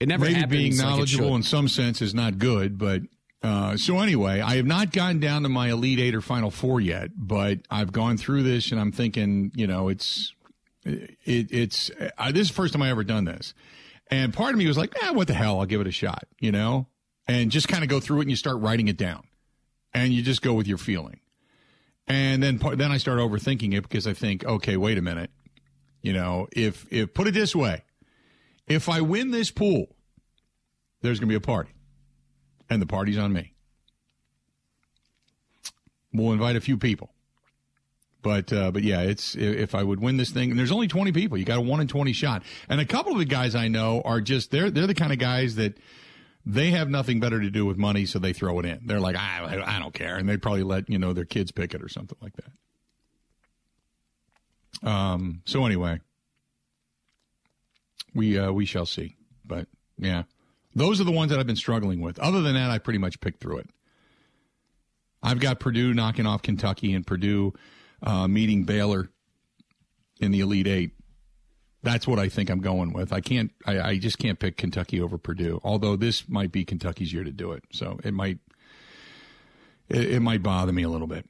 It 0.00 0.08
never 0.08 0.24
maybe 0.24 0.34
happens 0.34 0.50
being 0.50 0.76
like 0.76 0.84
knowledgeable 0.84 1.28
should. 1.28 1.34
in 1.36 1.42
some 1.44 1.68
sense 1.68 2.02
is 2.02 2.12
not 2.12 2.38
good, 2.38 2.76
but 2.76 3.02
uh, 3.44 3.76
so 3.76 4.00
anyway, 4.00 4.40
I 4.40 4.56
have 4.56 4.66
not 4.66 4.90
gotten 4.90 5.20
down 5.20 5.44
to 5.44 5.48
my 5.48 5.70
Elite 5.70 6.00
Eight 6.00 6.16
or 6.16 6.20
Final 6.20 6.50
Four 6.50 6.80
yet, 6.80 7.10
but 7.16 7.60
I've 7.70 7.92
gone 7.92 8.16
through 8.16 8.42
this 8.42 8.72
and 8.72 8.80
I'm 8.80 8.90
thinking, 8.90 9.52
you 9.54 9.68
know, 9.68 9.88
it's 9.88 10.34
it, 10.84 11.16
it's 11.52 11.92
I, 12.18 12.32
this 12.32 12.42
is 12.42 12.48
the 12.48 12.54
first 12.54 12.72
time 12.72 12.82
I 12.82 12.90
ever 12.90 13.04
done 13.04 13.24
this, 13.24 13.54
and 14.10 14.34
part 14.34 14.52
of 14.52 14.58
me 14.58 14.66
was 14.66 14.76
like, 14.76 14.94
ah, 15.02 15.12
what 15.12 15.28
the 15.28 15.34
hell? 15.34 15.60
I'll 15.60 15.66
give 15.66 15.80
it 15.80 15.86
a 15.86 15.92
shot, 15.92 16.24
you 16.40 16.52
know, 16.52 16.88
and 17.26 17.50
just 17.50 17.68
kind 17.68 17.82
of 17.82 17.88
go 17.88 18.00
through 18.00 18.18
it 18.18 18.22
and 18.22 18.30
you 18.30 18.36
start 18.36 18.58
writing 18.58 18.88
it 18.88 18.96
down, 18.96 19.22
and 19.94 20.12
you 20.12 20.22
just 20.22 20.42
go 20.42 20.52
with 20.52 20.66
your 20.66 20.78
feeling, 20.78 21.20
and 22.06 22.42
then 22.42 22.58
then 22.74 22.92
I 22.92 22.98
start 22.98 23.18
overthinking 23.18 23.74
it 23.74 23.82
because 23.82 24.06
I 24.06 24.12
think, 24.12 24.44
okay, 24.44 24.76
wait 24.76 24.98
a 24.98 25.02
minute, 25.02 25.30
you 26.02 26.12
know, 26.12 26.48
if 26.52 26.86
if 26.92 27.14
put 27.14 27.28
it 27.28 27.34
this 27.34 27.54
way, 27.54 27.84
if 28.66 28.88
I 28.88 29.00
win 29.00 29.30
this 29.30 29.50
pool, 29.50 29.86
there's 31.02 31.18
going 31.18 31.28
to 31.28 31.32
be 31.32 31.36
a 31.36 31.40
party, 31.40 31.72
and 32.68 32.82
the 32.82 32.86
party's 32.86 33.18
on 33.18 33.32
me. 33.32 33.54
We'll 36.12 36.32
invite 36.32 36.56
a 36.56 36.60
few 36.60 36.76
people, 36.76 37.14
but 38.22 38.52
uh, 38.52 38.70
but 38.70 38.82
yeah, 38.82 39.00
it's 39.00 39.34
if 39.34 39.74
I 39.74 39.82
would 39.82 40.00
win 40.00 40.16
this 40.16 40.30
thing, 40.30 40.50
and 40.50 40.58
there's 40.58 40.72
only 40.72 40.88
20 40.88 41.12
people, 41.12 41.38
you 41.38 41.44
got 41.44 41.58
a 41.58 41.62
one 41.62 41.80
in 41.80 41.88
20 41.88 42.12
shot, 42.12 42.42
and 42.68 42.80
a 42.80 42.84
couple 42.84 43.12
of 43.12 43.18
the 43.18 43.24
guys 43.24 43.54
I 43.54 43.68
know 43.68 44.02
are 44.04 44.20
just 44.20 44.50
they're 44.50 44.70
they're 44.70 44.86
the 44.86 44.94
kind 44.94 45.12
of 45.12 45.18
guys 45.18 45.56
that. 45.56 45.78
They 46.46 46.70
have 46.70 46.88
nothing 46.88 47.20
better 47.20 47.38
to 47.38 47.50
do 47.50 47.66
with 47.66 47.76
money, 47.76 48.06
so 48.06 48.18
they 48.18 48.32
throw 48.32 48.58
it 48.60 48.64
in. 48.64 48.80
They're 48.86 48.98
like, 48.98 49.14
I, 49.14 49.62
I 49.62 49.78
don't 49.78 49.92
care, 49.92 50.16
and 50.16 50.26
they 50.26 50.38
probably 50.38 50.62
let 50.62 50.88
you 50.88 50.98
know 50.98 51.12
their 51.12 51.26
kids 51.26 51.52
pick 51.52 51.74
it 51.74 51.82
or 51.82 51.88
something 51.90 52.16
like 52.22 52.32
that. 54.82 54.90
Um. 54.90 55.42
So 55.44 55.66
anyway, 55.66 56.00
we 58.14 58.38
uh, 58.38 58.52
we 58.52 58.64
shall 58.64 58.86
see. 58.86 59.16
But 59.44 59.66
yeah, 59.98 60.22
those 60.74 60.98
are 60.98 61.04
the 61.04 61.12
ones 61.12 61.30
that 61.30 61.38
I've 61.38 61.46
been 61.46 61.56
struggling 61.56 62.00
with. 62.00 62.18
Other 62.18 62.40
than 62.40 62.54
that, 62.54 62.70
I 62.70 62.78
pretty 62.78 62.98
much 62.98 63.20
picked 63.20 63.40
through 63.40 63.58
it. 63.58 63.70
I've 65.22 65.40
got 65.40 65.60
Purdue 65.60 65.92
knocking 65.92 66.26
off 66.26 66.42
Kentucky 66.42 66.94
and 66.94 67.06
Purdue 67.06 67.52
uh, 68.02 68.28
meeting 68.28 68.64
Baylor 68.64 69.10
in 70.20 70.32
the 70.32 70.40
Elite 70.40 70.66
Eight. 70.66 70.92
That's 71.82 72.06
what 72.06 72.18
I 72.18 72.28
think 72.28 72.50
I'm 72.50 72.60
going 72.60 72.92
with. 72.92 73.12
I 73.12 73.20
can't. 73.20 73.52
I, 73.66 73.80
I 73.80 73.98
just 73.98 74.18
can't 74.18 74.38
pick 74.38 74.56
Kentucky 74.56 75.00
over 75.00 75.16
Purdue. 75.16 75.60
Although 75.64 75.96
this 75.96 76.28
might 76.28 76.52
be 76.52 76.64
Kentucky's 76.64 77.12
year 77.12 77.24
to 77.24 77.30
do 77.30 77.52
it, 77.52 77.64
so 77.72 77.98
it 78.04 78.12
might 78.12 78.38
it, 79.88 80.12
it 80.12 80.20
might 80.20 80.42
bother 80.42 80.72
me 80.72 80.82
a 80.82 80.88
little 80.88 81.06
bit. 81.06 81.26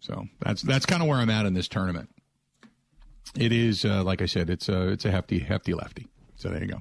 So 0.00 0.26
that's 0.40 0.62
that's 0.62 0.86
kind 0.86 1.02
of 1.02 1.08
where 1.08 1.18
I'm 1.18 1.30
at 1.30 1.46
in 1.46 1.54
this 1.54 1.68
tournament. 1.68 2.10
It 3.36 3.52
is, 3.52 3.84
uh, 3.84 4.02
like 4.02 4.22
I 4.22 4.26
said, 4.26 4.50
it's 4.50 4.68
a, 4.68 4.88
it's 4.88 5.04
a 5.04 5.10
hefty, 5.10 5.38
hefty 5.38 5.74
lefty. 5.74 6.08
So 6.36 6.48
there 6.48 6.62
you 6.62 6.68
go. 6.68 6.80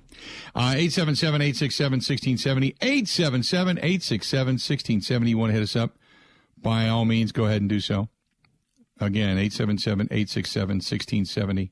Uh, 0.56 0.74
877-867-1670. 0.76 2.78
877-867-1670. 2.80 5.28
You 5.28 5.38
want 5.38 5.50
to 5.50 5.54
hit 5.54 5.62
us 5.62 5.76
up? 5.76 5.98
By 6.58 6.88
all 6.88 7.06
means, 7.06 7.32
go 7.32 7.46
ahead 7.46 7.62
and 7.62 7.70
do 7.70 7.80
so. 7.80 8.10
Again, 9.00 9.38
877-867-1670. 9.38 11.70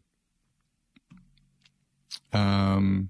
Um, 2.31 3.09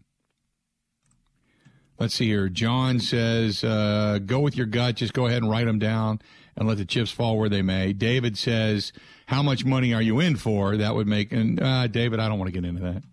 let's 1.99 2.15
see 2.15 2.27
here. 2.27 2.49
John 2.49 2.99
says, 2.99 3.63
uh, 3.63 4.19
go 4.25 4.39
with 4.39 4.57
your 4.57 4.65
gut. 4.65 4.95
Just 4.95 5.13
go 5.13 5.27
ahead 5.27 5.43
and 5.43 5.51
write 5.51 5.65
them 5.65 5.79
down 5.79 6.19
and 6.55 6.67
let 6.67 6.77
the 6.77 6.85
chips 6.85 7.11
fall 7.11 7.37
where 7.37 7.49
they 7.49 7.61
may. 7.61 7.93
David 7.93 8.37
says, 8.37 8.91
how 9.27 9.43
much 9.43 9.65
money 9.65 9.93
are 9.93 10.01
you 10.01 10.19
in 10.19 10.35
for? 10.35 10.77
That 10.77 10.95
would 10.95 11.07
make, 11.07 11.31
and 11.31 11.61
uh, 11.61 11.87
David, 11.87 12.19
I 12.19 12.27
don't 12.27 12.39
want 12.39 12.47
to 12.47 12.59
get 12.59 12.67
into 12.67 12.81
that. 12.81 13.03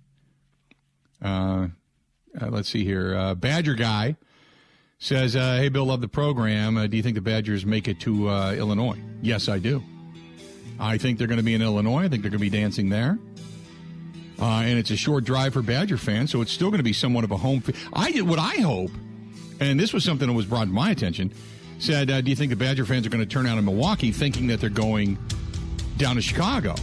Uh, 1.23 1.69
uh, 2.41 2.51
let's 2.51 2.69
see 2.69 2.85
here. 2.85 3.17
Uh, 3.17 3.35
Badger 3.35 3.75
guy 3.75 4.17
says, 4.99 5.37
uh, 5.37 5.57
"Hey, 5.57 5.69
Bill, 5.69 5.87
love 5.87 6.01
the 6.01 6.09
program. 6.09 6.89
Do 6.89 6.97
you 6.97 7.03
think 7.03 7.15
the 7.15 7.21
Badgers 7.21 7.65
make 7.65 7.89
it 7.89 8.01
to 8.01 8.29
Illinois?" 8.29 9.01
Yes, 9.23 9.49
I 9.49 9.59
do. 9.59 9.83
I 10.79 10.99
think 10.99 11.19
they're 11.19 11.27
going 11.27 11.39
to 11.39 11.45
be 11.45 11.55
in 11.55 11.63
Illinois. 11.63 12.05
I 12.05 12.09
think 12.09 12.23
they're 12.23 12.31
going 12.31 12.43
to 12.43 12.51
be 12.51 12.51
dancing 12.51 12.89
there. 12.89 13.19
Uh, 14.41 14.63
and 14.65 14.79
it's 14.79 14.91
a 14.91 14.97
short 14.97 15.25
drive 15.25 15.53
for 15.53 15.63
Badger 15.63 15.97
fans, 15.97 16.31
so 16.31 16.41
it's 16.41 16.51
still 16.51 16.69
going 16.69 16.79
to 16.79 16.85
be 16.85 16.93
somewhat 16.93 17.25
of 17.25 17.31
a 17.31 17.37
home. 17.37 17.63
F- 17.67 17.89
I 17.93 18.21
what 18.23 18.39
I 18.39 18.61
hope, 18.61 18.91
and 19.61 19.79
this 19.79 19.93
was 19.93 20.05
something 20.05 20.27
that 20.27 20.35
was 20.35 20.47
brought 20.47 20.65
to 20.65 20.71
my 20.71 20.91
attention. 20.91 21.33
Said, 21.79 22.11
uh, 22.11 22.21
do 22.21 22.31
you 22.31 22.37
think 22.37 22.51
the 22.51 22.57
Badger 22.57 22.85
fans 22.85 23.07
are 23.07 23.11
going 23.11 23.23
to 23.23 23.31
turn 23.31 23.47
out 23.47 23.59
in 23.59 23.65
Milwaukee, 23.65 24.11
thinking 24.11 24.49
that 24.49 24.61
they're 24.61 24.71
going 24.71 25.19
down 25.97 26.17
to 26.17 26.23
Chicago? 26.23 26.75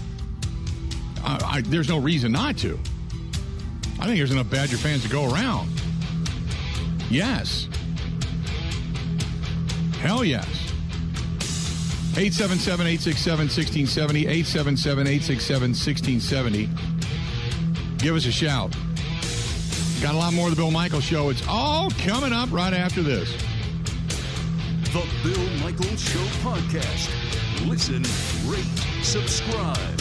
I, 1.23 1.61
there's 1.65 1.89
no 1.89 1.97
reason 1.97 2.31
not 2.31 2.57
to. 2.59 2.79
I 3.99 4.05
think 4.05 4.17
there's 4.17 4.31
enough 4.31 4.49
Badger 4.49 4.77
fans 4.77 5.03
to 5.03 5.09
go 5.09 5.31
around. 5.31 5.69
Yes. 7.09 7.67
Hell 9.99 10.23
yes. 10.23 10.70
877 12.18 12.88
867 12.88 13.47
1670. 13.47 14.28
877 14.28 15.07
867 15.07 15.72
1670. 15.72 16.70
Give 17.97 18.16
us 18.16 18.26
a 18.26 18.32
shout. 18.32 18.76
Got 20.01 20.16
a 20.16 20.18
lot 20.18 20.34
more 20.34 20.49
of 20.49 20.55
the 20.55 20.59
Bill 20.59 20.72
Michaels 20.72 21.03
Show. 21.03 21.30
It's 21.30 21.47
all 21.47 21.89
coming 21.91 22.34
up 22.34 22.51
right 22.51 22.74
after 22.74 23.01
this. 23.01 23.32
The 24.91 25.07
Bill 25.24 25.49
Michaels 25.64 26.01
Show 26.01 26.26
Podcast. 26.41 27.09
Listen, 27.68 28.03
rate, 28.51 28.66
subscribe. 29.03 30.00